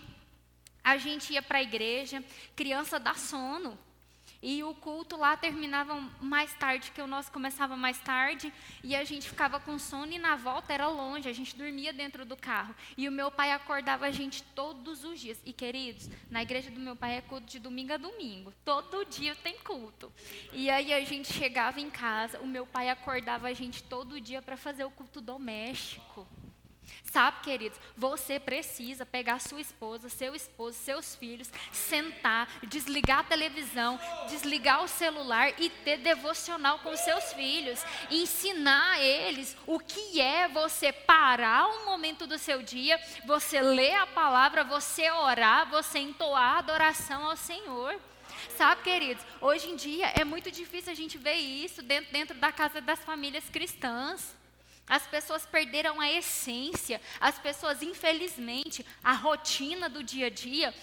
a 0.84 0.98
gente 0.98 1.34
ia 1.34 1.42
para 1.42 1.58
a 1.58 1.62
igreja, 1.62 2.24
criança 2.56 2.98
dá 2.98 3.14
sono. 3.14 3.78
E 4.42 4.64
o 4.64 4.74
culto 4.74 5.18
lá 5.18 5.36
terminava 5.36 5.96
mais 6.22 6.54
tarde, 6.54 6.92
que 6.92 7.02
o 7.02 7.08
nosso 7.08 7.32
começava 7.32 7.76
mais 7.76 7.98
tarde, 8.00 8.54
e 8.84 8.96
a 8.96 9.04
gente 9.04 9.30
ficava 9.30 9.60
com 9.60 9.80
sono 9.80 10.12
e 10.12 10.20
na 10.20 10.36
volta 10.36 10.74
era 10.74 10.88
longe, 10.88 11.28
a 11.28 11.34
gente 11.34 11.56
dormia 11.56 11.92
dentro 11.92 12.26
do 12.26 12.36
carro. 12.36 12.76
E 12.96 13.08
o 13.08 13.12
meu 13.12 13.32
pai 13.32 13.52
acordava 13.52 14.06
a 14.06 14.12
gente 14.12 14.44
todos 14.44 15.04
os 15.04 15.20
dias. 15.20 15.42
E 15.46 15.52
queridos, 15.52 16.10
na 16.30 16.42
igreja 16.42 16.70
do 16.70 16.80
meu 16.80 16.96
pai 16.96 17.18
é 17.18 17.22
culto 17.22 17.48
de 17.48 17.60
domingo 17.60 17.94
a 17.94 17.98
domingo. 17.98 18.54
Todo 18.64 19.06
dia 19.06 19.36
tem 19.36 19.58
culto. 19.60 20.12
E 20.54 20.70
aí 20.70 20.94
a 20.94 21.04
gente 21.04 21.34
chegava 21.34 21.80
em 21.80 21.90
casa, 21.90 22.40
o 22.40 22.48
meu 22.48 22.66
pai 22.66 22.90
acordava 22.90 23.48
a 23.48 23.54
gente 23.54 23.84
todo 23.84 24.22
dia 24.22 24.42
para 24.42 24.58
fazer 24.58 24.84
o 24.84 24.92
culto 24.92 25.20
doméstico. 25.20 26.28
Sabe, 27.04 27.42
queridos, 27.42 27.80
você 27.96 28.40
precisa 28.40 29.06
pegar 29.06 29.40
sua 29.40 29.62
esposa, 29.62 30.10
seu 30.10 30.36
esposo, 30.36 30.78
seus 30.78 31.16
filhos, 31.16 31.50
sentar, 31.72 32.48
desligar 32.68 33.20
a 33.20 33.24
televisão, 33.24 34.00
desligar 34.30 34.84
o 34.84 34.88
celular 34.88 35.54
e 35.60 35.70
ter 35.70 35.98
devocional 35.98 36.80
com 36.80 36.96
seus 36.96 37.34
filhos. 37.34 37.84
Ensinar 38.12 39.02
eles 39.02 39.56
o 39.66 39.80
que 39.80 40.22
é 40.22 40.48
você 40.48 40.92
parar 40.92 41.68
um 41.68 41.86
momento 41.86 42.28
do 42.28 42.38
seu 42.38 42.62
dia, 42.62 43.00
você 43.26 43.62
ler 43.62 43.96
a 43.96 44.08
palavra, 44.08 44.64
você 44.64 45.10
orar, 45.10 45.70
você 45.70 46.00
entoar 46.00 46.58
adoração 46.58 47.26
ao 47.26 47.36
Senhor. 47.36 48.00
Sabe, 48.56 48.84
queridos, 48.84 49.24
hoje 49.42 49.70
em 49.70 49.76
dia 49.76 50.08
é 50.16 50.24
muito 50.24 50.52
difícil 50.52 50.92
a 50.92 50.96
gente 50.96 51.18
ver 51.18 51.36
isso 51.36 51.82
dentro, 51.82 52.12
dentro 52.12 52.38
da 52.38 52.52
casa 52.52 52.80
das 52.80 53.04
famílias 53.04 53.50
cristãs. 53.50 54.37
As 54.88 55.06
pessoas 55.06 55.46
perderam 55.46 56.00
a 56.00 56.10
essência, 56.10 57.02
as 57.20 57.38
pessoas, 57.38 57.82
infelizmente, 57.82 58.86
a 59.04 59.14
rotina 59.14 59.90
do 59.90 60.02
dia 60.02 60.28
a 60.28 60.30
dia, 60.30 60.74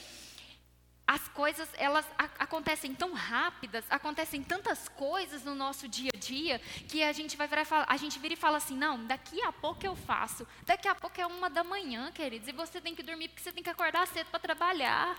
as 1.07 1.29
coisas 1.29 1.69
elas 1.75 2.07
acontecem 2.39 2.95
tão 2.95 3.13
rápidas, 3.13 3.85
acontecem 3.91 4.43
tantas 4.43 4.89
coisas 4.89 5.45
no 5.45 5.55
nosso 5.55 5.87
dia 5.87 6.11
a 6.15 6.19
dia 6.19 6.59
que 6.89 7.03
a 7.03 7.13
gente 7.13 7.37
vai 7.37 7.47
virar, 7.47 7.67
a 7.87 7.97
gente 7.97 8.19
vira 8.19 8.35
e 8.35 8.37
fala 8.37 8.57
assim, 8.57 8.77
não, 8.77 9.05
daqui 9.07 9.41
a 9.43 9.53
pouco 9.53 9.87
eu 9.87 9.95
faço, 9.95 10.47
daqui 10.65 10.89
a 10.89 10.95
pouco 10.95 11.21
é 11.21 11.27
uma 11.27 11.51
da 11.51 11.63
manhã, 11.63 12.11
queridos, 12.13 12.49
e 12.49 12.53
você 12.53 12.81
tem 12.81 12.95
que 12.95 13.03
dormir 13.03 13.29
porque 13.29 13.43
você 13.43 13.53
tem 13.53 13.63
que 13.63 13.71
acordar 13.71 14.07
cedo 14.07 14.29
para 14.31 14.41
trabalhar, 14.41 15.17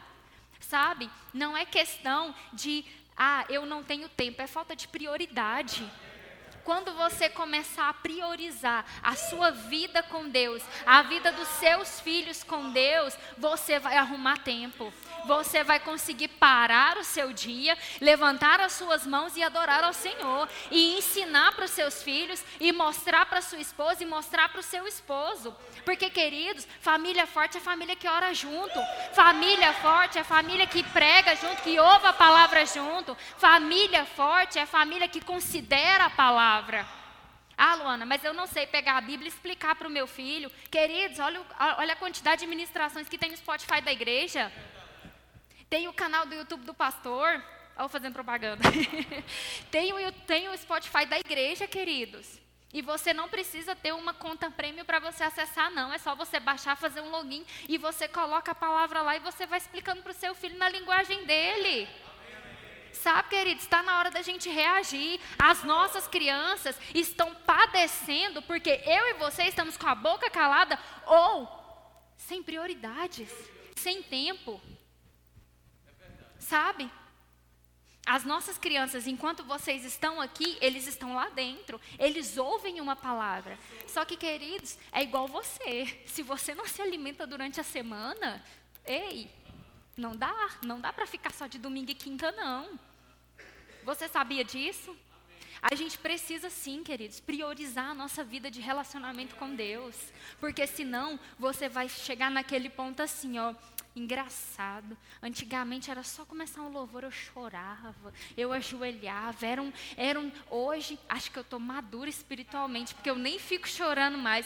sabe? 0.60 1.10
Não 1.34 1.56
é 1.56 1.66
questão 1.66 2.34
de, 2.52 2.84
ah, 3.16 3.46
eu 3.48 3.66
não 3.66 3.84
tenho 3.84 4.10
tempo, 4.10 4.42
é 4.42 4.48
falta 4.48 4.76
de 4.76 4.88
prioridade 4.88 5.88
quando 6.66 6.92
você 6.96 7.30
começar 7.30 7.88
a 7.88 7.94
priorizar 7.94 8.84
a 9.02 9.16
sua 9.16 9.52
vida 9.52 10.02
com 10.02 10.28
Deus, 10.28 10.64
a 10.86 11.04
vida 11.04 11.32
dos 11.32 11.48
seus 11.48 12.00
filhos 12.02 12.44
com 12.44 12.72
Deus, 12.72 13.16
você 13.38 13.80
vai 13.80 13.96
arrumar 13.96 14.40
tempo. 14.40 14.92
Você 15.26 15.64
vai 15.64 15.80
conseguir 15.80 16.28
parar 16.28 16.98
o 16.98 17.04
seu 17.04 17.34
dia, 17.34 17.78
levantar 18.00 18.60
as 18.60 18.74
suas 18.74 19.06
mãos 19.06 19.36
e 19.36 19.44
adorar 19.44 19.84
ao 19.84 19.94
Senhor, 19.94 20.48
e 20.72 20.98
ensinar 20.98 21.54
para 21.54 21.66
os 21.66 21.72
seus 21.72 22.02
filhos, 22.04 22.44
e 22.60 22.72
mostrar 22.72 23.26
para 23.26 23.42
sua 23.42 23.60
esposa, 23.60 24.04
e 24.04 24.06
mostrar 24.06 24.50
para 24.50 24.60
o 24.60 24.64
seu 24.64 24.88
esposo. 24.88 25.56
Porque, 25.84 26.10
queridos, 26.10 26.68
família 26.80 27.28
forte 27.28 27.58
é 27.58 27.62
família 27.62 27.96
que 27.96 28.08
ora 28.08 28.34
junto. 28.34 28.80
Família 29.14 29.74
forte 29.74 30.18
é 30.18 30.24
família 30.24 30.68
que 30.68 30.84
prega 30.84 31.36
junto, 31.36 31.62
que 31.62 31.80
ouve 31.80 32.08
a 32.08 32.14
palavra 32.14 32.66
junto. 32.66 33.16
Família 33.38 34.06
forte 34.06 34.60
é 34.60 34.66
família 34.66 35.08
que 35.08 35.22
considera 35.22 36.06
a 36.06 36.10
palavra. 36.10 36.86
Ah, 37.58 37.76
Luana, 37.76 38.06
mas 38.06 38.24
eu 38.24 38.34
não 38.34 38.48
sei 38.48 38.68
pegar 38.68 38.98
a 38.98 39.02
Bíblia 39.02 39.30
e 39.30 39.34
explicar 39.34 39.76
para 39.76 39.88
o 39.88 39.92
meu 39.92 40.06
filho. 40.06 40.52
Queridos, 40.70 41.20
olha, 41.20 41.42
olha 41.78 41.94
a 41.94 41.96
quantidade 41.96 42.42
de 42.42 42.48
ministrações 42.48 43.08
que 43.08 43.18
tem 43.18 43.32
no 43.32 43.38
Spotify 43.38 43.80
da 43.82 43.94
igreja. 43.94 44.52
Tem 45.70 45.88
o 45.88 45.94
canal 45.94 46.26
do 46.26 46.36
YouTube 46.36 46.66
do 46.66 46.74
pastor. 46.74 47.44
Olha, 47.78 47.90
fazendo 47.90 48.14
propaganda. 48.14 48.64
tem, 49.70 49.92
o, 49.94 50.12
tem 50.26 50.48
o 50.50 50.58
Spotify 50.58 51.06
da 51.06 51.20
igreja, 51.20 51.68
queridos. 51.68 52.40
E 52.74 52.82
você 52.82 53.14
não 53.14 53.30
precisa 53.30 53.76
ter 53.76 53.94
uma 53.94 54.14
conta 54.14 54.52
prêmio 54.52 54.84
para 54.84 55.00
você 55.00 55.24
acessar, 55.24 55.72
não. 55.72 55.94
É 55.94 55.98
só 55.98 56.16
você 56.16 56.40
baixar, 56.40 56.76
fazer 56.76 57.02
um 57.02 57.10
login 57.10 57.46
e 57.70 57.78
você 57.78 58.08
coloca 58.08 58.52
a 58.52 58.56
palavra 58.56 59.02
lá 59.02 59.16
e 59.16 59.22
você 59.22 59.46
vai 59.46 59.58
explicando 59.58 60.02
para 60.02 60.12
o 60.12 60.16
seu 60.16 60.36
filho 60.36 60.58
na 60.58 60.70
linguagem 60.70 61.26
dele. 61.26 61.88
Sabe, 62.92 63.30
queridos, 63.30 63.64
está 63.64 63.84
na 63.84 64.00
hora 64.00 64.12
da 64.12 64.22
gente 64.22 64.50
reagir. 64.50 65.20
As 65.38 65.64
nossas 65.64 66.08
crianças 66.08 66.78
estão 66.94 67.34
padecendo 67.34 68.42
porque 68.42 68.82
eu 68.86 69.08
e 69.10 69.14
você 69.16 69.44
estamos 69.44 69.78
com 69.78 69.88
a 69.88 69.96
boca 69.96 70.30
calada 70.30 70.80
ou 71.06 71.48
sem 72.18 72.42
prioridades, 72.42 73.32
sem 73.76 74.02
tempo. 74.02 74.62
Sabe? 76.46 76.92
As 78.06 78.24
nossas 78.24 78.56
crianças, 78.56 79.08
enquanto 79.08 79.44
vocês 79.44 79.84
estão 79.84 80.22
aqui, 80.22 80.60
eles 80.62 80.86
estão 80.86 81.16
lá 81.16 81.28
dentro. 81.30 81.82
Eles 81.98 82.38
ouvem 82.38 82.80
uma 82.80 82.96
palavra. 82.96 83.58
Só 83.88 84.06
que, 84.06 84.16
queridos, 84.16 84.78
é 84.92 85.02
igual 85.02 85.28
você. 85.28 86.04
Se 86.06 86.22
você 86.22 86.54
não 86.54 86.68
se 86.68 86.84
alimenta 86.84 87.26
durante 87.26 87.60
a 87.60 87.64
semana, 87.64 88.44
ei, 88.86 89.28
não 89.98 90.16
dá. 90.16 90.36
Não 90.64 90.80
dá 90.80 90.94
para 90.94 91.08
ficar 91.08 91.34
só 91.34 91.48
de 91.48 91.58
domingo 91.58 91.90
e 91.90 91.96
quinta, 91.96 92.32
não. 92.32 92.80
Você 93.84 94.08
sabia 94.08 94.44
disso? 94.44 94.96
A 95.60 95.74
gente 95.74 95.98
precisa 95.98 96.52
sim, 96.52 96.84
queridos, 96.84 97.20
priorizar 97.20 97.90
a 97.90 97.96
nossa 97.96 98.24
vida 98.24 98.52
de 98.52 98.62
relacionamento 98.62 99.36
com 99.36 99.56
Deus. 99.56 99.96
Porque 100.40 100.68
senão 100.68 101.20
você 101.40 101.68
vai 101.68 101.90
chegar 101.90 102.30
naquele 102.30 102.70
ponto 102.70 103.02
assim, 103.02 103.40
ó 103.40 103.56
Engraçado. 103.96 104.98
Antigamente 105.22 105.90
era 105.90 106.04
só 106.04 106.26
começar 106.26 106.62
um 106.62 106.72
louvor, 106.72 107.04
eu 107.04 107.12
chorava, 107.12 108.14
eu 108.36 108.52
ajoelhava. 108.52 109.46
Era 109.46 109.62
um, 109.62 109.72
era 109.96 110.20
um, 110.20 110.32
hoje, 110.50 111.00
acho 111.08 111.32
que 111.32 111.40
eu 111.40 111.42
estou 111.42 111.60
madura 111.60 112.10
espiritualmente, 112.10 112.94
porque 112.94 113.10
eu 113.10 113.18
nem 113.18 113.40
fico 113.40 113.68
chorando 113.68 114.18
mais. 114.18 114.46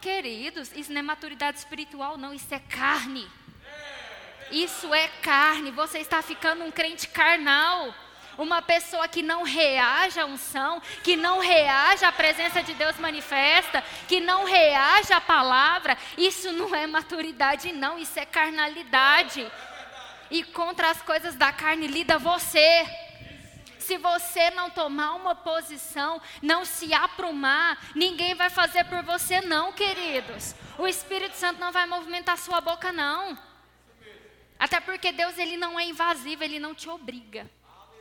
Queridos, 0.00 0.72
isso 0.74 0.92
não 0.92 1.00
é 1.00 1.02
maturidade 1.02 1.58
espiritual, 1.58 2.16
não, 2.16 2.32
isso 2.32 2.54
é 2.54 2.58
carne. 2.58 3.28
Isso 4.50 4.94
é 4.94 5.08
carne. 5.22 5.70
Você 5.72 5.98
está 5.98 6.22
ficando 6.22 6.64
um 6.64 6.70
crente 6.70 7.08
carnal. 7.08 7.94
Uma 8.38 8.62
pessoa 8.62 9.08
que 9.08 9.20
não 9.20 9.42
reage 9.42 10.20
à 10.20 10.24
unção, 10.24 10.80
que 11.02 11.16
não 11.16 11.40
reage 11.40 12.04
à 12.04 12.12
presença 12.12 12.62
de 12.62 12.72
Deus 12.72 12.96
manifesta, 12.96 13.82
que 14.06 14.20
não 14.20 14.44
reage 14.44 15.12
à 15.12 15.20
palavra, 15.20 15.98
isso 16.16 16.52
não 16.52 16.72
é 16.72 16.86
maturidade, 16.86 17.72
não, 17.72 17.98
isso 17.98 18.16
é 18.16 18.24
carnalidade. 18.24 19.44
E 20.30 20.44
contra 20.44 20.88
as 20.88 21.02
coisas 21.02 21.34
da 21.34 21.52
carne 21.52 21.88
lida 21.88 22.16
você. 22.16 22.86
Se 23.80 23.96
você 23.96 24.50
não 24.50 24.70
tomar 24.70 25.14
uma 25.14 25.34
posição, 25.34 26.22
não 26.40 26.64
se 26.64 26.94
aprumar, 26.94 27.76
ninguém 27.92 28.36
vai 28.36 28.50
fazer 28.50 28.84
por 28.84 29.02
você, 29.02 29.40
não, 29.40 29.72
queridos. 29.72 30.54
O 30.78 30.86
Espírito 30.86 31.34
Santo 31.34 31.58
não 31.58 31.72
vai 31.72 31.86
movimentar 31.86 32.38
sua 32.38 32.60
boca, 32.60 32.92
não. 32.92 33.36
Até 34.58 34.78
porque 34.78 35.10
Deus 35.10 35.36
ele 35.38 35.56
não 35.56 35.80
é 35.80 35.84
invasivo, 35.84 36.44
ele 36.44 36.60
não 36.60 36.72
te 36.72 36.88
obriga. 36.88 37.50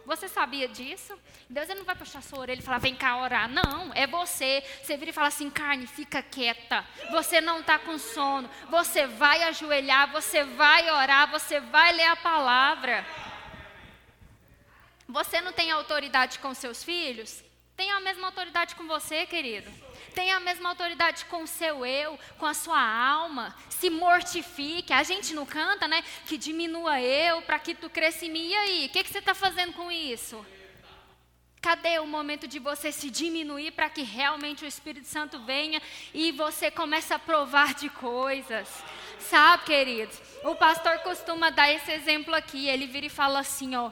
Você 0.08 0.30
sabia 0.30 0.70
disso? 0.70 1.20
Deus 1.50 1.68
ele 1.68 1.80
não 1.80 1.86
vai 1.86 1.94
puxar 1.94 2.24
sua 2.24 2.40
orelha 2.40 2.60
e 2.60 2.64
falar, 2.64 2.78
vem 2.78 2.96
cá 2.96 3.18
orar. 3.18 3.50
Não, 3.50 3.92
é 3.94 4.08
você. 4.08 4.64
Você 4.82 4.96
vira 4.96 5.10
e 5.10 5.14
fala 5.14 5.28
assim, 5.28 5.50
carne, 5.50 5.86
fica 5.86 6.24
quieta. 6.24 6.86
Você 7.12 7.42
não 7.42 7.60
está 7.60 7.78
com 7.78 7.98
sono. 7.98 8.50
Você 8.70 9.06
vai 9.06 9.44
ajoelhar, 9.44 10.10
você 10.10 10.46
vai 10.46 10.90
orar, 10.90 11.30
você 11.30 11.60
vai 11.60 11.92
ler 11.92 12.06
a 12.06 12.16
palavra. 12.16 13.06
Você 15.10 15.42
não 15.42 15.52
tem 15.52 15.72
autoridade 15.72 16.40
com 16.40 16.54
seus 16.54 16.82
filhos? 16.82 17.44
Tem 17.76 17.92
a 17.92 18.00
mesma 18.00 18.28
autoridade 18.28 18.76
com 18.76 18.88
você, 18.88 19.26
querido. 19.26 19.70
Tem 20.14 20.32
a 20.32 20.40
mesma 20.40 20.70
autoridade 20.70 21.26
com 21.26 21.44
o 21.44 21.48
seu 21.48 21.86
eu, 21.86 22.18
com 22.38 22.46
a 22.46 22.54
sua 22.54 22.82
alma. 22.82 23.56
Se 23.70 23.90
mortifique. 23.90 24.94
A 24.94 25.04
gente 25.04 25.34
não 25.34 25.46
canta, 25.46 25.88
né? 25.88 26.04
Que 26.26 26.38
diminua 26.38 27.00
eu 27.02 27.42
para 27.42 27.60
que 27.60 27.76
tu 27.76 27.90
cresça 27.90 28.26
em 28.26 28.32
mim. 28.32 28.48
E 28.48 28.56
aí, 28.56 28.86
o 28.86 28.90
que, 28.90 29.04
que 29.04 29.10
você 29.10 29.20
está 29.20 29.34
fazendo 29.34 29.74
com 29.74 29.92
isso? 29.92 30.46
Cadê 31.62 32.00
o 32.00 32.06
momento 32.06 32.48
de 32.48 32.60
você 32.60 32.92
se 32.92 33.10
diminuir 33.10 33.72
para 33.72 33.90
que 33.90 34.02
realmente 34.02 34.64
o 34.64 34.68
Espírito 34.68 35.08
Santo 35.08 35.40
venha 35.40 35.82
e 36.14 36.32
você 36.32 36.70
comece 36.70 37.14
a 37.14 37.20
provar 37.20 37.74
de 37.74 37.90
coisas? 37.90 38.70
Sabe, 39.20 39.64
queridos? 39.66 40.18
O 40.44 40.56
pastor 40.56 41.00
costuma 41.00 41.50
dar 41.50 41.72
esse 41.72 41.92
exemplo 41.92 42.34
aqui. 42.34 42.68
Ele 42.68 42.86
vira 42.86 43.08
e 43.08 43.10
fala 43.10 43.40
assim, 43.40 43.76
ó. 43.76 43.92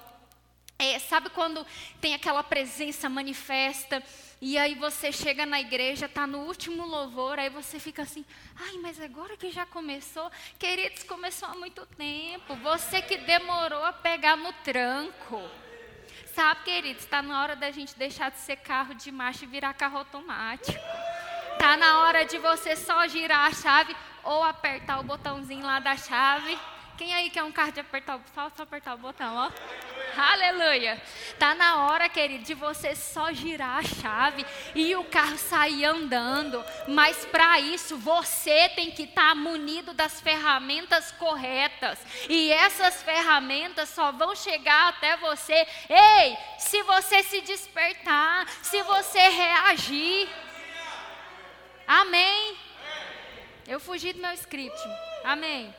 É, 0.78 0.99
sabe 0.99 1.30
quando 1.30 1.66
tem 1.99 2.13
aquela 2.13 2.43
presença 2.43 3.09
manifesta 3.09 4.03
e 4.42 4.58
aí 4.58 4.76
você 4.76 5.12
chega 5.12 5.46
na 5.46 5.60
igreja, 5.60 6.06
está 6.06 6.28
no 6.28 6.40
último 6.40 6.86
louvor, 6.86 7.40
aí 7.40 7.50
você 7.50 7.80
fica 7.80 8.02
assim, 8.02 8.26
ai, 8.56 8.78
mas 8.82 9.00
agora 9.00 9.38
que 9.38 9.50
já 9.52 9.66
começou, 9.66 10.30
queridos, 10.60 11.04
começou 11.04 11.50
há 11.50 11.56
muito 11.56 11.86
tempo. 11.98 12.56
Você 12.58 13.02
que 13.02 13.18
demorou 13.18 13.84
a 13.84 13.94
pegar 13.94 14.36
no 14.36 14.52
tranco. 14.54 15.42
Sabe, 16.34 16.64
queridos, 16.64 17.04
está 17.04 17.22
na 17.22 17.42
hora 17.42 17.56
da 17.56 17.72
gente 17.72 17.98
deixar 17.98 18.30
de 18.30 18.40
ser 18.40 18.58
carro 18.58 18.94
de 18.94 19.10
marcha 19.10 19.46
e 19.46 19.48
virar 19.48 19.74
carro 19.74 20.00
automático. 20.00 20.78
Está 21.54 21.78
na 21.78 22.00
hora 22.02 22.26
de 22.26 22.38
você 22.38 22.76
só 22.76 23.08
girar 23.08 23.48
a 23.48 23.54
chave 23.54 23.96
ou 24.22 24.44
apertar 24.44 25.00
o 25.00 25.04
botãozinho 25.04 25.66
lá 25.66 25.80
da 25.80 25.96
chave. 25.96 26.58
Quem 26.98 27.14
aí 27.14 27.30
quer 27.30 27.43
um 27.43 27.52
carro 27.52 27.72
de 27.72 27.80
apertar 27.80 28.16
o 28.16 28.22
só, 28.34 28.50
só 28.56 28.64
apertar 28.64 28.93
o 28.96 28.98
botão, 28.98 29.36
ó. 29.36 29.52
Aleluia. 30.18 31.02
Tá 31.38 31.54
na 31.54 31.86
hora, 31.86 32.08
querido, 32.08 32.46
de 32.46 32.54
você 32.54 32.96
só 32.96 33.34
girar 33.34 33.80
a 33.80 33.84
chave 33.84 34.46
e 34.74 34.96
o 34.96 35.04
carro 35.04 35.38
sair 35.38 35.84
andando. 35.84 36.64
Mas 36.88 37.26
para 37.26 37.60
isso 37.60 37.98
você 37.98 38.70
tem 38.70 38.91
que 38.91 39.04
estar 39.04 39.30
tá 39.30 39.36
munido 39.36 39.93
das 39.93 40.22
ferramentas 40.22 41.12
corretas. 41.14 42.00
E 42.30 42.52
essas 42.52 43.04
ferramentas 43.04 43.89
só 43.89 44.14
vão 44.14 44.34
chegar 44.36 44.89
até 44.89 45.18
você. 45.18 45.68
Ei, 45.89 46.38
se 46.60 46.82
você 46.84 47.22
se 47.24 47.41
despertar, 47.41 48.48
se 48.62 48.82
você 48.84 49.20
reagir. 49.20 50.30
Amém. 51.86 52.58
Eu 53.68 53.80
fugi 53.80 54.14
do 54.14 54.22
meu 54.22 54.32
script. 54.34 54.80
Amém. 55.24 55.74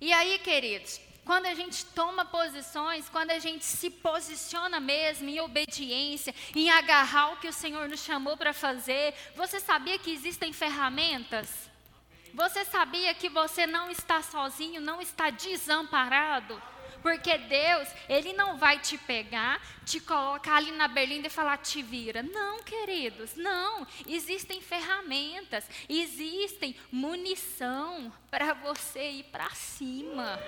E 0.00 0.12
aí, 0.12 0.38
queridos, 0.38 1.00
quando 1.24 1.46
a 1.46 1.54
gente 1.54 1.84
toma 1.86 2.24
posições, 2.24 3.08
quando 3.08 3.30
a 3.32 3.38
gente 3.38 3.64
se 3.64 3.90
posiciona 3.90 4.80
mesmo 4.80 5.28
em 5.28 5.40
obediência, 5.40 6.34
em 6.56 6.70
agarrar 6.70 7.32
o 7.32 7.36
que 7.36 7.48
o 7.48 7.52
Senhor 7.52 7.88
nos 7.88 8.00
chamou 8.00 8.36
para 8.36 8.52
fazer, 8.52 9.14
você 9.36 9.60
sabia 9.60 9.98
que 9.98 10.10
existem 10.10 10.52
ferramentas? 10.52 11.70
Você 12.32 12.64
sabia 12.64 13.12
que 13.12 13.28
você 13.28 13.66
não 13.66 13.90
está 13.90 14.22
sozinho, 14.22 14.80
não 14.80 15.02
está 15.02 15.30
desamparado? 15.30 16.60
Porque 17.02 17.36
Deus, 17.38 17.88
Ele 18.08 18.32
não 18.32 18.56
vai 18.56 18.78
te 18.78 18.98
pegar, 18.98 19.60
te 19.84 20.00
colocar 20.00 20.56
ali 20.56 20.70
na 20.72 20.88
berlinda 20.88 21.26
e 21.26 21.30
falar, 21.30 21.58
te 21.58 21.82
vira. 21.82 22.22
Não, 22.22 22.62
queridos, 22.62 23.34
não. 23.34 23.86
Existem 24.06 24.60
ferramentas, 24.60 25.68
existem 25.88 26.76
munição 26.92 28.12
para 28.30 28.54
você 28.54 29.10
ir 29.10 29.24
para 29.24 29.48
cima. 29.50 30.38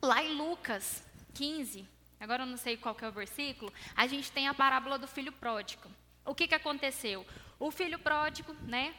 Lá 0.00 0.22
em 0.22 0.34
Lucas 0.34 1.02
15, 1.34 1.88
agora 2.20 2.42
eu 2.42 2.46
não 2.46 2.56
sei 2.56 2.76
qual 2.76 2.96
é 3.00 3.08
o 3.08 3.12
versículo, 3.12 3.72
a 3.96 4.06
gente 4.06 4.30
tem 4.30 4.48
a 4.48 4.54
parábola 4.54 4.98
do 4.98 5.08
filho 5.08 5.32
pródigo. 5.32 5.90
O 6.24 6.34
que, 6.34 6.48
que 6.48 6.54
aconteceu? 6.54 7.26
O 7.58 7.70
filho 7.70 7.98
pródigo, 7.98 8.54
né? 8.62 8.94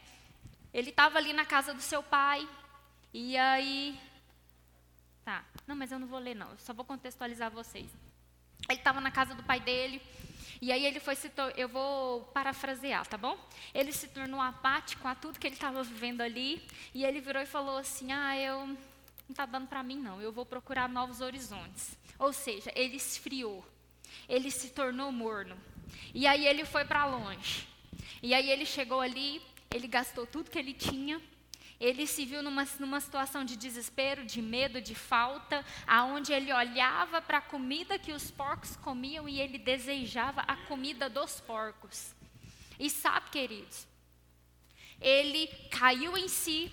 Ele 0.73 0.89
estava 0.89 1.17
ali 1.17 1.31
na 1.31 1.45
casa 1.45 1.73
do 1.73 1.81
seu 1.81 2.03
pai, 2.03 2.47
e 3.13 3.37
aí 3.37 3.97
Tá. 5.25 5.43
Não, 5.65 5.75
mas 5.75 5.91
eu 5.91 5.97
não 5.97 6.05
vou 6.05 6.19
ler, 6.19 6.35
não. 6.35 6.51
Eu 6.51 6.57
só 6.59 6.71
vou 6.71 6.85
contextualizar 6.85 7.49
vocês. 7.49 7.89
Ele 8.69 8.77
estava 8.77 9.01
na 9.01 9.09
casa 9.09 9.33
do 9.33 9.41
pai 9.41 9.59
dele. 9.59 9.99
E 10.61 10.71
aí 10.71 10.85
ele 10.85 10.99
foi 10.99 11.15
se 11.15 11.31
eu 11.57 11.67
vou 11.67 12.21
parafrasear, 12.25 13.05
tá 13.07 13.17
bom? 13.17 13.35
Ele 13.73 13.91
se 13.91 14.07
tornou 14.07 14.39
apático 14.39 15.07
a 15.07 15.15
tudo 15.15 15.39
que 15.39 15.47
ele 15.47 15.55
estava 15.55 15.83
vivendo 15.83 16.21
ali, 16.21 16.65
e 16.93 17.03
ele 17.03 17.19
virou 17.19 17.41
e 17.41 17.45
falou 17.45 17.77
assim: 17.77 18.11
"Ah, 18.11 18.37
eu 18.37 18.67
não 18.67 18.77
está 19.29 19.45
dando 19.45 19.67
para 19.67 19.83
mim 19.83 19.97
não. 19.97 20.21
Eu 20.21 20.31
vou 20.31 20.45
procurar 20.45 20.87
novos 20.87 21.21
horizontes". 21.21 21.97
Ou 22.17 22.31
seja, 22.31 22.71
ele 22.75 22.95
esfriou. 22.95 23.65
Ele 24.29 24.49
se 24.49 24.69
tornou 24.69 25.11
morno. 25.11 25.57
E 26.13 26.25
aí 26.25 26.45
ele 26.45 26.63
foi 26.65 26.85
para 26.85 27.05
longe. 27.05 27.67
E 28.21 28.33
aí 28.33 28.49
ele 28.49 28.65
chegou 28.65 29.01
ali, 29.01 29.41
ele 29.73 29.87
gastou 29.87 30.25
tudo 30.25 30.49
que 30.49 30.57
ele 30.57 30.73
tinha, 30.73 31.21
ele 31.85 32.07
se 32.07 32.25
viu 32.25 32.41
numa, 32.41 32.67
numa 32.79 32.99
situação 32.99 33.45
de 33.45 33.55
desespero, 33.55 34.25
de 34.25 34.41
medo, 34.41 34.81
de 34.81 34.95
falta, 34.95 35.63
aonde 35.85 36.33
ele 36.33 36.51
olhava 36.51 37.21
para 37.21 37.37
a 37.37 37.41
comida 37.41 37.99
que 37.99 38.11
os 38.11 38.31
porcos 38.31 38.75
comiam 38.77 39.29
e 39.29 39.39
ele 39.39 39.59
desejava 39.59 40.41
a 40.41 40.55
comida 40.55 41.07
dos 41.07 41.39
porcos. 41.39 42.15
E 42.79 42.89
sabe, 42.89 43.29
queridos, 43.29 43.87
ele 44.99 45.45
caiu 45.69 46.17
em 46.17 46.27
si 46.27 46.71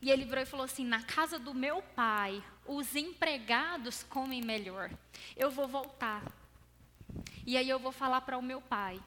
e 0.00 0.10
ele 0.10 0.24
virou 0.24 0.42
e 0.42 0.46
falou 0.46 0.64
assim: 0.64 0.84
Na 0.84 1.02
casa 1.02 1.38
do 1.38 1.52
meu 1.52 1.82
pai, 1.82 2.42
os 2.64 2.96
empregados 2.96 4.02
comem 4.04 4.40
melhor. 4.40 4.90
Eu 5.36 5.50
vou 5.50 5.68
voltar. 5.68 6.22
E 7.46 7.58
aí 7.58 7.68
eu 7.68 7.78
vou 7.78 7.92
falar 7.92 8.22
para 8.22 8.38
o 8.38 8.42
meu 8.42 8.62
pai, 8.62 8.98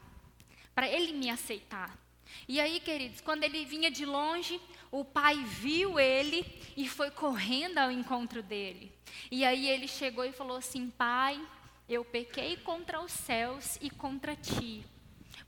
para 0.72 0.88
ele 0.88 1.14
me 1.14 1.28
aceitar. 1.28 1.98
E 2.46 2.60
aí, 2.60 2.80
queridos, 2.80 3.20
quando 3.20 3.44
ele 3.44 3.64
vinha 3.64 3.90
de 3.90 4.04
longe, 4.04 4.60
o 4.90 5.04
pai 5.04 5.36
viu 5.44 5.98
ele 5.98 6.44
e 6.76 6.88
foi 6.88 7.10
correndo 7.10 7.78
ao 7.78 7.90
encontro 7.90 8.42
dele. 8.42 8.92
E 9.30 9.44
aí 9.44 9.68
ele 9.68 9.86
chegou 9.86 10.24
e 10.24 10.32
falou 10.32 10.56
assim: 10.56 10.90
Pai, 10.90 11.40
eu 11.88 12.04
pequei 12.04 12.56
contra 12.56 13.00
os 13.00 13.12
céus 13.12 13.78
e 13.80 13.90
contra 13.90 14.36
ti. 14.36 14.84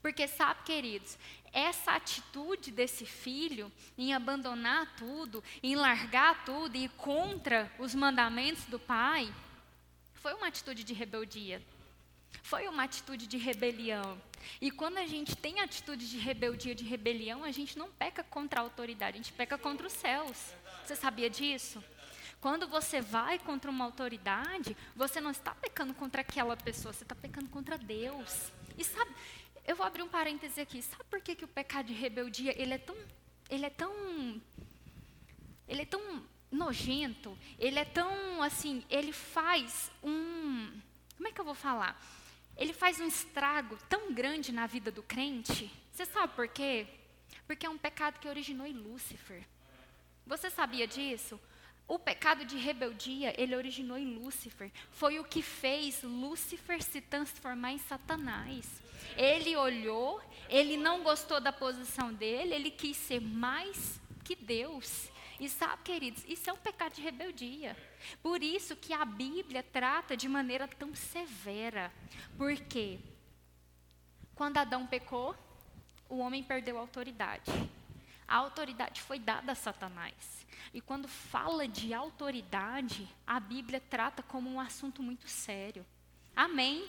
Porque 0.01 0.27
sabe, 0.27 0.63
queridos, 0.63 1.17
essa 1.53 1.91
atitude 1.91 2.71
desse 2.71 3.05
filho 3.05 3.71
em 3.97 4.13
abandonar 4.13 4.95
tudo, 4.95 5.43
em 5.61 5.75
largar 5.75 6.43
tudo 6.45 6.75
e 6.75 6.85
ir 6.85 6.89
contra 6.89 7.71
os 7.77 7.93
mandamentos 7.93 8.65
do 8.65 8.79
pai, 8.79 9.31
foi 10.15 10.33
uma 10.33 10.47
atitude 10.47 10.83
de 10.83 10.93
rebeldia. 10.93 11.61
Foi 12.41 12.67
uma 12.67 12.83
atitude 12.83 13.27
de 13.27 13.37
rebelião. 13.37 14.19
E 14.59 14.71
quando 14.71 14.97
a 14.97 15.05
gente 15.05 15.35
tem 15.35 15.59
atitude 15.59 16.09
de 16.09 16.17
rebeldia, 16.17 16.75
de 16.75 16.83
rebelião, 16.83 17.43
a 17.43 17.51
gente 17.51 17.77
não 17.77 17.89
peca 17.91 18.23
contra 18.23 18.59
a 18.59 18.63
autoridade, 18.63 19.15
a 19.15 19.21
gente 19.21 19.33
peca 19.33 19.57
contra 19.57 19.87
os 19.87 19.93
céus. 19.93 20.53
Você 20.85 20.95
sabia 20.95 21.29
disso? 21.29 21.83
Quando 22.39 22.67
você 22.67 23.01
vai 23.01 23.37
contra 23.37 23.69
uma 23.69 23.85
autoridade, 23.85 24.75
você 24.95 25.21
não 25.21 25.29
está 25.29 25.53
pecando 25.53 25.93
contra 25.93 26.21
aquela 26.21 26.57
pessoa, 26.57 26.91
você 26.91 27.03
está 27.03 27.15
pecando 27.15 27.47
contra 27.49 27.77
Deus. 27.77 28.51
E 28.77 28.83
sabe, 28.83 29.11
eu 29.65 29.75
vou 29.75 29.85
abrir 29.85 30.01
um 30.01 30.09
parêntese 30.09 30.59
aqui. 30.59 30.81
Sabe 30.81 31.03
por 31.03 31.21
que, 31.21 31.35
que 31.35 31.45
o 31.45 31.47
pecado 31.47 31.85
de 31.85 31.93
rebeldia 31.93 32.59
ele 32.59 32.73
é 32.73 32.79
tão, 32.79 32.97
ele 33.47 33.65
é 33.65 33.69
tão, 33.69 34.41
ele 35.67 35.83
é 35.83 35.85
tão 35.85 36.23
nojento? 36.51 37.37
Ele 37.59 37.77
é 37.77 37.85
tão 37.85 38.41
assim, 38.41 38.83
ele 38.89 39.13
faz 39.13 39.91
um, 40.03 40.81
como 41.15 41.27
é 41.27 41.31
que 41.31 41.39
eu 41.39 41.45
vou 41.45 41.53
falar? 41.53 42.01
Ele 42.57 42.73
faz 42.73 42.99
um 42.99 43.07
estrago 43.07 43.77
tão 43.89 44.13
grande 44.13 44.51
na 44.51 44.67
vida 44.67 44.91
do 44.91 45.03
crente. 45.03 45.71
Você 45.91 46.05
sabe 46.05 46.33
por 46.35 46.47
quê? 46.47 46.87
Porque 47.47 47.65
é 47.65 47.69
um 47.69 47.77
pecado 47.77 48.19
que 48.19 48.27
originou 48.27 48.65
em 48.65 48.73
Lúcifer. 48.73 49.43
Você 50.25 50.49
sabia 50.49 50.87
disso? 50.87 51.39
O 51.87 51.99
pecado 51.99 52.45
de 52.45 52.57
rebeldia, 52.57 53.33
ele 53.37 53.55
originou 53.55 53.97
em 53.97 54.15
Lúcifer. 54.15 54.71
Foi 54.91 55.19
o 55.19 55.23
que 55.25 55.41
fez 55.41 56.01
Lúcifer 56.03 56.81
se 56.81 57.01
transformar 57.01 57.73
em 57.73 57.77
Satanás. 57.79 58.65
Ele 59.17 59.57
olhou, 59.57 60.21
ele 60.47 60.77
não 60.77 61.03
gostou 61.03 61.41
da 61.41 61.51
posição 61.51 62.13
dele, 62.13 62.53
ele 62.53 62.71
quis 62.71 62.95
ser 62.95 63.19
mais 63.19 63.99
que 64.23 64.35
Deus. 64.35 65.09
E 65.41 65.49
sabe, 65.49 65.81
queridos, 65.81 66.23
isso 66.27 66.47
é 66.51 66.53
um 66.53 66.57
pecado 66.57 66.93
de 66.93 67.01
rebeldia. 67.01 67.75
Por 68.21 68.43
isso 68.43 68.75
que 68.75 68.93
a 68.93 69.03
Bíblia 69.03 69.63
trata 69.63 70.15
de 70.15 70.29
maneira 70.29 70.67
tão 70.67 70.93
severa. 70.93 71.91
Porque 72.37 72.99
quando 74.35 74.57
Adão 74.57 74.85
pecou, 74.85 75.35
o 76.07 76.19
homem 76.19 76.43
perdeu 76.43 76.77
a 76.77 76.81
autoridade. 76.81 77.51
A 78.27 78.35
autoridade 78.35 79.01
foi 79.01 79.17
dada 79.17 79.53
a 79.53 79.55
Satanás. 79.55 80.45
E 80.71 80.79
quando 80.79 81.07
fala 81.07 81.67
de 81.67 81.91
autoridade, 81.91 83.09
a 83.25 83.39
Bíblia 83.39 83.81
trata 83.89 84.21
como 84.21 84.47
um 84.47 84.59
assunto 84.59 85.01
muito 85.01 85.27
sério. 85.27 85.83
Amém? 86.35 86.87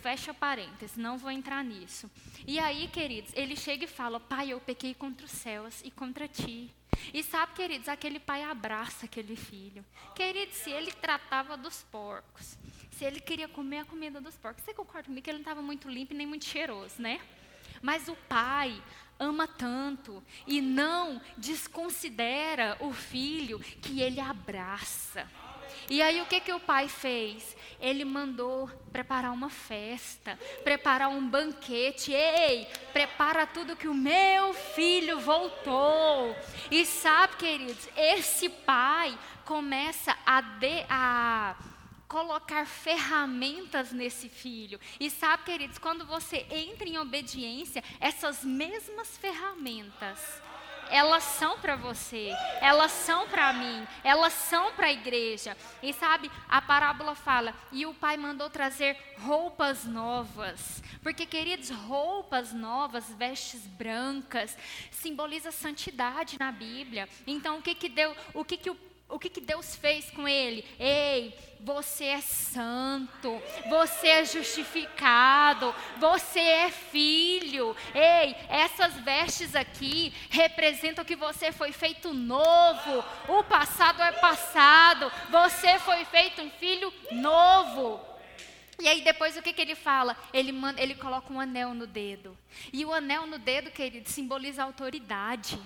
Fecha 0.00 0.32
parênteses, 0.32 0.96
não 0.96 1.18
vou 1.18 1.32
entrar 1.32 1.64
nisso. 1.64 2.08
E 2.46 2.60
aí, 2.60 2.86
queridos, 2.86 3.32
ele 3.34 3.56
chega 3.56 3.84
e 3.84 3.88
fala: 3.88 4.20
Pai, 4.20 4.52
eu 4.52 4.60
pequei 4.60 4.94
contra 4.94 5.26
os 5.26 5.32
céus 5.32 5.82
e 5.82 5.90
contra 5.90 6.28
ti. 6.28 6.72
E 7.12 7.22
sabe, 7.22 7.52
queridos, 7.54 7.88
aquele 7.88 8.18
pai 8.20 8.42
abraça 8.42 9.06
aquele 9.06 9.36
filho. 9.36 9.84
Queridos, 10.14 10.56
se 10.56 10.70
ele 10.70 10.92
tratava 10.92 11.56
dos 11.56 11.82
porcos, 11.84 12.58
se 12.90 13.04
ele 13.04 13.20
queria 13.20 13.48
comer 13.48 13.78
a 13.78 13.84
comida 13.84 14.20
dos 14.20 14.36
porcos. 14.36 14.62
Você 14.64 14.74
concorda 14.74 15.04
comigo 15.04 15.24
que 15.24 15.30
ele 15.30 15.38
não 15.38 15.42
estava 15.42 15.62
muito 15.62 15.88
limpo 15.88 16.14
nem 16.14 16.26
muito 16.26 16.44
cheiroso, 16.44 17.00
né? 17.00 17.20
Mas 17.80 18.08
o 18.08 18.14
pai 18.28 18.80
ama 19.18 19.46
tanto 19.46 20.22
e 20.46 20.60
não 20.60 21.20
desconsidera 21.36 22.76
o 22.80 22.92
filho 22.92 23.58
que 23.58 24.00
ele 24.00 24.20
abraça. 24.20 25.28
E 25.90 26.00
aí 26.00 26.20
o 26.20 26.26
que 26.26 26.40
que 26.40 26.52
o 26.52 26.60
pai 26.60 26.88
fez? 26.88 27.56
Ele 27.80 28.04
mandou 28.04 28.70
preparar 28.92 29.32
uma 29.32 29.50
festa, 29.50 30.38
preparar 30.62 31.08
um 31.08 31.28
banquete. 31.28 32.12
Ei, 32.12 32.66
prepara 32.92 33.46
tudo 33.46 33.76
que 33.76 33.88
o 33.88 33.94
meu 33.94 34.54
filho 34.54 35.20
voltou. 35.20 36.36
E 36.70 36.86
sabe, 36.86 37.36
queridos, 37.36 37.88
esse 37.96 38.48
pai 38.48 39.18
começa 39.44 40.16
a, 40.24 40.40
de, 40.40 40.84
a 40.88 41.56
colocar 42.06 42.66
ferramentas 42.66 43.90
nesse 43.90 44.28
filho. 44.28 44.78
E 45.00 45.10
sabe, 45.10 45.44
queridos, 45.44 45.78
quando 45.78 46.06
você 46.06 46.46
entra 46.50 46.88
em 46.88 46.98
obediência, 46.98 47.82
essas 47.98 48.44
mesmas 48.44 49.16
ferramentas 49.16 50.42
elas 50.92 51.24
são 51.24 51.58
para 51.58 51.74
você, 51.74 52.30
elas 52.60 52.92
são 52.92 53.26
para 53.26 53.50
mim, 53.54 53.86
elas 54.04 54.34
são 54.34 54.72
para 54.74 54.88
a 54.88 54.92
igreja. 54.92 55.56
E 55.82 55.90
sabe, 55.94 56.30
a 56.46 56.60
parábola 56.60 57.14
fala: 57.14 57.54
e 57.72 57.86
o 57.86 57.94
pai 57.94 58.18
mandou 58.18 58.50
trazer 58.50 58.96
roupas 59.18 59.86
novas. 59.86 60.82
Porque, 61.02 61.24
queridos, 61.24 61.70
roupas 61.70 62.52
novas, 62.52 63.10
vestes 63.14 63.66
brancas, 63.66 64.56
simboliza 64.90 65.50
santidade 65.50 66.38
na 66.38 66.52
Bíblia. 66.52 67.08
Então, 67.26 67.58
o 67.58 67.62
que 67.62 67.74
que 67.74 67.88
deu, 67.88 68.14
o 68.34 68.44
que 68.44 68.58
que 68.58 68.70
o 68.70 68.91
o 69.12 69.18
que, 69.18 69.28
que 69.28 69.42
Deus 69.42 69.76
fez 69.76 70.10
com 70.10 70.26
ele? 70.26 70.64
Ei, 70.80 71.34
você 71.60 72.06
é 72.06 72.20
santo, 72.22 73.40
você 73.68 74.08
é 74.08 74.24
justificado, 74.24 75.72
você 75.98 76.40
é 76.40 76.70
filho. 76.70 77.76
Ei, 77.94 78.34
essas 78.48 78.94
vestes 79.00 79.54
aqui 79.54 80.14
representam 80.30 81.04
que 81.04 81.14
você 81.14 81.52
foi 81.52 81.72
feito 81.72 82.14
novo. 82.14 83.04
O 83.28 83.44
passado 83.44 84.02
é 84.02 84.12
passado, 84.12 85.12
você 85.30 85.78
foi 85.78 86.06
feito 86.06 86.40
um 86.40 86.50
filho 86.50 86.92
novo. 87.12 88.00
E 88.80 88.88
aí 88.88 89.02
depois 89.02 89.36
o 89.36 89.42
que, 89.42 89.52
que 89.52 89.60
ele 89.60 89.74
fala? 89.74 90.16
Ele, 90.32 90.52
manda, 90.52 90.80
ele 90.82 90.94
coloca 90.94 91.30
um 91.32 91.38
anel 91.38 91.74
no 91.74 91.86
dedo. 91.86 92.36
E 92.72 92.82
o 92.84 92.92
anel 92.92 93.26
no 93.26 93.38
dedo, 93.38 93.70
querido, 93.70 94.08
simboliza 94.08 94.64
autoridade. 94.64 95.58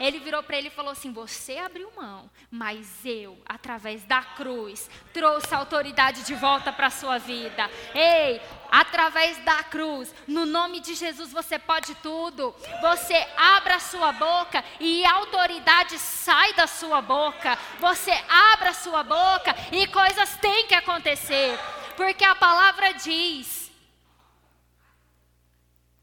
Ele 0.00 0.18
virou 0.18 0.42
para 0.42 0.56
ele 0.56 0.68
e 0.68 0.70
falou 0.70 0.92
assim: 0.92 1.12
Você 1.12 1.58
abriu 1.58 1.90
mão, 1.96 2.30
mas 2.50 3.04
eu, 3.04 3.38
através 3.46 4.04
da 4.04 4.22
cruz, 4.22 4.90
trouxe 5.12 5.54
a 5.54 5.58
autoridade 5.58 6.24
de 6.24 6.34
volta 6.34 6.72
para 6.72 6.88
a 6.88 6.90
sua 6.90 7.18
vida. 7.18 7.70
Ei, 7.94 8.40
através 8.70 9.38
da 9.44 9.62
cruz, 9.64 10.14
no 10.26 10.44
nome 10.44 10.80
de 10.80 10.94
Jesus 10.94 11.32
você 11.32 11.58
pode 11.58 11.94
tudo. 11.96 12.54
Você 12.80 13.14
abra 13.36 13.76
a 13.76 13.80
sua 13.80 14.12
boca 14.12 14.64
e 14.80 15.04
a 15.04 15.14
autoridade 15.14 15.98
sai 15.98 16.52
da 16.54 16.66
sua 16.66 17.00
boca. 17.00 17.58
Você 17.78 18.12
abra 18.28 18.70
a 18.70 18.74
sua 18.74 19.02
boca 19.02 19.54
e 19.72 19.86
coisas 19.86 20.36
têm 20.38 20.66
que 20.66 20.74
acontecer. 20.74 21.58
Porque 21.96 22.24
a 22.24 22.34
palavra 22.34 22.92
diz, 22.94 23.70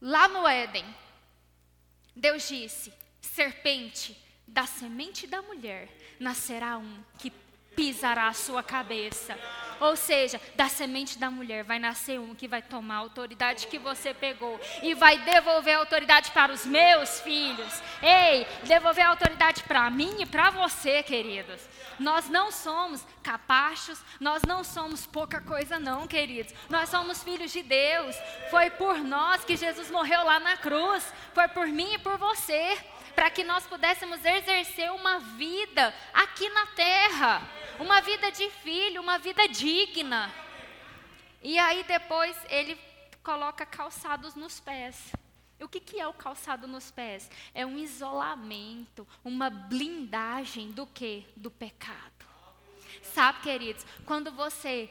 lá 0.01 0.27
no 0.27 0.47
Éden, 0.47 0.85
Deus 2.15 2.47
disse: 2.47 3.01
serpente, 3.22 4.17
da 4.47 4.65
semente 4.65 5.26
da 5.28 5.41
mulher 5.41 5.88
nascerá 6.19 6.78
um 6.78 7.03
que 7.17 7.32
pisará 7.76 8.28
a 8.28 8.34
sua 8.34 8.61
cabeça. 8.61 9.38
Ou 9.80 9.95
seja, 9.95 10.39
da 10.55 10.69
semente 10.69 11.17
da 11.17 11.32
mulher 11.32 11.63
vai 11.63 11.80
nascer 11.80 12.19
um 12.19 12.36
que 12.36 12.47
vai 12.47 12.61
tomar 12.61 12.95
a 12.95 12.99
autoridade 12.99 13.65
que 13.65 13.80
você 13.80 14.13
pegou 14.13 14.59
e 14.84 14.93
vai 14.93 15.17
devolver 15.17 15.76
a 15.76 15.80
autoridade 15.80 16.30
para 16.32 16.51
os 16.51 16.65
meus 16.65 17.19
filhos. 17.22 17.82
Ei, 18.03 18.45
devolver 18.63 19.03
a 19.03 19.09
autoridade 19.09 19.63
para 19.63 19.89
mim 19.89 20.17
e 20.19 20.26
para 20.26 20.51
você, 20.51 21.01
queridos. 21.01 21.61
Nós 21.99 22.30
não 22.30 22.51
somos 22.51 23.03
capachos, 23.24 23.99
nós 24.19 24.43
não 24.43 24.63
somos 24.63 25.07
pouca 25.07 25.41
coisa, 25.41 25.80
não, 25.80 26.05
queridos. 26.05 26.53
Nós 26.69 26.89
somos 26.89 27.24
filhos 27.24 27.51
de 27.51 27.63
Deus. 27.63 28.15
Foi 28.51 28.69
por 28.69 28.99
nós 28.99 29.43
que 29.43 29.55
Jesus 29.55 29.89
morreu 29.89 30.24
lá 30.24 30.39
na 30.39 30.57
cruz. 30.57 31.11
Foi 31.34 31.47
por 31.47 31.65
mim 31.67 31.93
e 31.93 31.97
por 31.97 32.19
você 32.19 32.78
para 33.16 33.30
que 33.30 33.43
nós 33.43 33.66
pudéssemos 33.68 34.24
exercer 34.24 34.91
uma 34.91 35.20
vida 35.20 35.93
aqui 36.14 36.49
na 36.49 36.66
terra, 36.68 37.41
uma 37.80 38.01
vida 38.01 38.32
de 38.32 38.49
filho, 38.49 39.01
uma 39.01 39.18
vida 39.18 39.47
digna. 39.47 40.34
E 41.41 41.57
aí 41.57 41.84
depois 41.84 42.38
ele 42.49 42.78
coloca 43.24 43.66
calçados 43.66 44.36
nos 44.36 44.59
pés. 44.59 45.12
O 45.59 45.68
que, 45.68 45.80
que 45.80 45.99
é 45.99 46.07
o 46.07 46.14
calçado 46.14 46.68
nos 46.68 46.89
pés? 46.89 47.30
É 47.53 47.66
um 47.66 47.78
isolamento, 47.78 49.07
uma 49.24 49.49
blindagem 49.49 50.72
do 50.72 50.88
que? 50.88 51.26
Do 51.36 51.51
pecado. 51.51 52.26
Sabe, 53.03 53.41
queridos, 53.41 53.86
quando 54.05 54.32
você 54.32 54.89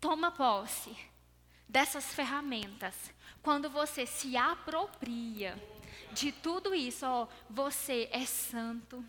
toma 0.00 0.30
posse 0.30 0.94
dessas 1.68 2.14
ferramentas, 2.14 2.94
quando 3.42 3.70
você 3.70 4.04
se 4.04 4.36
apropria 4.36 5.58
de 6.12 6.32
tudo 6.32 6.74
isso, 6.74 7.06
ó, 7.06 7.26
você 7.48 8.08
é 8.12 8.24
santo, 8.26 9.04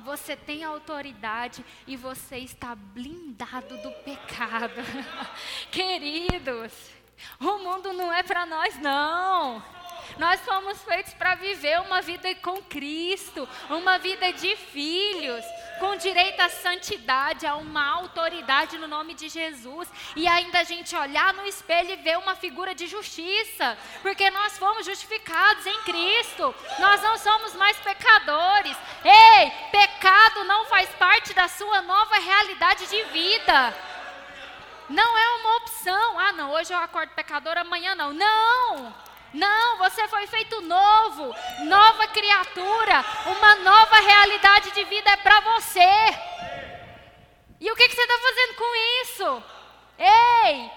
você 0.00 0.36
tem 0.36 0.64
autoridade 0.64 1.64
e 1.86 1.96
você 1.96 2.38
está 2.38 2.74
blindado 2.74 3.76
do 3.78 3.90
pecado. 4.02 4.74
Queridos, 5.70 6.72
o 7.40 7.58
mundo 7.58 7.92
não 7.92 8.12
é 8.12 8.22
para 8.22 8.44
nós, 8.44 8.78
não. 8.78 9.62
Nós 10.18 10.40
fomos 10.42 10.80
feitos 10.82 11.14
para 11.14 11.34
viver 11.34 11.80
uma 11.80 12.00
vida 12.00 12.34
com 12.36 12.62
Cristo, 12.62 13.48
uma 13.68 13.98
vida 13.98 14.32
de 14.32 14.54
filhos, 14.56 15.44
com 15.78 15.96
direito 15.96 16.40
à 16.40 16.48
santidade, 16.48 17.46
a 17.46 17.56
uma 17.56 17.86
autoridade 17.86 18.78
no 18.78 18.86
nome 18.86 19.14
de 19.14 19.28
Jesus. 19.28 19.88
E 20.16 20.26
ainda 20.26 20.60
a 20.60 20.64
gente 20.64 20.94
olhar 20.94 21.32
no 21.34 21.46
espelho 21.46 21.90
e 21.90 21.96
ver 21.96 22.18
uma 22.18 22.34
figura 22.34 22.74
de 22.74 22.86
justiça, 22.86 23.76
porque 24.02 24.30
nós 24.30 24.58
fomos 24.58 24.86
justificados 24.86 25.66
em 25.66 25.82
Cristo. 25.82 26.54
Nós 26.78 27.02
não 27.02 27.16
somos 27.18 27.54
mais 27.54 27.76
pecadores. 27.78 28.76
Ei, 29.04 29.50
pecado 29.70 30.44
não 30.44 30.66
faz 30.66 30.88
parte 30.90 31.32
da 31.34 31.48
sua 31.48 31.82
nova 31.82 32.16
realidade 32.16 32.86
de 32.86 33.02
vida. 33.04 33.74
Não 34.88 35.18
é 35.18 35.28
uma 35.40 35.56
opção. 35.56 36.18
Ah, 36.18 36.32
não, 36.32 36.52
hoje 36.52 36.72
eu 36.72 36.78
acordo 36.78 37.14
pecador, 37.14 37.56
amanhã 37.56 37.94
não. 37.94 38.12
Não! 38.12 38.94
Não, 39.34 39.78
você 39.78 40.06
foi 40.06 40.28
feito 40.28 40.60
novo, 40.60 41.34
nova 41.64 42.06
criatura, 42.06 43.04
uma 43.26 43.56
nova 43.56 43.96
realidade 43.96 44.70
de 44.70 44.84
vida 44.84 45.10
é 45.10 45.16
para 45.16 45.40
você. 45.40 45.80
E 47.60 47.68
o 47.68 47.74
que, 47.74 47.88
que 47.88 47.96
você 47.96 48.02
está 48.02 48.16
fazendo 48.16 48.54
com 48.54 48.76
isso? 49.02 49.42
Ei, 50.46 50.70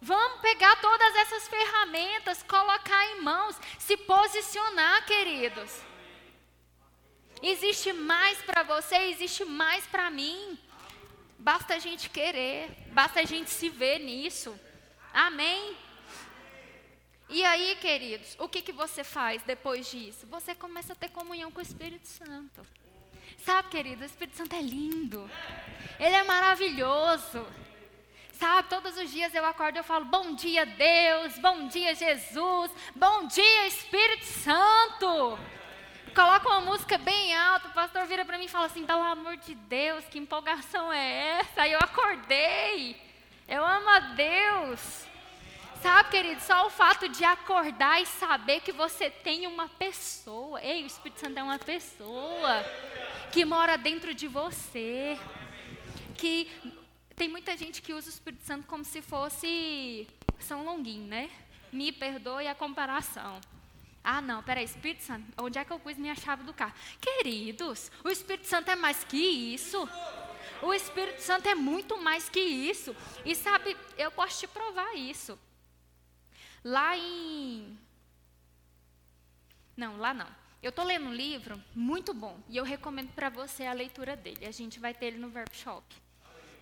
vamos 0.00 0.40
pegar 0.40 0.76
todas 0.80 1.16
essas 1.16 1.48
ferramentas, 1.48 2.44
colocar 2.44 3.06
em 3.08 3.22
mãos, 3.22 3.58
se 3.78 3.96
posicionar, 3.96 5.04
queridos. 5.04 5.80
Existe 7.42 7.92
mais 7.92 8.38
para 8.42 8.62
você, 8.62 8.96
existe 9.08 9.44
mais 9.44 9.84
para 9.86 10.10
mim. 10.10 10.56
Basta 11.38 11.74
a 11.74 11.78
gente 11.78 12.08
querer, 12.08 12.70
basta 12.92 13.20
a 13.20 13.24
gente 13.24 13.50
se 13.50 13.68
ver 13.68 13.98
nisso. 13.98 14.58
Amém? 15.12 15.76
E 17.28 17.44
aí, 17.44 17.76
queridos, 17.80 18.36
o 18.38 18.48
que, 18.48 18.62
que 18.62 18.72
você 18.72 19.02
faz 19.02 19.42
depois 19.42 19.90
disso? 19.90 20.24
Você 20.28 20.54
começa 20.54 20.92
a 20.92 20.96
ter 20.96 21.10
comunhão 21.10 21.50
com 21.50 21.58
o 21.58 21.62
Espírito 21.62 22.06
Santo. 22.06 22.64
Sabe, 23.38 23.70
querido, 23.70 24.02
o 24.02 24.06
Espírito 24.06 24.36
Santo 24.36 24.54
é 24.54 24.62
lindo. 24.62 25.28
Ele 25.98 26.14
é 26.14 26.22
maravilhoso. 26.22 27.44
Sabe, 28.44 28.68
todos 28.68 28.98
os 28.98 29.10
dias 29.10 29.34
eu 29.34 29.42
acordo 29.42 29.78
e 29.78 29.82
falo: 29.82 30.04
Bom 30.04 30.34
dia, 30.34 30.66
Deus. 30.66 31.38
Bom 31.38 31.66
dia, 31.66 31.94
Jesus. 31.94 32.70
Bom 32.94 33.26
dia, 33.26 33.66
Espírito 33.68 34.26
Santo. 34.26 35.38
Coloca 36.14 36.50
uma 36.50 36.60
música 36.60 36.98
bem 36.98 37.34
alta. 37.34 37.68
O 37.68 37.72
pastor 37.72 38.04
vira 38.04 38.22
para 38.22 38.36
mim 38.36 38.44
e 38.44 38.48
fala 38.48 38.66
assim: 38.66 38.84
Pelo 38.84 39.02
amor 39.02 39.38
de 39.38 39.54
Deus, 39.54 40.04
que 40.10 40.18
empolgação 40.18 40.92
é 40.92 41.38
essa? 41.38 41.62
Aí 41.62 41.72
eu 41.72 41.78
acordei. 41.78 43.00
Eu 43.48 43.64
amo 43.64 43.88
a 43.88 44.00
Deus. 44.00 45.06
Sabe, 45.80 46.10
querido, 46.10 46.42
só 46.42 46.66
o 46.66 46.70
fato 46.70 47.08
de 47.08 47.24
acordar 47.24 48.02
e 48.02 48.04
saber 48.04 48.60
que 48.60 48.72
você 48.72 49.08
tem 49.08 49.46
uma 49.46 49.70
pessoa. 49.70 50.62
Ei, 50.62 50.82
o 50.82 50.86
Espírito 50.86 51.18
Santo 51.18 51.38
é 51.38 51.42
uma 51.42 51.58
pessoa 51.58 52.62
que 53.32 53.42
mora 53.42 53.78
dentro 53.78 54.12
de 54.12 54.28
você. 54.28 55.18
Que 56.18 56.83
tem 57.16 57.28
muita 57.28 57.56
gente 57.56 57.80
que 57.80 57.92
usa 57.92 58.08
o 58.08 58.12
Espírito 58.12 58.44
Santo 58.44 58.66
como 58.66 58.84
se 58.84 59.00
fosse 59.00 60.08
São 60.40 60.64
Longuinho, 60.64 61.06
né? 61.06 61.30
Me 61.72 61.92
perdoe 61.92 62.46
a 62.46 62.54
comparação. 62.54 63.40
Ah, 64.02 64.20
não, 64.20 64.42
peraí, 64.42 64.64
Espírito 64.64 65.02
Santo, 65.02 65.24
onde 65.38 65.58
é 65.58 65.64
que 65.64 65.72
eu 65.72 65.78
pus 65.78 65.96
minha 65.96 66.14
chave 66.14 66.42
do 66.44 66.52
carro? 66.52 66.74
Queridos, 67.00 67.90
o 68.04 68.10
Espírito 68.10 68.46
Santo 68.46 68.70
é 68.70 68.76
mais 68.76 69.02
que 69.04 69.16
isso. 69.16 69.88
O 70.60 70.74
Espírito 70.74 71.22
Santo 71.22 71.48
é 71.48 71.54
muito 71.54 72.00
mais 72.02 72.28
que 72.28 72.40
isso. 72.40 72.94
E 73.24 73.34
sabe, 73.34 73.76
eu 73.96 74.10
posso 74.10 74.40
te 74.40 74.46
provar 74.46 74.94
isso. 74.94 75.38
Lá 76.62 76.96
em. 76.96 77.78
Não, 79.76 79.96
lá 79.96 80.12
não. 80.12 80.28
Eu 80.62 80.70
estou 80.70 80.84
lendo 80.84 81.06
um 81.06 81.14
livro 81.14 81.62
muito 81.74 82.14
bom 82.14 82.38
e 82.48 82.56
eu 82.56 82.64
recomendo 82.64 83.12
para 83.12 83.28
você 83.28 83.64
a 83.64 83.72
leitura 83.72 84.16
dele. 84.16 84.46
A 84.46 84.50
gente 84.50 84.78
vai 84.78 84.94
ter 84.94 85.06
ele 85.06 85.18
no 85.18 85.28
Workshop 85.28 86.03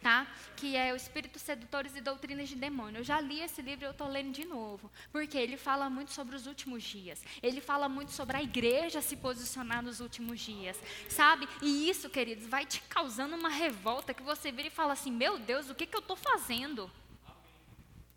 tá? 0.03 0.27
Que 0.57 0.77
é 0.77 0.93
o 0.93 0.97
Espírito 0.97 1.39
Sedutores 1.39 1.95
e 1.97 2.01
Doutrinas 2.01 2.49
de 2.49 2.57
Demônio. 2.57 2.99
Eu 2.99 3.05
já 3.05 3.21
li 3.21 3.41
esse 3.41 3.63
livro 3.63 3.85
e 3.85 3.87
eu 3.87 3.93
estou 3.93 4.09
lendo 4.09 4.33
de 4.33 4.45
novo, 4.45 4.91
porque 5.13 5.39
ele 5.39 5.57
fala 5.57 5.89
muito 5.89 6.13
sobre 6.13 6.35
os 6.35 6.47
últimos 6.47 6.83
dias. 6.83 7.23
Ele 7.43 7.61
fala 7.61 7.89
muito 7.89 8.13
sobre 8.13 8.37
a 8.37 8.43
igreja 8.43 9.01
se 9.01 9.17
posicionar 9.17 9.83
nos 9.83 10.01
últimos 10.01 10.41
dias, 10.41 10.79
sabe? 11.09 11.49
E 11.63 11.89
isso, 11.89 12.11
queridos, 12.11 12.47
vai 12.47 12.67
te 12.67 12.81
causando 12.83 13.37
uma 13.37 13.49
revolta 13.49 14.13
que 14.13 14.23
você 14.23 14.51
vira 14.51 14.69
e 14.69 14.71
fala 14.71 14.93
assim: 14.93 15.13
meu 15.13 15.39
Deus, 15.39 15.71
o 15.71 15.75
que, 15.75 15.87
que 15.87 15.97
eu 15.97 16.01
estou 16.01 16.17
fazendo? 16.17 16.91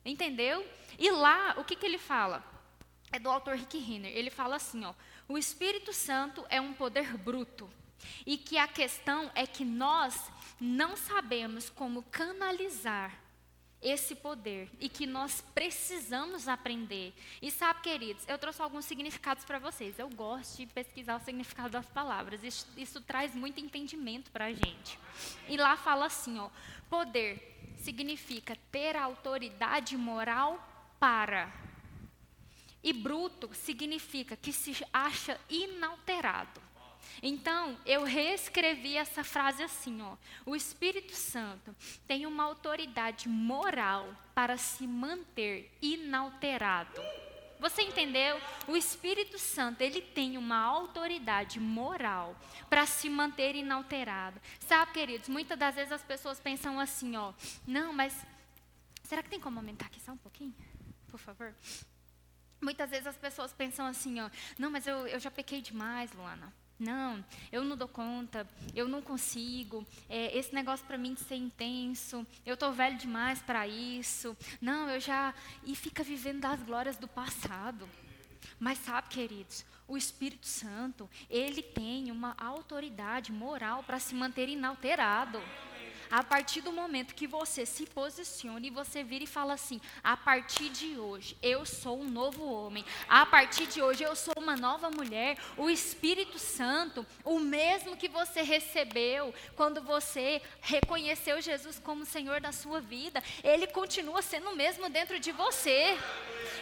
Entendeu? 0.03 0.65
E 0.97 1.11
lá, 1.11 1.55
o 1.57 1.63
que, 1.63 1.75
que 1.75 1.85
ele 1.85 1.97
fala? 1.97 2.43
É 3.11 3.19
do 3.19 3.29
autor 3.29 3.55
Rick 3.55 3.77
Renner. 3.77 4.11
Ele 4.15 4.29
fala 4.29 4.55
assim: 4.55 4.83
ó, 4.83 4.93
o 5.27 5.37
Espírito 5.37 5.93
Santo 5.93 6.45
é 6.49 6.59
um 6.59 6.73
poder 6.73 7.17
bruto. 7.17 7.69
E 8.25 8.37
que 8.37 8.57
a 8.57 8.67
questão 8.67 9.31
é 9.33 9.47
que 9.47 9.63
nós 9.63 10.29
não 10.59 10.95
sabemos 10.95 11.69
como 11.69 12.03
canalizar 12.03 13.25
esse 13.81 14.15
poder 14.15 14.69
e 14.79 14.89
que 14.89 15.05
nós 15.05 15.41
precisamos 15.53 16.47
aprender. 16.47 17.13
E 17.41 17.51
sabe, 17.51 17.81
queridos, 17.81 18.27
eu 18.27 18.37
trouxe 18.37 18.61
alguns 18.61 18.85
significados 18.85 19.45
para 19.45 19.59
vocês. 19.59 19.99
Eu 19.99 20.09
gosto 20.09 20.57
de 20.57 20.65
pesquisar 20.65 21.17
o 21.17 21.23
significado 21.23 21.69
das 21.69 21.85
palavras. 21.85 22.43
Isso, 22.43 22.67
isso 22.75 22.99
traz 23.01 23.35
muito 23.35 23.59
entendimento 23.59 24.31
para 24.31 24.45
a 24.45 24.53
gente. 24.53 24.99
E 25.47 25.55
lá 25.55 25.77
fala 25.77 26.07
assim, 26.07 26.39
ó, 26.39 26.49
poder 26.89 27.75
significa 27.77 28.57
ter 28.71 28.95
autoridade 28.95 29.95
moral 29.95 30.59
para. 30.99 31.53
E 32.83 32.91
bruto 32.91 33.53
significa 33.53 34.35
que 34.35 34.51
se 34.51 34.83
acha 34.91 35.39
inalterado. 35.49 36.64
Então, 37.21 37.77
eu 37.85 38.03
reescrevi 38.03 38.97
essa 38.97 39.23
frase 39.23 39.63
assim, 39.63 40.01
ó. 40.01 40.15
O 40.45 40.55
Espírito 40.55 41.13
Santo 41.13 41.75
tem 42.07 42.25
uma 42.25 42.43
autoridade 42.43 43.27
moral 43.29 44.13
para 44.33 44.57
se 44.57 44.85
manter 44.85 45.71
inalterado. 45.81 47.01
Você 47.59 47.81
entendeu? 47.81 48.39
O 48.67 48.75
Espírito 48.75 49.39
Santo, 49.39 49.81
ele 49.81 50.01
tem 50.01 50.37
uma 50.37 50.57
autoridade 50.57 51.59
moral 51.59 52.35
para 52.69 52.85
se 52.85 53.09
manter 53.09 53.55
inalterado. 53.55 54.39
Sabe, 54.59 54.91
queridos, 54.91 55.29
muitas 55.29 55.57
das 55.57 55.75
vezes 55.75 55.91
as 55.91 56.03
pessoas 56.03 56.39
pensam 56.39 56.79
assim, 56.79 57.15
ó, 57.15 57.33
não, 57.65 57.93
mas 57.93 58.15
será 59.03 59.23
que 59.23 59.29
tem 59.29 59.39
como 59.39 59.57
aumentar 59.57 59.85
aqui 59.85 59.99
só 59.99 60.11
um 60.11 60.17
pouquinho? 60.17 60.53
Por 61.07 61.19
favor. 61.19 61.55
Muitas 62.61 62.89
vezes 62.89 63.07
as 63.07 63.17
pessoas 63.17 63.53
pensam 63.53 63.85
assim, 63.85 64.19
ó, 64.19 64.29
não, 64.59 64.69
mas 64.69 64.85
eu, 64.85 65.07
eu 65.07 65.19
já 65.19 65.31
pequei 65.31 65.61
demais, 65.61 66.11
Luana. 66.13 66.53
Não, 66.77 67.23
eu 67.51 67.63
não 67.63 67.77
dou 67.77 67.87
conta, 67.87 68.45
eu 68.73 68.87
não 68.87 69.01
consigo, 69.01 69.85
é, 70.09 70.37
esse 70.37 70.53
negócio 70.53 70.85
para 70.85 70.97
mim 70.97 71.13
de 71.13 71.21
ser 71.21 71.35
intenso, 71.35 72.27
eu 72.45 72.55
estou 72.55 72.73
velho 72.73 72.97
demais 72.97 73.41
para 73.41 73.65
isso. 73.65 74.35
Não, 74.59 74.89
eu 74.89 74.99
já. 74.99 75.33
E 75.63 75.75
fica 75.75 76.03
vivendo 76.03 76.41
das 76.41 76.61
glórias 76.61 76.97
do 76.97 77.07
passado. 77.07 77.87
Mas 78.59 78.77
sabe, 78.79 79.09
queridos, 79.09 79.65
o 79.87 79.95
Espírito 79.95 80.47
Santo, 80.47 81.09
ele 81.29 81.61
tem 81.61 82.11
uma 82.11 82.35
autoridade 82.37 83.31
moral 83.31 83.83
para 83.83 83.99
se 83.99 84.13
manter 84.13 84.49
inalterado. 84.49 85.41
A 86.15 86.23
partir 86.23 86.61
do 86.61 86.71
momento 86.71 87.13
que 87.13 87.27
você 87.27 87.65
se 87.65 87.85
posiciona 87.85 88.65
e 88.65 88.69
você 88.69 89.03
vira 89.03 89.25
e 89.25 89.27
fala 89.27 89.53
assim: 89.53 89.81
a 90.01 90.15
partir 90.15 90.69
de 90.69 90.97
hoje 90.97 91.37
eu 91.41 91.65
sou 91.65 91.99
um 91.99 92.09
novo 92.09 92.45
homem, 92.45 92.85
a 93.09 93.25
partir 93.25 93.67
de 93.67 93.81
hoje 93.81 94.01
eu 94.01 94.15
sou 94.15 94.33
uma 94.37 94.55
nova 94.55 94.89
mulher, 94.89 95.37
o 95.57 95.69
Espírito 95.69 96.39
Santo, 96.39 97.05
o 97.25 97.37
mesmo 97.37 97.97
que 97.97 98.07
você 98.07 98.43
recebeu 98.43 99.35
quando 99.57 99.81
você 99.81 100.41
reconheceu 100.61 101.41
Jesus 101.41 101.81
como 101.83 102.05
Senhor 102.05 102.39
da 102.39 102.53
sua 102.53 102.79
vida, 102.79 103.21
ele 103.43 103.67
continua 103.67 104.21
sendo 104.21 104.51
o 104.51 104.55
mesmo 104.55 104.89
dentro 104.89 105.19
de 105.19 105.33
você. 105.33 105.97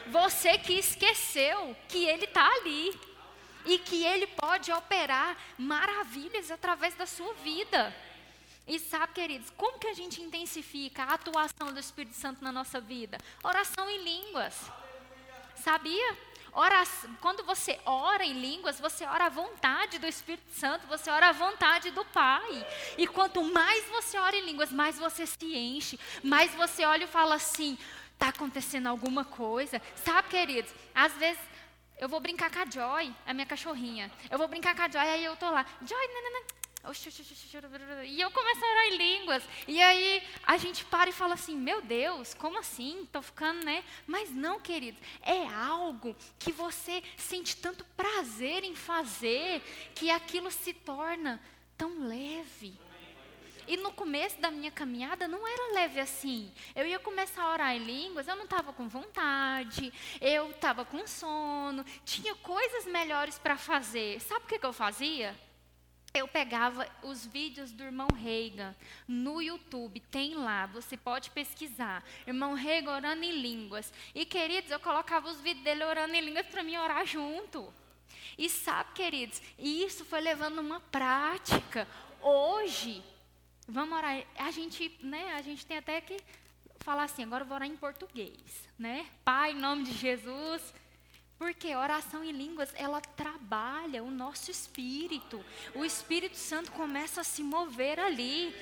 Você 0.08 0.58
que 0.58 0.74
esqueceu 0.80 1.78
que 1.88 2.04
ele 2.06 2.26
está 2.26 2.48
ali 2.56 3.00
e 3.68 3.78
que 3.78 4.04
ele 4.04 4.26
pode 4.26 4.72
operar 4.72 5.38
maravilhas 5.60 6.50
através 6.50 6.96
da 6.96 7.06
sua 7.06 7.36
vida. 7.36 7.96
E 8.66 8.80
sabe, 8.80 9.14
queridos, 9.14 9.50
como 9.58 9.78
que 9.78 9.88
a 9.88 9.94
gente 9.94 10.22
intensifica 10.22 11.04
a 11.04 11.14
atuação 11.16 11.74
do 11.74 11.80
Espírito 11.80 12.16
Santo 12.16 12.44
na 12.44 12.52
nossa 12.52 12.80
vida? 12.80 13.18
Oração 13.44 13.90
em 13.90 14.04
línguas. 14.04 14.56
Sabia? 15.56 16.18
Quando 17.20 17.44
você 17.44 17.80
ora 17.84 18.24
em 18.24 18.34
línguas, 18.34 18.80
você 18.80 19.06
ora 19.06 19.26
à 19.26 19.30
vontade 19.30 19.98
do 19.98 20.06
Espírito 20.06 20.52
Santo, 20.54 20.86
você 20.86 21.10
ora 21.10 21.30
à 21.30 21.32
vontade 21.32 21.90
do 21.90 22.06
Pai. 22.06 22.66
E 22.98 23.08
quanto 23.08 23.44
mais 23.44 23.84
você 23.90 24.18
ora 24.20 24.36
em 24.36 24.46
línguas, 24.46 24.72
mais 24.72 25.00
você 25.00 25.26
se 25.26 25.56
enche, 25.56 26.00
mais 26.24 26.54
você 26.54 26.86
olha 26.86 27.06
e 27.06 27.08
fala 27.08 27.36
assim: 27.36 27.78
está 28.14 28.28
acontecendo 28.28 28.88
alguma 28.88 29.26
coisa. 29.26 29.82
Sabe, 29.96 30.30
queridos, 30.30 30.72
às 30.94 31.12
vezes 31.14 31.42
eu 31.98 32.08
vou 32.08 32.20
brincar 32.20 32.52
com 32.52 32.60
a 32.60 32.66
Joy, 32.66 33.14
a 33.26 33.34
minha 33.34 33.48
cachorrinha. 33.48 34.12
Eu 34.30 34.38
vou 34.38 34.48
brincar 34.48 34.76
com 34.76 34.84
a 34.84 34.90
Joy, 34.90 35.02
aí 35.02 35.26
eu 35.26 35.36
tô 35.36 35.50
lá, 35.50 35.66
Joy, 35.82 36.08
nanana, 36.08 36.46
e 38.06 38.20
eu 38.20 38.30
começo 38.30 38.64
a 38.64 38.70
orar 38.70 38.88
em 38.88 38.98
línguas. 38.98 39.44
E 39.68 39.82
aí 39.82 40.22
a 40.46 40.58
gente 40.58 40.84
para 40.84 41.10
e 41.10 41.14
fala 41.14 41.34
assim: 41.34 41.56
Meu 41.56 41.82
Deus, 41.82 42.34
como 42.34 42.60
assim? 42.60 43.04
Estou 43.04 43.22
ficando, 43.22 43.64
né? 43.64 43.86
Mas 44.06 44.30
não, 44.30 44.60
queridos, 44.60 45.02
é 45.22 45.48
algo 45.48 46.14
que 46.38 46.52
você 46.52 47.02
sente 47.16 47.56
tanto 47.56 47.86
prazer 47.96 48.66
em 48.66 48.76
fazer 48.76 49.62
que 49.96 50.12
aquilo 50.12 50.52
se 50.52 50.74
torna 50.74 51.42
tão 51.78 52.06
leve. 52.06 52.78
E 53.66 53.78
no 53.78 53.94
começo 53.94 54.42
da 54.42 54.52
minha 54.52 54.70
caminhada 54.70 55.26
não 55.26 55.48
era 55.48 55.74
leve 55.76 56.02
assim. 56.02 56.52
Eu 56.76 56.86
ia 56.86 57.00
começar 57.00 57.44
a 57.44 57.54
orar 57.54 57.74
em 57.74 57.80
línguas, 57.80 58.28
eu 58.28 58.36
não 58.36 58.44
estava 58.44 58.74
com 58.74 58.90
vontade, 58.90 59.94
eu 60.20 60.52
estava 60.52 60.84
com 60.84 61.08
sono, 61.08 61.86
tinha 62.04 62.36
coisas 62.36 62.86
melhores 62.86 63.40
para 63.40 63.56
fazer. 63.56 64.20
Sabe 64.20 64.44
o 64.44 64.48
que, 64.50 64.60
que 64.60 64.66
eu 64.66 64.74
fazia? 64.74 65.34
Eu 66.14 66.28
pegava 66.28 66.88
os 67.02 67.26
vídeos 67.26 67.72
do 67.72 67.84
irmão 67.84 68.08
Reagan 68.14 68.76
no 69.08 69.42
YouTube, 69.42 70.00
tem 70.00 70.36
lá, 70.36 70.68
você 70.68 70.96
pode 70.96 71.32
pesquisar. 71.32 72.04
Irmão 72.28 72.54
Reagan 72.54 72.92
orando 72.92 73.24
em 73.24 73.42
línguas. 73.42 73.92
E, 74.14 74.24
queridos, 74.24 74.70
eu 74.70 74.80
colocava 74.80 75.28
os 75.28 75.42
vídeos 75.42 75.64
dele 75.64 75.84
orando 75.84 76.14
em 76.14 76.22
línguas 76.22 76.46
para 76.46 76.62
mim 76.62 76.78
orar 76.78 77.04
junto. 77.06 77.74
E 78.38 78.48
sabe, 78.48 78.94
queridos, 78.94 79.42
isso 79.58 80.06
foi 80.06 80.22
levando 80.22 80.60
uma 80.60 80.80
prática. 80.80 81.88
Hoje, 82.22 83.04
vamos 83.68 83.98
orar. 83.98 84.24
A 84.38 84.52
gente, 84.52 84.96
né, 85.02 85.34
a 85.34 85.42
gente 85.42 85.66
tem 85.66 85.78
até 85.78 86.00
que 86.00 86.18
falar 86.80 87.06
assim, 87.06 87.24
agora 87.24 87.44
eu 87.44 87.48
vou 87.48 87.56
orar 87.56 87.68
em 87.68 87.76
português, 87.76 88.70
né? 88.78 89.08
Pai, 89.26 89.54
em 89.54 89.60
nome 89.60 89.84
de 89.84 89.94
Jesus, 89.94 90.74
porque 91.44 91.76
oração 91.76 92.24
em 92.24 92.32
línguas, 92.32 92.72
ela 92.74 93.02
trabalha 93.02 94.02
o 94.02 94.10
nosso 94.10 94.50
espírito. 94.50 95.44
O 95.76 95.84
Espírito 95.84 96.38
Santo 96.38 96.72
começa 96.72 97.20
a 97.20 97.24
se 97.26 97.44
mover 97.44 98.00
ali. 98.00 98.56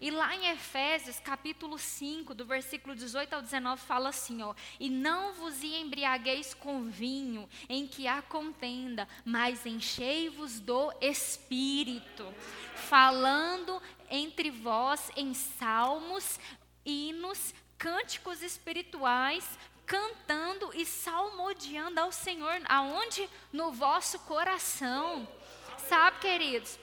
E 0.00 0.10
lá 0.10 0.34
em 0.34 0.46
Efésios, 0.46 1.20
capítulo 1.20 1.78
5, 1.78 2.34
do 2.34 2.46
versículo 2.46 2.96
18 2.96 3.34
ao 3.34 3.42
19, 3.42 3.82
fala 3.82 4.08
assim, 4.08 4.40
ó: 4.40 4.54
"E 4.80 4.88
não 4.88 5.34
vos 5.34 5.62
embriagueis 5.62 6.54
com 6.54 6.84
vinho, 6.84 7.46
em 7.68 7.86
que 7.86 8.08
há 8.08 8.22
contenda, 8.22 9.06
mas 9.22 9.66
enchei-vos 9.66 10.60
do 10.60 10.94
espírito, 11.02 12.24
falando 12.74 13.82
entre 14.08 14.50
vós 14.50 15.10
em 15.14 15.34
salmos, 15.34 16.40
hinos, 16.86 17.52
cânticos 17.76 18.40
espirituais, 18.40 19.58
cantando 19.86 20.70
e 20.74 20.84
salmodiando 20.84 22.00
ao 22.00 22.12
Senhor, 22.12 22.60
aonde? 22.66 23.28
No 23.52 23.72
vosso 23.72 24.18
coração. 24.20 25.28
Sabe, 25.88 26.18
queridos, 26.20 26.78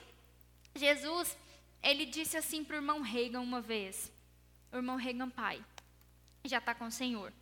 Jesus, 0.74 1.36
ele 1.82 2.06
disse 2.06 2.36
assim 2.36 2.64
para 2.64 2.74
o 2.74 2.78
irmão 2.78 3.00
Reagan 3.00 3.40
uma 3.40 3.60
vez, 3.60 4.12
o 4.72 4.76
irmão 4.76 4.96
Reagan 4.96 5.28
pai, 5.28 5.62
já 6.44 6.58
está 6.58 6.74
com 6.74 6.86
o 6.86 6.90
Senhor, 6.90 7.32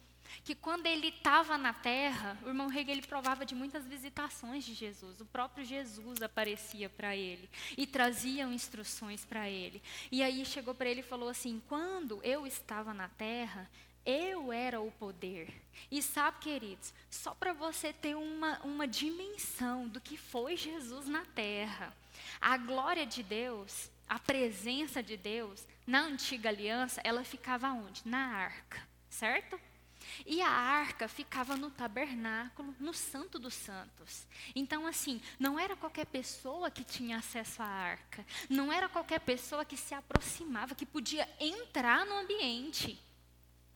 que 0.45 0.55
quando 0.55 0.87
ele 0.87 1.09
estava 1.09 1.59
na 1.59 1.73
terra, 1.73 2.39
o 2.43 2.49
irmão 2.49 2.69
Reagan 2.69 2.93
ele 2.93 3.03
provava 3.03 3.45
de 3.45 3.55
muitas 3.55 3.87
visitações 3.87 4.65
de 4.65 4.75
Jesus. 4.75 5.21
O 5.21 5.27
próprio 5.27 5.65
Jesus 5.65 6.23
aparecia 6.23 6.89
para 6.89 7.17
ele 7.17 7.51
e 7.77 7.87
trazia 7.87 8.45
instruções 8.45 9.25
para 9.25 9.49
ele. 9.51 9.83
E 10.11 10.23
aí 10.23 10.45
chegou 10.47 10.75
para 10.75 10.89
ele 10.89 11.01
e 11.01 11.05
falou 11.05 11.29
assim: 11.29 11.61
quando 11.69 12.21
eu 12.23 12.47
estava 12.47 12.95
na 12.95 13.09
terra, 13.09 13.69
eu 14.11 14.53
era 14.53 14.81
o 14.81 14.91
poder. 14.93 15.63
E 15.91 16.03
sabe, 16.03 16.39
queridos, 16.41 16.93
só 17.11 17.35
para 17.35 17.53
você 17.53 17.93
ter 17.93 18.15
uma, 18.15 18.59
uma 18.61 18.87
dimensão 18.87 19.89
do 19.89 20.01
que 20.01 20.17
foi 20.17 20.57
Jesus 20.57 21.07
na 21.07 21.25
terra, 21.27 21.95
a 22.41 22.57
glória 22.57 23.07
de 23.07 23.23
Deus, 23.23 23.91
a 24.09 24.19
presença 24.19 25.03
de 25.03 25.17
Deus 25.17 25.65
na 25.87 26.01
antiga 26.01 26.49
aliança, 26.49 27.01
ela 27.05 27.25
ficava 27.25 27.69
onde? 27.69 28.03
Na 28.05 28.19
arca, 28.19 28.81
certo? 29.09 29.59
E 30.27 30.41
a 30.41 30.49
arca 30.49 31.09
ficava 31.09 31.57
no 31.57 31.71
tabernáculo, 31.71 32.75
no 32.81 32.93
Santo 32.93 33.39
dos 33.39 33.55
Santos. 33.55 34.27
Então, 34.55 34.87
assim, 34.87 35.21
não 35.39 35.59
era 35.59 35.77
qualquer 35.77 36.07
pessoa 36.07 36.71
que 36.71 36.85
tinha 36.85 37.19
acesso 37.19 37.63
à 37.63 37.67
arca. 37.67 38.25
Não 38.49 38.73
era 38.73 38.89
qualquer 38.89 39.21
pessoa 39.21 39.65
que 39.65 39.77
se 39.77 39.95
aproximava, 39.95 40.75
que 40.75 40.87
podia 40.87 41.29
entrar 41.39 42.05
no 42.07 42.19
ambiente. 42.19 42.99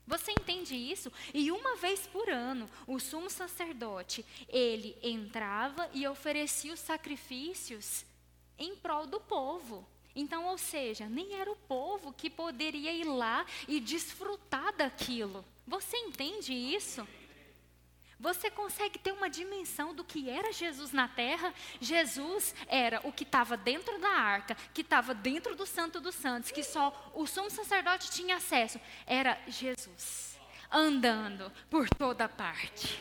Você 0.06 0.32
entende 0.32 0.74
isso? 0.74 1.10
E 1.32 1.50
uma 1.50 1.76
vez 1.76 2.06
por 2.06 2.28
ano, 2.28 2.68
o 2.86 2.98
sumo 3.00 3.30
sacerdote, 3.30 4.24
ele 4.48 4.96
entrava 5.02 5.88
e 5.94 6.06
oferecia 6.06 6.74
os 6.74 6.80
sacrifícios 6.80 8.04
em 8.58 8.76
prol 8.76 9.06
do 9.06 9.20
povo. 9.20 9.86
Então, 10.14 10.46
ou 10.46 10.58
seja, 10.58 11.08
nem 11.08 11.34
era 11.34 11.50
o 11.50 11.56
povo 11.56 12.12
que 12.12 12.30
poderia 12.30 12.92
ir 12.92 13.04
lá 13.04 13.44
e 13.66 13.80
desfrutar 13.80 14.72
daquilo. 14.76 15.44
Você 15.66 15.96
entende 15.96 16.52
isso? 16.52 17.06
Você 18.24 18.50
consegue 18.50 18.98
ter 18.98 19.12
uma 19.12 19.28
dimensão 19.28 19.94
do 19.94 20.02
que 20.02 20.30
era 20.30 20.50
Jesus 20.50 20.92
na 20.92 21.06
terra? 21.06 21.52
Jesus 21.78 22.54
era 22.68 22.98
o 23.04 23.12
que 23.12 23.22
estava 23.22 23.54
dentro 23.54 24.00
da 24.00 24.08
arca, 24.08 24.56
que 24.72 24.80
estava 24.80 25.12
dentro 25.12 25.54
do 25.54 25.66
Santo 25.66 26.00
dos 26.00 26.14
Santos, 26.14 26.50
que 26.50 26.62
só 26.62 27.12
o 27.14 27.26
sumo 27.26 27.50
sacerdote 27.50 28.10
tinha 28.10 28.36
acesso. 28.36 28.80
Era 29.06 29.38
Jesus 29.46 30.40
andando 30.72 31.52
por 31.68 31.86
toda 31.90 32.26
parte. 32.26 32.98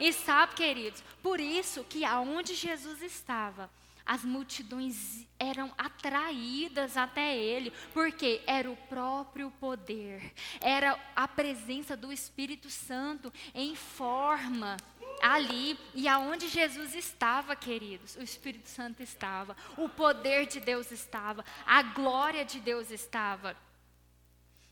E 0.00 0.10
sabe, 0.10 0.54
queridos, 0.54 1.04
por 1.22 1.38
isso 1.38 1.84
que 1.84 2.02
aonde 2.02 2.54
Jesus 2.54 3.02
estava, 3.02 3.68
as 4.04 4.24
multidões 4.24 5.26
eram 5.38 5.72
atraídas 5.76 6.96
até 6.96 7.36
ele, 7.36 7.72
porque 7.92 8.42
era 8.46 8.70
o 8.70 8.76
próprio 8.76 9.50
poder, 9.52 10.32
era 10.60 10.98
a 11.14 11.26
presença 11.26 11.96
do 11.96 12.12
Espírito 12.12 12.70
Santo 12.70 13.32
em 13.54 13.74
forma 13.74 14.76
ali 15.20 15.78
e 15.94 16.08
aonde 16.08 16.48
Jesus 16.48 16.94
estava, 16.94 17.54
queridos, 17.54 18.16
o 18.16 18.22
Espírito 18.22 18.68
Santo 18.68 19.02
estava, 19.02 19.56
o 19.76 19.88
poder 19.88 20.46
de 20.46 20.58
Deus 20.60 20.90
estava, 20.90 21.44
a 21.64 21.82
glória 21.82 22.44
de 22.44 22.58
Deus 22.58 22.90
estava. 22.90 23.56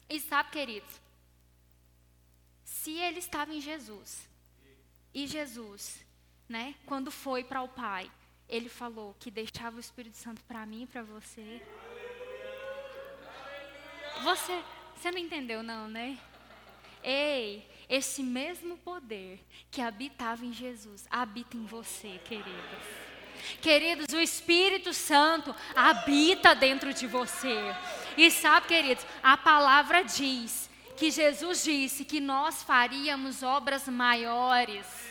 E 0.09 0.19
sabe, 0.19 0.51
queridos, 0.51 1.01
se 2.65 2.93
ele 2.93 3.21
estava 3.21 3.55
em 3.55 3.61
Jesus, 3.61 4.29
e 5.15 5.27
Jesus, 5.27 6.05
né, 6.49 6.75
quando 6.87 7.11
foi 7.11 7.45
para 7.45 7.63
o 7.63 7.69
Pai, 7.69 8.11
ele 8.51 8.69
falou 8.69 9.15
que 9.19 9.31
deixava 9.31 9.77
o 9.77 9.81
Espírito 9.81 10.17
Santo 10.17 10.43
para 10.43 10.67
mim 10.67 10.83
e 10.83 10.87
para 10.87 11.03
você. 11.03 11.63
Você, 14.23 14.63
você 14.95 15.11
não 15.13 15.19
entendeu 15.19 15.63
não, 15.63 15.89
né? 15.89 16.19
Ei, 17.03 17.67
esse 17.89 18.23
mesmo 18.23 18.77
poder 18.79 19.43
que 19.71 19.81
habitava 19.81 20.45
em 20.45 20.53
Jesus 20.53 21.07
habita 21.09 21.57
em 21.57 21.65
você, 21.65 22.21
queridos. 22.25 23.11
Queridos, 23.63 24.13
o 24.13 24.21
Espírito 24.21 24.93
Santo 24.93 25.55
habita 25.75 26.55
dentro 26.55 26.93
de 26.93 27.07
você. 27.07 27.57
E 28.17 28.31
sabe, 28.31 28.67
queridos, 28.67 29.07
a 29.23 29.37
palavra 29.37 30.03
diz 30.03 30.69
que 30.97 31.11
Jesus 31.11 31.65
disse 31.65 32.05
que 32.05 32.21
nós 32.21 32.63
faríamos 32.63 33.43
obras 33.43 33.89
maiores 33.89 35.10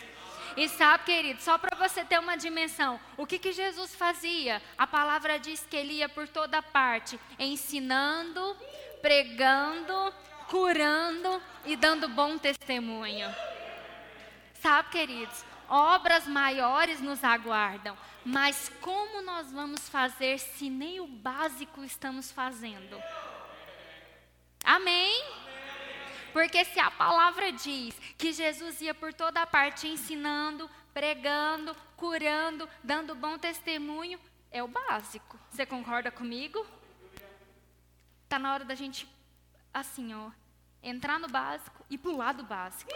e 0.56 0.68
sabe, 0.70 1.06
querido, 1.06 1.42
só 1.42 1.58
para 1.58 1.78
você 1.78 2.04
ter 2.04 2.20
uma 2.20 2.36
dimensão, 2.36 3.00
o 3.18 3.26
que, 3.26 3.40
que 3.40 3.52
Jesus 3.52 3.96
fazia? 3.96 4.62
A 4.78 4.88
palavra 4.88 5.40
diz 5.40 5.66
que 5.70 5.76
ele 5.76 5.94
ia 5.94 6.10
por 6.10 6.28
toda 6.28 6.62
parte, 6.62 7.20
ensinando, 7.38 8.56
pregando, 9.02 10.14
curando 10.48 11.42
e 11.66 11.76
dando 11.76 12.10
bom 12.10 12.38
testemunho. 12.38 13.34
Sabe, 14.62 14.90
queridos, 14.90 15.46
obras 15.70 16.28
maiores 16.28 17.00
nos 17.00 17.24
aguardam, 17.24 17.98
mas 18.26 18.72
como 18.82 19.22
nós 19.22 19.52
vamos 19.52 19.88
fazer 19.88 20.40
se 20.40 20.70
nem 20.70 21.00
o 21.00 21.08
básico 21.08 21.84
estamos 21.84 22.32
fazendo? 22.32 23.02
Amém? 24.64 25.24
Porque 26.34 26.64
se 26.66 26.80
a 26.80 26.92
palavra 26.92 27.52
diz 27.52 27.96
que 28.18 28.32
Jesus 28.32 28.82
ia 28.82 28.94
por 28.94 29.14
toda 29.14 29.46
parte 29.46 29.88
ensinando, 29.88 30.70
pregando, 30.94 31.76
curando, 31.96 32.68
dando 32.84 33.16
bom 33.16 33.38
testemunho, 33.38 34.20
é 34.52 34.64
o 34.64 34.68
básico. 34.68 35.40
Você 35.50 35.66
concorda 35.66 36.12
comigo? 36.12 36.66
Está 38.24 38.38
na 38.38 38.54
hora 38.54 38.66
da 38.66 38.76
gente, 38.76 39.08
assim, 39.74 40.14
ó, 40.14 40.30
entrar 40.84 41.20
no 41.20 41.28
básico 41.28 41.86
e 41.90 41.98
pular 41.98 42.34
do 42.34 42.44
básico. 42.44 42.92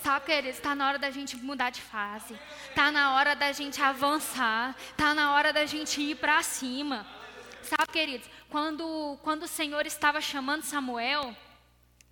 Sabe, 0.00 0.26
queridos, 0.26 0.56
está 0.56 0.74
na 0.74 0.86
hora 0.88 0.98
da 0.98 1.10
gente 1.10 1.36
mudar 1.36 1.70
de 1.70 1.80
fase. 1.80 2.38
Está 2.68 2.90
na 2.90 3.14
hora 3.14 3.34
da 3.34 3.52
gente 3.52 3.80
avançar. 3.80 4.74
Está 4.90 5.14
na 5.14 5.34
hora 5.34 5.52
da 5.52 5.66
gente 5.66 6.00
ir 6.00 6.16
para 6.16 6.42
cima. 6.42 7.06
Sabe, 7.62 7.90
queridos, 7.90 8.28
quando, 8.50 9.18
quando 9.22 9.44
o 9.44 9.48
Senhor 9.48 9.86
estava 9.86 10.20
chamando 10.20 10.62
Samuel, 10.62 11.34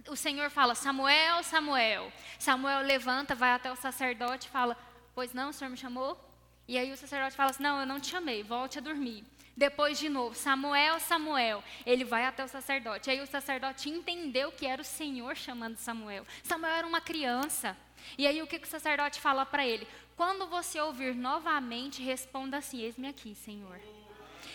o 0.09 0.17
Senhor 0.17 0.51
fala: 0.51 0.75
Samuel, 0.75 1.43
Samuel. 1.43 2.13
Samuel 2.39 2.81
levanta, 2.81 3.35
vai 3.35 3.53
até 3.53 3.71
o 3.71 3.77
sacerdote 3.77 4.49
e 4.49 4.51
fala: 4.51 4.77
Pois 5.15 5.33
não, 5.33 5.51
o 5.51 5.53
Senhor 5.53 5.71
me 5.71 5.77
chamou? 5.77 6.19
E 6.67 6.79
aí 6.79 6.93
o 6.93 6.97
sacerdote 6.97 7.37
fala 7.37 7.51
assim: 7.51 7.63
Não, 7.63 7.81
eu 7.81 7.87
não 7.87 8.01
te 8.01 8.09
chamei, 8.11 8.43
volte 8.43 8.79
a 8.79 8.83
dormir. 8.83 9.25
Depois 9.57 9.99
de 9.99 10.09
novo, 10.09 10.35
Samuel, 10.35 10.99
Samuel. 10.99 11.63
Ele 11.85 12.05
vai 12.05 12.25
até 12.25 12.43
o 12.43 12.49
sacerdote. 12.49 13.11
Aí 13.11 13.21
o 13.21 13.27
sacerdote 13.27 13.91
entendeu 13.91 14.51
que 14.51 14.67
era 14.67 14.81
o 14.81 14.85
Senhor 14.85 15.37
chamando 15.37 15.77
Samuel. 15.77 16.27
Samuel 16.43 16.73
era 16.73 16.87
uma 16.87 17.01
criança. 17.01 17.77
E 18.17 18.27
aí 18.27 18.41
o 18.41 18.47
que, 18.47 18.59
que 18.59 18.67
o 18.67 18.71
sacerdote 18.71 19.21
fala 19.21 19.45
para 19.45 19.67
ele? 19.67 19.87
Quando 20.17 20.47
você 20.47 20.81
ouvir 20.81 21.15
novamente, 21.15 22.03
responda 22.03 22.59
assim: 22.59 22.81
Eis-me 22.81 23.09
aqui, 23.09 23.35
Senhor. 23.35 23.79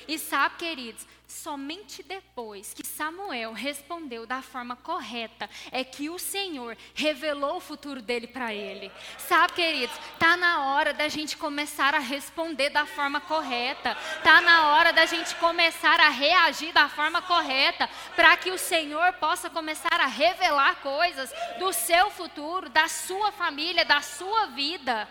E 0.08 0.18
sabe, 0.18 0.56
queridos, 0.58 1.06
somente 1.28 2.02
depois 2.02 2.74
que 2.74 2.86
Samuel 2.86 3.52
respondeu 3.52 4.26
da 4.26 4.42
forma 4.42 4.76
correta 4.76 5.50
é 5.72 5.84
que 5.84 6.10
o 6.10 6.18
Senhor 6.18 6.78
revelou 6.96 7.58
o 7.58 7.62
futuro 7.62 8.02
dele 8.02 8.28
para 8.28 8.54
ele. 8.54 8.92
Sabe, 9.18 9.54
queridos, 9.54 9.96
tá 10.18 10.38
na 10.38 10.66
hora 10.66 10.94
da 10.94 11.10
gente 11.10 11.36
começar 11.36 11.94
a 11.94 12.00
responder 12.00 12.70
da 12.70 12.86
forma 12.86 13.20
correta. 13.20 13.96
Tá 14.24 14.40
na 14.40 14.74
hora 14.74 14.94
da 14.94 15.06
gente 15.06 15.36
começar 15.36 16.00
a 16.00 16.10
reagir 16.10 16.72
da 16.72 16.88
forma 16.88 17.22
correta 17.22 17.90
para 18.16 18.38
que 18.38 18.50
o 18.52 18.58
Senhor 18.58 19.14
possa 19.14 19.50
começar 19.50 20.00
a 20.00 20.08
revelar 20.08 20.76
coisas 20.82 21.34
do 21.60 21.74
seu 21.74 22.10
futuro, 22.10 22.70
da 22.70 22.88
sua 22.88 23.32
família, 23.32 23.84
da 23.84 24.02
sua 24.02 24.48
vida. 24.48 25.08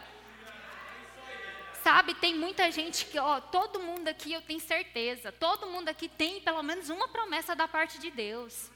Sabe, 1.86 2.14
tem 2.16 2.34
muita 2.34 2.68
gente 2.72 3.06
que, 3.06 3.16
ó, 3.16 3.40
todo 3.40 3.78
mundo 3.78 4.08
aqui 4.08 4.32
eu 4.32 4.42
tenho 4.42 4.58
certeza, 4.58 5.30
todo 5.30 5.68
mundo 5.68 5.88
aqui 5.88 6.08
tem 6.08 6.40
pelo 6.40 6.60
menos 6.60 6.90
uma 6.90 7.06
promessa 7.06 7.54
da 7.54 7.68
parte 7.68 8.00
de 8.00 8.10
Deus. 8.10 8.72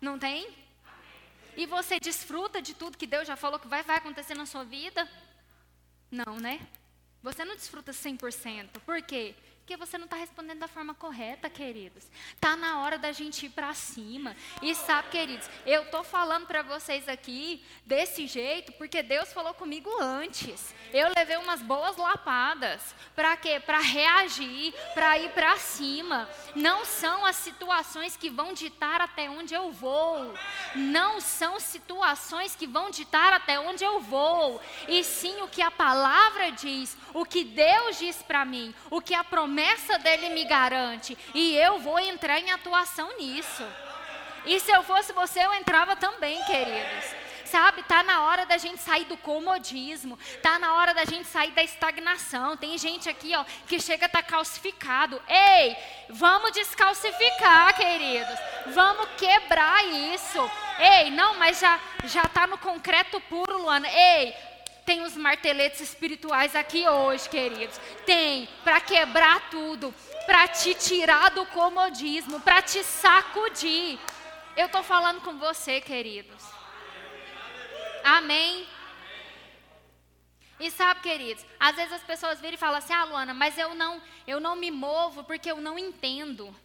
Não 0.00 0.18
tem? 0.18 0.48
E 1.54 1.66
você 1.66 2.00
desfruta 2.00 2.62
de 2.62 2.72
tudo 2.72 2.96
que 2.96 3.06
Deus 3.06 3.28
já 3.28 3.36
falou 3.36 3.58
que 3.58 3.68
vai, 3.68 3.82
vai 3.82 3.98
acontecer 3.98 4.34
na 4.34 4.46
sua 4.46 4.64
vida? 4.64 5.06
Não, 6.10 6.38
né? 6.40 6.66
Você 7.22 7.44
não 7.44 7.54
desfruta 7.54 7.92
100%. 7.92 8.80
Por 8.86 9.02
quê? 9.02 9.34
Porque 9.68 9.84
você 9.84 9.98
não 9.98 10.06
está 10.06 10.16
respondendo 10.16 10.60
da 10.60 10.66
forma 10.66 10.94
correta, 10.94 11.50
queridos. 11.50 12.02
Está 12.32 12.56
na 12.56 12.80
hora 12.80 12.96
da 12.96 13.12
gente 13.12 13.44
ir 13.44 13.50
para 13.50 13.74
cima. 13.74 14.34
E 14.62 14.74
sabe, 14.74 15.10
queridos, 15.10 15.46
eu 15.66 15.82
estou 15.82 16.02
falando 16.02 16.46
para 16.46 16.62
vocês 16.62 17.06
aqui 17.06 17.62
desse 17.84 18.26
jeito 18.26 18.72
porque 18.72 19.02
Deus 19.02 19.30
falou 19.30 19.52
comigo 19.52 19.90
antes. 20.00 20.74
Eu 20.90 21.12
levei 21.14 21.36
umas 21.36 21.60
boas 21.60 21.98
lapadas. 21.98 22.94
Para 23.14 23.36
quê? 23.36 23.60
Para 23.60 23.80
reagir, 23.80 24.72
para 24.94 25.18
ir 25.18 25.32
para 25.32 25.58
cima. 25.58 26.26
Não 26.54 26.86
são 26.86 27.26
as 27.26 27.36
situações 27.36 28.16
que 28.16 28.30
vão 28.30 28.54
ditar 28.54 29.02
até 29.02 29.28
onde 29.28 29.52
eu 29.52 29.70
vou. 29.70 30.32
Não 30.74 31.20
são 31.20 31.60
situações 31.60 32.56
que 32.56 32.66
vão 32.66 32.88
ditar 32.88 33.34
até 33.34 33.60
onde 33.60 33.84
eu 33.84 34.00
vou. 34.00 34.62
E 34.88 35.04
sim 35.04 35.42
o 35.42 35.48
que 35.48 35.60
a 35.60 35.70
palavra 35.70 36.52
diz, 36.52 36.96
o 37.12 37.26
que 37.26 37.44
Deus 37.44 37.98
diz 37.98 38.22
para 38.22 38.46
mim, 38.46 38.74
o 38.90 39.02
que 39.02 39.12
a 39.12 39.22
promessa 39.22 39.57
promessa 39.58 39.98
dele 39.98 40.28
me 40.28 40.44
garante. 40.44 41.18
E 41.34 41.56
eu 41.56 41.80
vou 41.80 41.98
entrar 41.98 42.38
em 42.38 42.52
atuação 42.52 43.16
nisso. 43.18 43.66
E 44.46 44.60
se 44.60 44.70
eu 44.70 44.84
fosse 44.84 45.12
você, 45.12 45.40
eu 45.40 45.52
entrava 45.54 45.96
também, 45.96 46.42
queridos. 46.44 47.28
Sabe, 47.44 47.82
tá 47.82 48.02
na 48.02 48.24
hora 48.24 48.44
da 48.44 48.58
gente 48.58 48.80
sair 48.80 49.06
do 49.06 49.16
comodismo, 49.16 50.18
tá 50.42 50.58
na 50.58 50.74
hora 50.74 50.92
da 50.92 51.06
gente 51.06 51.26
sair 51.26 51.50
da 51.52 51.62
estagnação. 51.62 52.56
Tem 52.56 52.76
gente 52.76 53.08
aqui, 53.08 53.34
ó, 53.34 53.42
que 53.66 53.80
chega 53.80 54.06
a 54.06 54.08
tá 54.08 54.22
calcificado. 54.22 55.20
Ei, 55.26 55.76
vamos 56.10 56.52
descalcificar, 56.52 57.74
queridos. 57.74 58.38
Vamos 58.66 59.08
quebrar 59.16 59.82
isso. 59.86 60.50
Ei, 60.78 61.10
não, 61.10 61.34
mas 61.34 61.58
já 61.58 61.80
já 62.04 62.22
tá 62.24 62.46
no 62.46 62.58
concreto 62.58 63.20
puro, 63.22 63.62
Luana. 63.62 63.88
Ei, 63.88 64.34
Tem 64.88 65.02
os 65.02 65.14
marteletes 65.18 65.80
espirituais 65.82 66.56
aqui 66.56 66.88
hoje, 66.88 67.28
queridos. 67.28 67.78
Tem 68.06 68.48
para 68.64 68.80
quebrar 68.80 69.50
tudo, 69.50 69.94
para 70.24 70.48
te 70.48 70.72
tirar 70.72 71.30
do 71.30 71.44
comodismo, 71.44 72.40
para 72.40 72.62
te 72.62 72.82
sacudir. 72.82 73.98
Eu 74.56 74.64
estou 74.64 74.82
falando 74.82 75.20
com 75.20 75.38
você, 75.38 75.78
queridos. 75.78 76.42
Amém. 78.02 78.66
E 80.58 80.70
sabe, 80.70 81.02
queridos, 81.02 81.44
às 81.60 81.76
vezes 81.76 81.92
as 81.92 82.02
pessoas 82.02 82.40
viram 82.40 82.54
e 82.54 82.56
falam 82.56 82.78
assim: 82.78 82.94
"Ah, 82.94 83.04
Luana, 83.04 83.34
mas 83.34 83.58
eu 83.58 83.74
não, 83.74 84.00
eu 84.26 84.40
não 84.40 84.56
me 84.56 84.70
movo 84.70 85.22
porque 85.22 85.50
eu 85.50 85.60
não 85.60 85.78
entendo". 85.78 86.56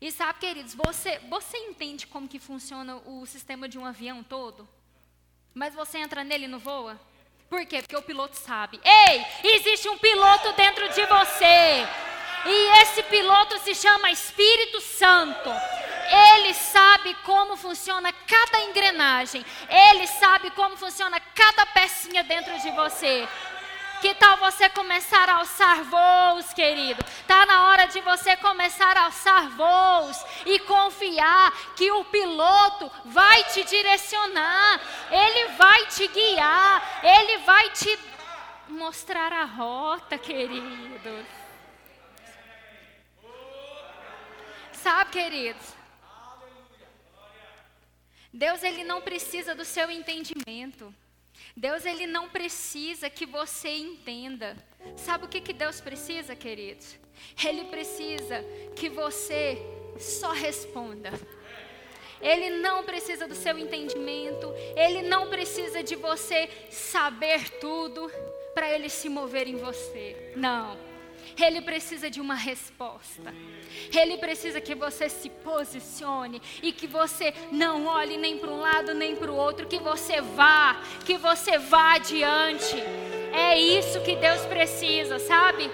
E 0.00 0.12
sabe, 0.12 0.38
queridos, 0.38 0.72
você, 0.72 1.18
você 1.28 1.58
entende 1.58 2.06
como 2.06 2.28
que 2.28 2.38
funciona 2.38 2.98
o 3.04 3.26
sistema 3.26 3.68
de 3.68 3.76
um 3.76 3.84
avião 3.84 4.22
todo? 4.22 4.68
Mas 5.52 5.74
você 5.74 5.98
entra 5.98 6.22
nele 6.22 6.44
e 6.44 6.48
não 6.48 6.60
voa? 6.60 7.10
Por 7.52 7.66
quê? 7.66 7.82
Porque 7.82 7.96
o 7.96 8.00
piloto 8.00 8.34
sabe. 8.34 8.80
Ei, 8.82 9.26
existe 9.56 9.86
um 9.86 9.98
piloto 9.98 10.54
dentro 10.54 10.88
de 10.88 11.04
você. 11.04 11.86
E 12.46 12.80
esse 12.80 13.02
piloto 13.02 13.58
se 13.58 13.74
chama 13.74 14.10
Espírito 14.10 14.80
Santo. 14.80 15.50
Ele 16.34 16.54
sabe 16.54 17.14
como 17.26 17.54
funciona 17.58 18.10
cada 18.26 18.58
engrenagem. 18.62 19.44
Ele 19.68 20.06
sabe 20.06 20.50
como 20.52 20.78
funciona 20.78 21.20
cada 21.20 21.66
pecinha 21.66 22.24
dentro 22.24 22.58
de 22.58 22.70
você. 22.70 23.28
Que 24.02 24.16
tal 24.16 24.36
você 24.38 24.68
começar 24.68 25.28
a 25.28 25.36
alçar 25.36 25.84
voos, 25.84 26.52
querido? 26.52 27.00
Está 27.20 27.46
na 27.46 27.68
hora 27.68 27.86
de 27.86 28.00
você 28.00 28.36
começar 28.36 28.96
a 28.96 29.04
alçar 29.04 29.48
voos 29.50 30.16
e 30.44 30.58
confiar 30.58 31.52
que 31.76 31.88
o 31.92 32.04
piloto 32.06 32.90
vai 33.04 33.44
te 33.44 33.62
direcionar, 33.62 34.80
ele 35.08 35.52
vai 35.52 35.86
te 35.86 36.08
guiar, 36.08 37.00
ele 37.04 37.38
vai 37.44 37.70
te 37.70 37.96
mostrar 38.66 39.32
a 39.32 39.44
rota, 39.44 40.18
queridos. 40.18 41.24
Sabe, 44.72 45.12
queridos? 45.12 45.76
Deus 48.32 48.64
ele 48.64 48.82
não 48.82 49.00
precisa 49.00 49.54
do 49.54 49.64
seu 49.64 49.88
entendimento. 49.92 50.92
Deus 51.56 51.84
ele 51.84 52.06
não 52.06 52.28
precisa 52.28 53.10
que 53.10 53.26
você 53.26 53.68
entenda. 53.68 54.56
Sabe 54.96 55.24
o 55.24 55.28
que, 55.28 55.40
que 55.40 55.52
Deus 55.52 55.80
precisa, 55.80 56.34
queridos? 56.34 56.96
Ele 57.44 57.64
precisa 57.64 58.44
que 58.74 58.88
você 58.88 59.58
só 59.98 60.32
responda. 60.32 61.10
Ele 62.20 62.50
não 62.50 62.84
precisa 62.84 63.26
do 63.26 63.34
seu 63.34 63.58
entendimento, 63.58 64.54
ele 64.76 65.02
não 65.02 65.28
precisa 65.28 65.82
de 65.82 65.96
você 65.96 66.48
saber 66.70 67.50
tudo 67.58 68.10
para 68.54 68.72
ele 68.72 68.88
se 68.88 69.08
mover 69.08 69.48
em 69.48 69.56
você. 69.56 70.32
Não. 70.36 70.91
Ele 71.40 71.60
precisa 71.60 72.10
de 72.10 72.20
uma 72.20 72.34
resposta. 72.34 73.34
Ele 73.94 74.18
precisa 74.18 74.60
que 74.60 74.74
você 74.74 75.08
se 75.08 75.28
posicione 75.30 76.40
e 76.62 76.72
que 76.72 76.86
você 76.86 77.32
não 77.50 77.86
olhe 77.86 78.16
nem 78.16 78.38
para 78.38 78.50
um 78.50 78.60
lado 78.60 78.94
nem 78.94 79.16
para 79.16 79.30
o 79.30 79.36
outro, 79.36 79.66
que 79.66 79.78
você 79.78 80.20
vá, 80.20 80.80
que 81.04 81.16
você 81.16 81.58
vá 81.58 81.94
adiante. 81.94 82.76
É 83.32 83.58
isso 83.58 84.00
que 84.02 84.16
Deus 84.16 84.42
precisa, 84.42 85.18
sabe? 85.18 85.70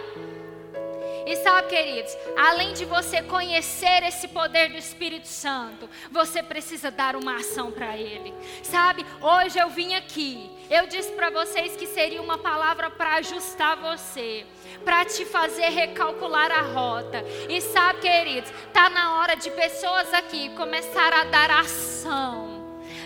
E 1.29 1.37
sabe, 1.37 1.69
queridos, 1.69 2.17
além 2.39 2.73
de 2.73 2.87
você 2.87 3.23
conhecer 3.23 4.03
esse 4.03 4.29
poder 4.29 4.71
do 4.71 4.79
Espírito 4.79 5.29
Santo, 5.29 5.87
você 6.11 6.43
precisa 6.43 6.91
dar 6.91 7.15
uma 7.15 7.37
ação 7.37 7.71
para 7.71 7.99
ele. 7.99 8.33
Sabe, 8.63 9.05
hoje 9.21 9.59
eu 9.59 9.69
vim 9.69 9.93
aqui, 9.95 10.51
eu 10.71 10.87
disse 10.87 11.13
para 11.13 11.31
vocês 11.31 11.77
que 11.77 11.87
seria 11.87 12.21
uma 12.21 12.39
palavra 12.39 12.91
para 12.91 13.17
ajustar 13.17 13.77
você, 13.77 14.47
para 14.85 15.05
te 15.05 15.25
fazer 15.25 15.69
recalcular 15.71 16.51
a 16.51 16.63
rota. 16.63 17.25
E 17.49 17.61
sabe, 17.61 18.01
queridos, 18.01 18.53
tá 18.73 18.91
na 18.91 19.19
hora 19.21 19.35
de 19.35 19.51
pessoas 19.51 20.13
aqui 20.13 20.51
começar 20.51 21.13
a 21.13 21.25
dar 21.25 21.51
ação 21.51 22.59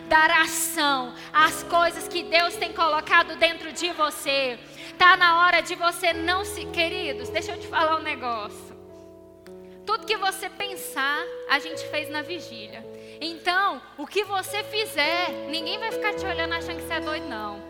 dar 0.08 0.30
ação 0.42 1.14
às 1.32 1.62
coisas 1.62 2.06
que 2.06 2.22
Deus 2.22 2.54
tem 2.56 2.70
colocado 2.70 3.34
dentro 3.36 3.72
de 3.72 3.90
você. 3.92 4.58
Está 4.90 5.16
na 5.16 5.40
hora 5.40 5.62
de 5.62 5.74
você 5.74 6.12
não 6.12 6.44
se. 6.44 6.66
Queridos, 6.66 7.30
deixa 7.30 7.52
eu 7.52 7.58
te 7.58 7.66
falar 7.66 7.96
um 7.96 8.02
negócio. 8.02 8.76
Tudo 9.86 10.06
que 10.06 10.16
você 10.16 10.50
pensar, 10.50 11.18
a 11.48 11.58
gente 11.58 11.82
fez 11.88 12.10
na 12.10 12.20
vigília. 12.20 12.84
Então, 13.24 13.80
o 13.96 14.04
que 14.04 14.24
você 14.24 14.64
fizer, 14.64 15.46
ninguém 15.48 15.78
vai 15.78 15.92
ficar 15.92 16.12
te 16.12 16.26
olhando 16.26 16.54
achando 16.54 16.78
que 16.78 16.88
você 16.88 16.94
é 16.94 17.00
doido, 17.00 17.28
não. 17.28 17.62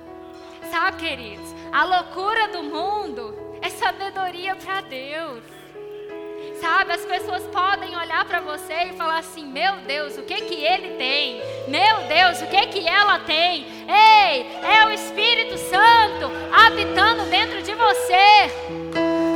Sabe, 0.71 0.97
queridos? 0.97 1.55
A 1.71 1.85
loucura 1.85 2.49
do 2.49 2.63
mundo 2.63 3.37
é 3.61 3.69
sabedoria 3.69 4.57
para 4.57 4.81
Deus. 4.81 5.45
Sabe, 6.59 6.93
as 6.93 7.05
pessoas 7.05 7.43
podem 7.49 7.95
olhar 7.95 8.25
para 8.25 8.41
você 8.41 8.73
e 8.85 8.93
falar 8.95 9.19
assim: 9.19 9.45
Meu 9.45 9.77
Deus, 9.87 10.17
o 10.17 10.23
que 10.23 10.37
que 10.37 10.55
ele 10.55 10.97
tem? 10.97 11.43
Meu 11.69 12.09
Deus, 12.09 12.41
o 12.41 12.47
que 12.47 12.67
que 12.69 12.89
ela 12.89 13.19
tem? 13.19 13.67
Ei, 13.87 14.59
é 14.63 14.87
o 14.87 14.91
Espírito 14.91 15.59
Santo 15.59 16.31
habitando 16.51 17.27
dentro 17.27 17.63
de 17.63 17.75
você. 17.75 18.51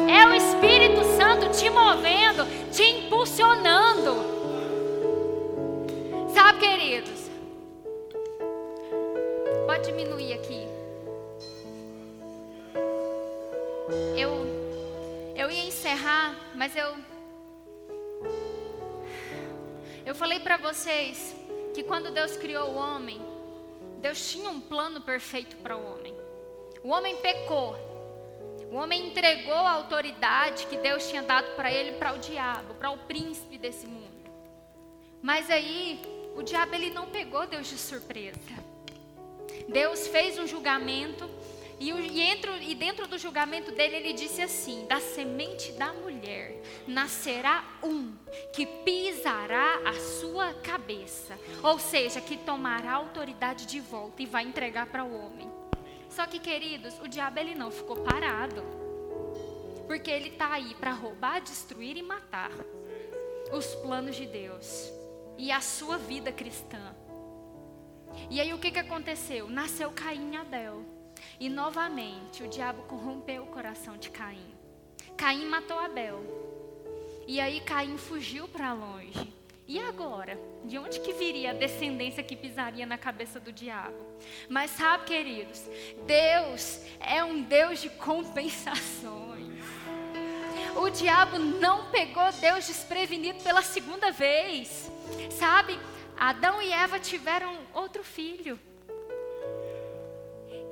É 0.08 0.26
o 0.26 0.32
Espírito 0.32 1.04
Santo 1.18 1.50
te 1.50 1.68
movendo, 1.68 2.46
te 2.72 2.84
impulsionando. 2.84 4.45
Sabe, 6.36 6.58
queridos? 6.58 7.30
Pode 9.64 9.86
diminuir 9.86 10.34
aqui. 10.34 10.68
Eu 14.14 14.44
eu 15.34 15.50
ia 15.50 15.64
encerrar, 15.64 16.36
mas 16.54 16.76
eu 16.76 16.94
eu 20.04 20.14
falei 20.14 20.38
para 20.38 20.58
vocês 20.58 21.34
que 21.72 21.82
quando 21.82 22.10
Deus 22.10 22.36
criou 22.36 22.68
o 22.68 22.74
homem, 22.74 23.18
Deus 24.02 24.30
tinha 24.30 24.50
um 24.50 24.60
plano 24.60 25.00
perfeito 25.00 25.56
para 25.56 25.74
o 25.74 25.90
homem. 25.90 26.14
O 26.84 26.90
homem 26.90 27.16
pecou. 27.16 27.74
O 28.70 28.76
homem 28.76 29.06
entregou 29.06 29.54
a 29.54 29.72
autoridade 29.72 30.66
que 30.66 30.76
Deus 30.76 31.08
tinha 31.08 31.22
dado 31.22 31.56
para 31.56 31.72
ele 31.72 31.92
para 31.92 32.12
o 32.12 32.18
diabo, 32.18 32.74
para 32.74 32.90
o 32.90 32.98
príncipe 32.98 33.56
desse 33.56 33.86
mundo. 33.86 34.30
Mas 35.22 35.50
aí, 35.50 36.15
o 36.36 36.42
diabo 36.42 36.74
ele 36.74 36.90
não 36.90 37.06
pegou 37.06 37.46
Deus 37.46 37.66
de 37.66 37.78
surpresa. 37.78 38.38
Deus 39.68 40.06
fez 40.08 40.38
um 40.38 40.46
julgamento 40.46 41.28
e, 41.78 41.90
e, 41.90 42.10
dentro, 42.10 42.56
e 42.56 42.74
dentro 42.74 43.06
do 43.06 43.18
julgamento 43.18 43.70
dele, 43.72 43.96
ele 43.96 44.12
disse 44.12 44.40
assim: 44.40 44.86
Da 44.86 45.00
semente 45.00 45.72
da 45.72 45.92
mulher 45.92 46.62
nascerá 46.86 47.64
um 47.82 48.14
que 48.52 48.64
pisará 48.66 49.80
a 49.84 49.94
sua 49.94 50.54
cabeça. 50.54 51.38
Ou 51.62 51.78
seja, 51.78 52.20
que 52.20 52.36
tomará 52.36 52.92
autoridade 52.92 53.66
de 53.66 53.80
volta 53.80 54.22
e 54.22 54.26
vai 54.26 54.44
entregar 54.44 54.86
para 54.86 55.04
o 55.04 55.14
homem. 55.14 55.50
Só 56.08 56.26
que, 56.26 56.38
queridos, 56.38 56.98
o 57.00 57.08
diabo 57.08 57.38
ele 57.38 57.54
não 57.54 57.70
ficou 57.70 57.96
parado. 57.96 58.62
Porque 59.86 60.10
ele 60.10 60.30
está 60.30 60.52
aí 60.52 60.74
para 60.74 60.92
roubar, 60.92 61.40
destruir 61.40 61.96
e 61.96 62.02
matar 62.02 62.50
os 63.52 63.66
planos 63.76 64.16
de 64.16 64.26
Deus 64.26 64.90
e 65.38 65.52
a 65.52 65.60
sua 65.60 65.98
vida 65.98 66.32
cristã. 66.32 66.94
E 68.30 68.40
aí 68.40 68.52
o 68.52 68.58
que, 68.58 68.70
que 68.70 68.78
aconteceu? 68.78 69.48
Nasceu 69.48 69.90
Caim 69.90 70.32
e 70.32 70.36
Abel. 70.36 70.84
E 71.38 71.48
novamente 71.48 72.42
o 72.42 72.48
diabo 72.48 72.82
corrompeu 72.84 73.42
o 73.42 73.46
coração 73.46 73.96
de 73.96 74.10
Caim. 74.10 74.54
Caim 75.16 75.46
matou 75.46 75.78
Abel. 75.78 76.22
E 77.26 77.40
aí 77.40 77.60
Caim 77.60 77.96
fugiu 77.98 78.48
para 78.48 78.72
longe. 78.72 79.34
E 79.68 79.80
agora? 79.80 80.38
De 80.64 80.78
onde 80.78 81.00
que 81.00 81.12
viria 81.12 81.50
a 81.50 81.54
descendência 81.54 82.22
que 82.22 82.36
pisaria 82.36 82.86
na 82.86 82.96
cabeça 82.96 83.40
do 83.40 83.50
diabo? 83.50 83.96
Mas 84.48 84.70
sabe, 84.70 85.04
queridos, 85.04 85.60
Deus 86.06 86.80
é 87.00 87.24
um 87.24 87.42
Deus 87.42 87.80
de 87.82 87.90
compensações. 87.90 89.46
O 90.76 90.88
diabo 90.90 91.38
não 91.38 91.90
pegou 91.90 92.30
Deus 92.32 92.66
desprevenido 92.66 93.42
pela 93.42 93.62
segunda 93.62 94.12
vez. 94.12 94.90
Sabe? 95.30 95.78
Adão 96.16 96.62
e 96.62 96.72
Eva 96.72 96.98
tiveram 96.98 97.58
outro 97.74 98.02
filho. 98.02 98.58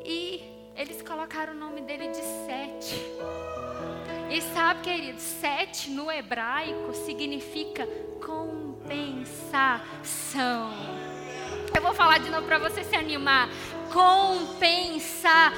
E 0.04 0.42
eles 0.76 1.02
colocaram 1.02 1.52
o 1.52 1.56
nome 1.56 1.82
dele 1.82 2.08
de 2.08 2.22
Sete. 2.46 3.00
E 4.30 4.40
sabe, 4.54 4.80
querido, 4.82 5.20
Sete 5.20 5.90
no 5.90 6.10
hebraico 6.10 6.92
significa 6.94 7.86
compensação. 8.24 9.84
Eu 11.74 11.82
vou 11.82 11.94
falar 11.94 12.18
de 12.18 12.30
novo 12.30 12.46
para 12.46 12.58
você 12.58 12.82
se 12.84 12.96
animar. 12.96 13.48
Compensação. 13.92 15.54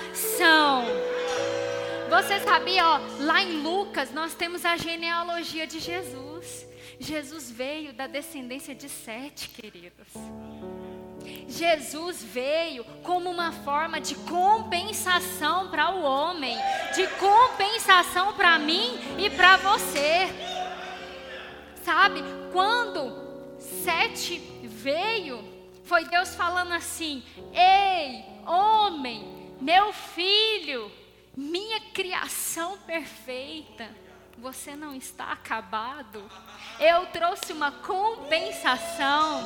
Você 2.09 2.41
sabia, 2.41 2.87
ó, 2.87 3.01
lá 3.21 3.43
em 3.43 3.63
Lucas 3.63 4.13
nós 4.13 4.35
temos 4.35 4.65
a 4.65 4.77
genealogia 4.77 5.67
de 5.67 5.81
Jesus. 5.81 6.67
Jesus 6.99 7.51
veio 7.51 7.93
da 7.93 8.07
descendência 8.07 8.75
de 8.75 8.89
Sete, 8.89 9.49
queridos. 9.51 10.09
Jesus 11.49 12.23
veio 12.23 12.85
como 13.03 13.31
uma 13.31 13.53
forma 13.53 14.01
de 14.01 14.15
compensação 14.15 15.71
para 15.71 15.91
o 15.91 16.03
homem, 16.03 16.57
de 16.95 17.07
compensação 17.19 18.35
para 18.35 18.59
mim 18.59 18.99
e 19.19 19.31
para 19.31 19.57
você. 19.57 20.29
Sabe, 21.85 22.23
quando 22.53 23.57
Sete 23.59 24.39
veio, 24.63 25.43
foi 25.85 26.05
Deus 26.05 26.35
falando 26.35 26.73
assim: 26.73 27.23
Ei, 27.53 28.25
homem, 28.47 29.53
meu 29.61 29.93
filho, 29.93 30.91
minha 31.37 31.81
criação 31.93 32.79
perfeita, 32.79 33.89
você 34.39 34.77
não 34.77 34.95
está 34.95 35.33
acabado. 35.33 36.23
Eu 36.79 37.07
trouxe 37.07 37.53
uma 37.53 37.71
compensação. 37.73 39.43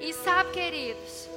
E 0.00 0.12
sabe, 0.12 0.52
queridos, 0.52 1.28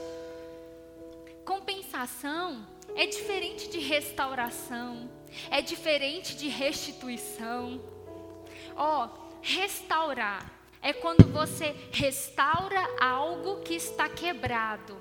compensação 1.45 2.65
é 2.95 3.05
diferente 3.05 3.69
de 3.69 3.79
restauração, 3.79 5.09
é 5.49 5.61
diferente 5.61 6.35
de 6.35 6.47
restituição. 6.47 7.81
Ó, 8.75 9.05
oh, 9.05 9.37
restaurar 9.41 10.51
é 10.81 10.93
quando 10.93 11.31
você 11.31 11.75
restaura 11.91 12.79
algo 12.99 13.61
que 13.61 13.73
está 13.73 14.09
quebrado. 14.09 14.97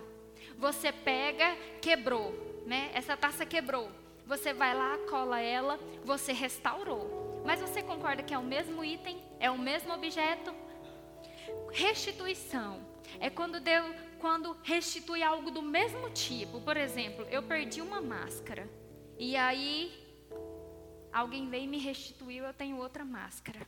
Você 0.56 0.92
pega, 0.92 1.56
quebrou, 1.80 2.62
né? 2.66 2.90
Essa 2.94 3.16
taça 3.16 3.44
quebrou. 3.44 3.90
Você 4.26 4.52
vai 4.52 4.74
lá, 4.74 4.96
cola 5.10 5.40
ela, 5.40 5.78
você 6.04 6.32
restaurou. 6.32 7.42
Mas 7.44 7.60
você 7.60 7.82
concorda 7.82 8.22
que 8.22 8.32
é 8.32 8.38
o 8.38 8.42
mesmo 8.42 8.84
item? 8.84 9.22
É 9.38 9.50
o 9.50 9.58
mesmo 9.58 9.92
objeto? 9.92 10.54
Restituição 11.72 12.80
é 13.20 13.28
quando 13.28 13.60
deu, 13.60 13.84
quando 14.18 14.56
restitui 14.62 15.22
algo 15.22 15.50
do 15.50 15.60
mesmo 15.60 16.08
tipo. 16.10 16.60
Por 16.60 16.76
exemplo, 16.76 17.26
eu 17.30 17.42
perdi 17.42 17.82
uma 17.82 18.00
máscara 18.00 18.68
e 19.18 19.36
aí 19.36 19.92
alguém 21.12 21.48
veio 21.48 21.64
e 21.64 21.68
me 21.68 21.78
restituiu, 21.78 22.44
eu 22.44 22.54
tenho 22.54 22.78
outra 22.78 23.04
máscara. 23.04 23.60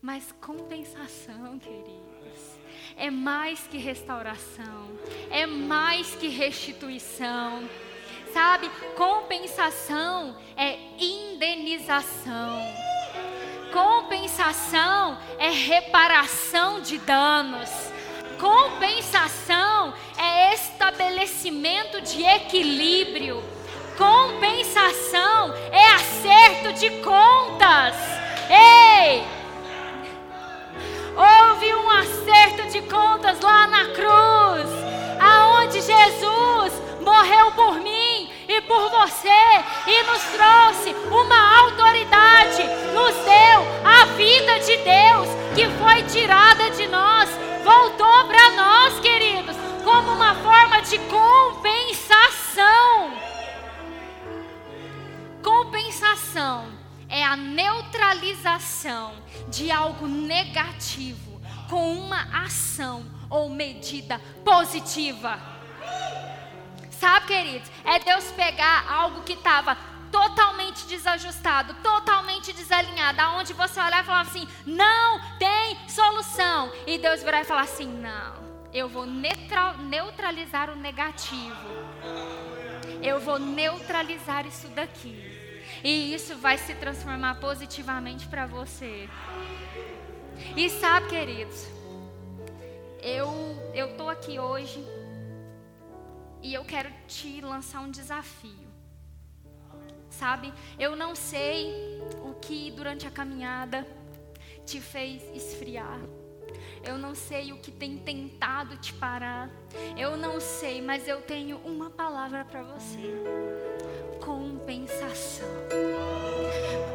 Mas 0.00 0.32
compensação, 0.40 1.58
queridos, 1.60 2.58
é 2.96 3.10
mais 3.10 3.66
que 3.66 3.78
restauração, 3.78 4.96
é 5.30 5.46
mais 5.46 6.14
que 6.14 6.28
restituição. 6.28 7.68
Sabe, 8.36 8.70
compensação 8.94 10.36
é 10.58 10.76
indenização. 10.98 12.60
Compensação 13.72 15.16
é 15.38 15.48
reparação 15.48 16.82
de 16.82 16.98
danos. 16.98 17.70
Compensação 18.38 19.94
é 20.18 20.52
estabelecimento 20.52 22.02
de 22.02 22.24
equilíbrio. 22.24 23.42
Compensação 23.96 25.54
é 25.72 25.86
acerto 25.94 26.74
de 26.74 26.90
contas. 27.00 27.96
Ei! 28.50 29.24
Houve 31.16 31.74
um 31.74 31.90
acerto 31.90 32.68
de 32.68 32.82
contas 32.82 33.40
lá 33.40 33.66
na 33.66 33.86
cruz, 33.94 34.68
aonde 35.18 35.80
Jesus 35.80 36.82
morreu 37.00 37.52
por 37.52 37.76
mim 37.80 37.95
por 38.66 38.90
você 38.90 39.28
e 39.86 40.02
nos 40.04 40.22
trouxe 40.24 40.94
uma 41.10 41.58
autoridade, 41.60 42.62
nos 42.92 43.14
deu 43.24 43.64
a 43.84 44.04
vida 44.16 44.58
de 44.60 44.76
Deus 44.78 45.28
que 45.54 45.66
foi 45.78 46.02
tirada 46.02 46.70
de 46.70 46.86
nós, 46.88 47.30
voltou 47.64 48.24
para 48.26 48.50
nós, 48.50 49.00
queridos, 49.00 49.56
como 49.82 50.12
uma 50.12 50.34
forma 50.36 50.82
de 50.82 50.98
compensação. 50.98 51.56
Compensação 55.42 56.66
é 57.08 57.24
a 57.24 57.36
neutralização 57.36 59.14
de 59.48 59.70
algo 59.70 60.06
negativo 60.06 61.40
com 61.70 61.94
uma 61.94 62.44
ação 62.44 63.04
ou 63.30 63.48
medida 63.48 64.20
positiva. 64.44 65.55
Sabe, 66.98 67.26
queridos? 67.26 67.70
É 67.84 67.98
Deus 67.98 68.24
pegar 68.32 68.90
algo 68.90 69.22
que 69.22 69.34
estava 69.34 69.76
totalmente 70.10 70.86
desajustado, 70.86 71.74
totalmente 71.82 72.52
desalinhado, 72.54 73.20
aonde 73.20 73.52
você 73.52 73.78
olhar 73.78 74.02
e 74.02 74.06
falar 74.06 74.22
assim: 74.22 74.48
não 74.64 75.20
tem 75.38 75.76
solução. 75.88 76.72
E 76.86 76.96
Deus 76.96 77.22
virar 77.22 77.42
e 77.42 77.44
falar 77.44 77.62
assim: 77.62 77.86
não, 77.86 78.34
eu 78.72 78.88
vou 78.88 79.04
neutralizar 79.06 80.70
o 80.70 80.76
negativo. 80.76 81.54
Eu 83.02 83.20
vou 83.20 83.38
neutralizar 83.38 84.46
isso 84.46 84.68
daqui. 84.68 85.34
E 85.84 86.14
isso 86.14 86.34
vai 86.36 86.56
se 86.56 86.74
transformar 86.74 87.34
positivamente 87.34 88.26
para 88.26 88.46
você. 88.46 89.08
E 90.56 90.70
sabe, 90.70 91.08
queridos, 91.08 91.66
eu 93.02 93.30
eu 93.74 93.94
tô 93.96 94.08
aqui 94.08 94.38
hoje 94.38 94.95
e 96.46 96.54
eu 96.54 96.64
quero 96.64 96.90
te 97.08 97.40
lançar 97.40 97.80
um 97.80 97.90
desafio. 97.90 98.68
Sabe? 100.08 100.54
Eu 100.78 100.94
não 100.94 101.16
sei 101.16 102.00
o 102.24 102.34
que 102.34 102.70
durante 102.70 103.04
a 103.04 103.10
caminhada 103.10 103.84
te 104.64 104.80
fez 104.80 105.24
esfriar. 105.34 105.98
Eu 106.84 106.96
não 106.98 107.16
sei 107.16 107.52
o 107.52 107.58
que 107.58 107.72
tem 107.72 107.98
tentado 107.98 108.76
te 108.76 108.94
parar. 108.94 109.50
Eu 109.96 110.16
não 110.16 110.40
sei, 110.40 110.80
mas 110.80 111.08
eu 111.08 111.20
tenho 111.20 111.58
uma 111.64 111.90
palavra 111.90 112.44
para 112.44 112.62
você 112.62 113.12
compensação. 114.20 115.48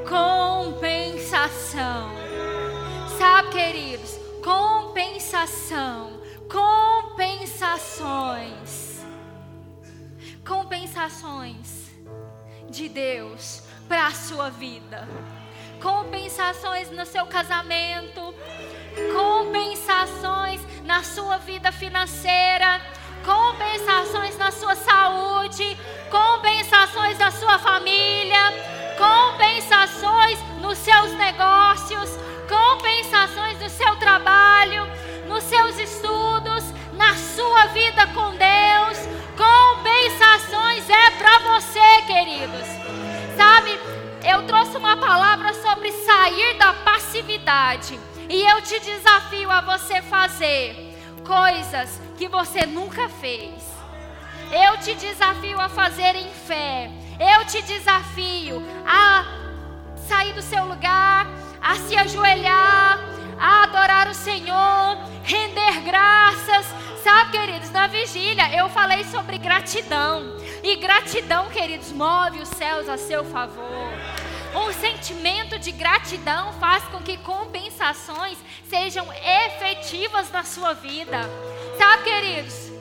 Compensação. 0.08 2.12
Sabe, 3.18 3.49
queridos? 3.49 4.18
Compensação. 4.41 6.22
Compensações. 6.49 8.90
Compensações 10.52 11.89
de 12.70 12.89
Deus 12.89 13.64
para 13.88 14.08
a 14.08 14.12
sua 14.12 14.49
vida. 14.49 15.08
Compensações 15.82 16.91
no 16.91 17.06
seu 17.06 17.26
casamento. 17.26 18.36
Compensações 19.16 20.60
na 20.84 21.04
sua 21.04 21.38
vida 21.38 21.72
financeira 21.72 22.82
compensações 23.24 24.36
na 24.38 24.52
sua 24.52 24.76
saúde, 24.76 25.78
compensações 26.10 27.18
na 27.20 27.30
sua 27.32 27.60
família, 27.60 28.52
compensações 28.97 30.39
nos 30.60 30.78
seus 30.80 31.14
negócios, 31.14 32.10
compensações 32.49 33.60
no 33.60 33.70
seu 33.70 33.95
trabalho, 33.97 34.88
nos 35.28 35.43
seus 35.43 35.78
estudos, 35.78 36.64
na 36.93 37.16
sua 37.16 37.68
vida 37.68 38.08
com 38.08 38.32
Deus. 38.32 39.20
É 40.91 41.11
para 41.11 41.39
você, 41.39 42.01
queridos. 42.05 42.67
Sabe, 43.37 43.79
eu 44.23 44.45
trouxe 44.45 44.75
uma 44.77 44.97
palavra 44.97 45.53
sobre 45.53 45.91
sair 45.91 46.57
da 46.57 46.73
passividade. 46.73 47.99
E 48.29 48.43
eu 48.49 48.61
te 48.61 48.79
desafio 48.79 49.49
a 49.49 49.61
você 49.61 50.01
fazer 50.01 50.95
coisas 51.25 52.01
que 52.17 52.27
você 52.27 52.65
nunca 52.65 53.07
fez. 53.09 53.53
Eu 54.51 54.77
te 54.79 54.93
desafio 54.95 55.59
a 55.59 55.69
fazer 55.69 56.15
em 56.15 56.30
fé. 56.30 56.91
Eu 57.19 57.45
te 57.45 57.61
desafio 57.61 58.61
a 58.85 59.26
sair 60.07 60.34
do 60.34 60.41
seu 60.41 60.65
lugar, 60.65 61.26
a 61.61 61.76
se 61.76 61.95
ajoelhar, 61.95 62.99
a 63.39 63.63
adorar 63.63 64.09
o 64.09 64.13
Senhor, 64.13 64.97
render 65.23 65.80
graças. 65.85 66.65
Sabe, 67.03 67.32
queridos, 67.32 67.72
na 67.72 67.88
vigília 67.88 68.56
eu 68.56 68.69
falei 68.69 69.03
sobre 69.06 69.38
gratidão. 69.40 70.38
E 70.61 70.76
gratidão, 70.76 71.49
queridos, 71.49 71.91
move 71.91 72.40
os 72.40 72.49
céus 72.49 72.88
a 72.88 72.98
seu 72.98 73.23
favor. 73.26 73.90
Um 74.53 74.72
sentimento 74.73 75.57
de 75.57 75.72
gratidão 75.72 76.53
faz 76.53 76.84
com 76.86 76.99
que 76.99 77.18
compensações 77.18 78.38
sejam 78.69 79.07
efetivas 79.14 80.32
na 80.32 80.44
sua 80.44 80.73
vida. 80.73 81.22
Sabe, 81.78 82.03
queridos? 82.03 82.72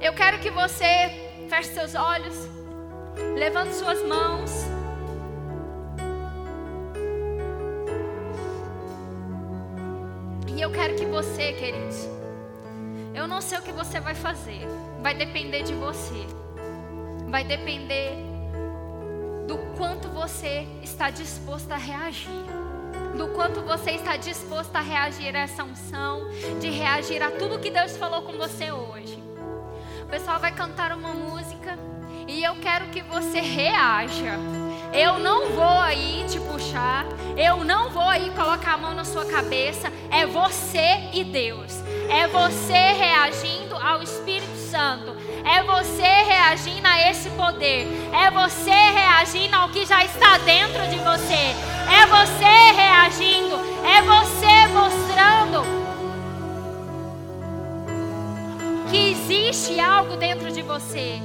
Eu 0.00 0.14
quero 0.14 0.38
que 0.38 0.50
você 0.50 1.46
feche 1.50 1.74
seus 1.74 1.94
olhos, 1.94 2.36
levante 3.36 3.74
suas 3.74 4.02
mãos. 4.02 4.50
E 10.56 10.62
eu 10.62 10.70
quero 10.70 10.94
que 10.94 11.04
você, 11.04 11.52
queridos, 11.52 12.08
eu 13.16 13.26
não 13.26 13.40
sei 13.40 13.58
o 13.58 13.62
que 13.62 13.72
você 13.72 13.98
vai 13.98 14.14
fazer, 14.14 14.60
vai 15.00 15.14
depender 15.14 15.62
de 15.62 15.72
você, 15.72 16.26
vai 17.28 17.42
depender 17.42 18.12
do 19.48 19.56
quanto 19.76 20.08
você 20.08 20.66
está 20.82 21.08
disposto 21.08 21.72
a 21.72 21.76
reagir. 21.76 22.44
do 23.16 23.28
quanto 23.28 23.62
você 23.62 23.92
está 23.92 24.18
disposto 24.18 24.76
a 24.76 24.80
reagir 24.80 25.34
a 25.34 25.38
essa 25.38 25.64
unção, 25.64 26.28
de 26.60 26.68
reagir 26.68 27.22
a 27.22 27.30
tudo 27.30 27.58
que 27.58 27.70
Deus 27.70 27.96
falou 27.96 28.20
com 28.20 28.32
você 28.36 28.70
hoje. 28.70 29.18
O 30.02 30.06
pessoal 30.06 30.38
vai 30.38 30.52
cantar 30.52 30.92
uma 30.92 31.14
música 31.14 31.78
e 32.28 32.44
eu 32.44 32.56
quero 32.56 32.88
que 32.88 33.00
você 33.00 33.40
reaja. 33.40 34.34
Eu 34.92 35.18
não 35.18 35.50
vou 35.50 35.78
aí 35.80 36.24
te 36.28 36.40
puxar, 36.40 37.06
eu 37.36 37.64
não 37.64 37.90
vou 37.90 38.08
aí 38.08 38.30
colocar 38.30 38.74
a 38.74 38.78
mão 38.78 38.94
na 38.94 39.04
sua 39.04 39.24
cabeça. 39.24 39.92
É 40.10 40.26
você 40.26 41.10
e 41.12 41.24
Deus. 41.24 41.82
É 42.08 42.26
você 42.26 42.72
reagindo 42.72 43.76
ao 43.76 44.02
Espírito 44.02 44.56
Santo. 44.70 45.16
É 45.44 45.62
você 45.62 46.02
reagindo 46.02 46.86
a 46.86 47.10
esse 47.10 47.30
poder. 47.30 47.86
É 48.12 48.30
você 48.30 48.70
reagindo 48.70 49.54
ao 49.56 49.68
que 49.68 49.84
já 49.84 50.04
está 50.04 50.38
dentro 50.38 50.86
de 50.88 50.98
você. 50.98 51.54
É 51.92 52.06
você 52.06 52.72
reagindo. 52.74 53.56
É 53.84 54.02
você 54.02 54.66
mostrando 54.72 55.86
que 58.90 59.10
existe 59.10 59.78
algo 59.80 60.16
dentro 60.16 60.50
de 60.50 60.62
você, 60.62 61.20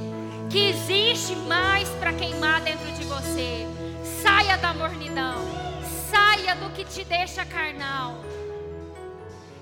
que 0.52 0.68
existe 0.68 1.34
mais 1.48 1.88
para 1.98 2.12
queimar 2.12 2.60
dentro 2.60 2.92
de 2.92 3.04
você. 3.04 3.66
Saia 4.22 4.58
da 4.58 4.74
mornidão, 4.74 5.40
saia 6.10 6.54
do 6.56 6.68
que 6.74 6.84
te 6.84 7.02
deixa 7.04 7.42
carnal. 7.46 8.22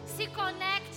Se 0.05 0.27
conecte 0.27 0.90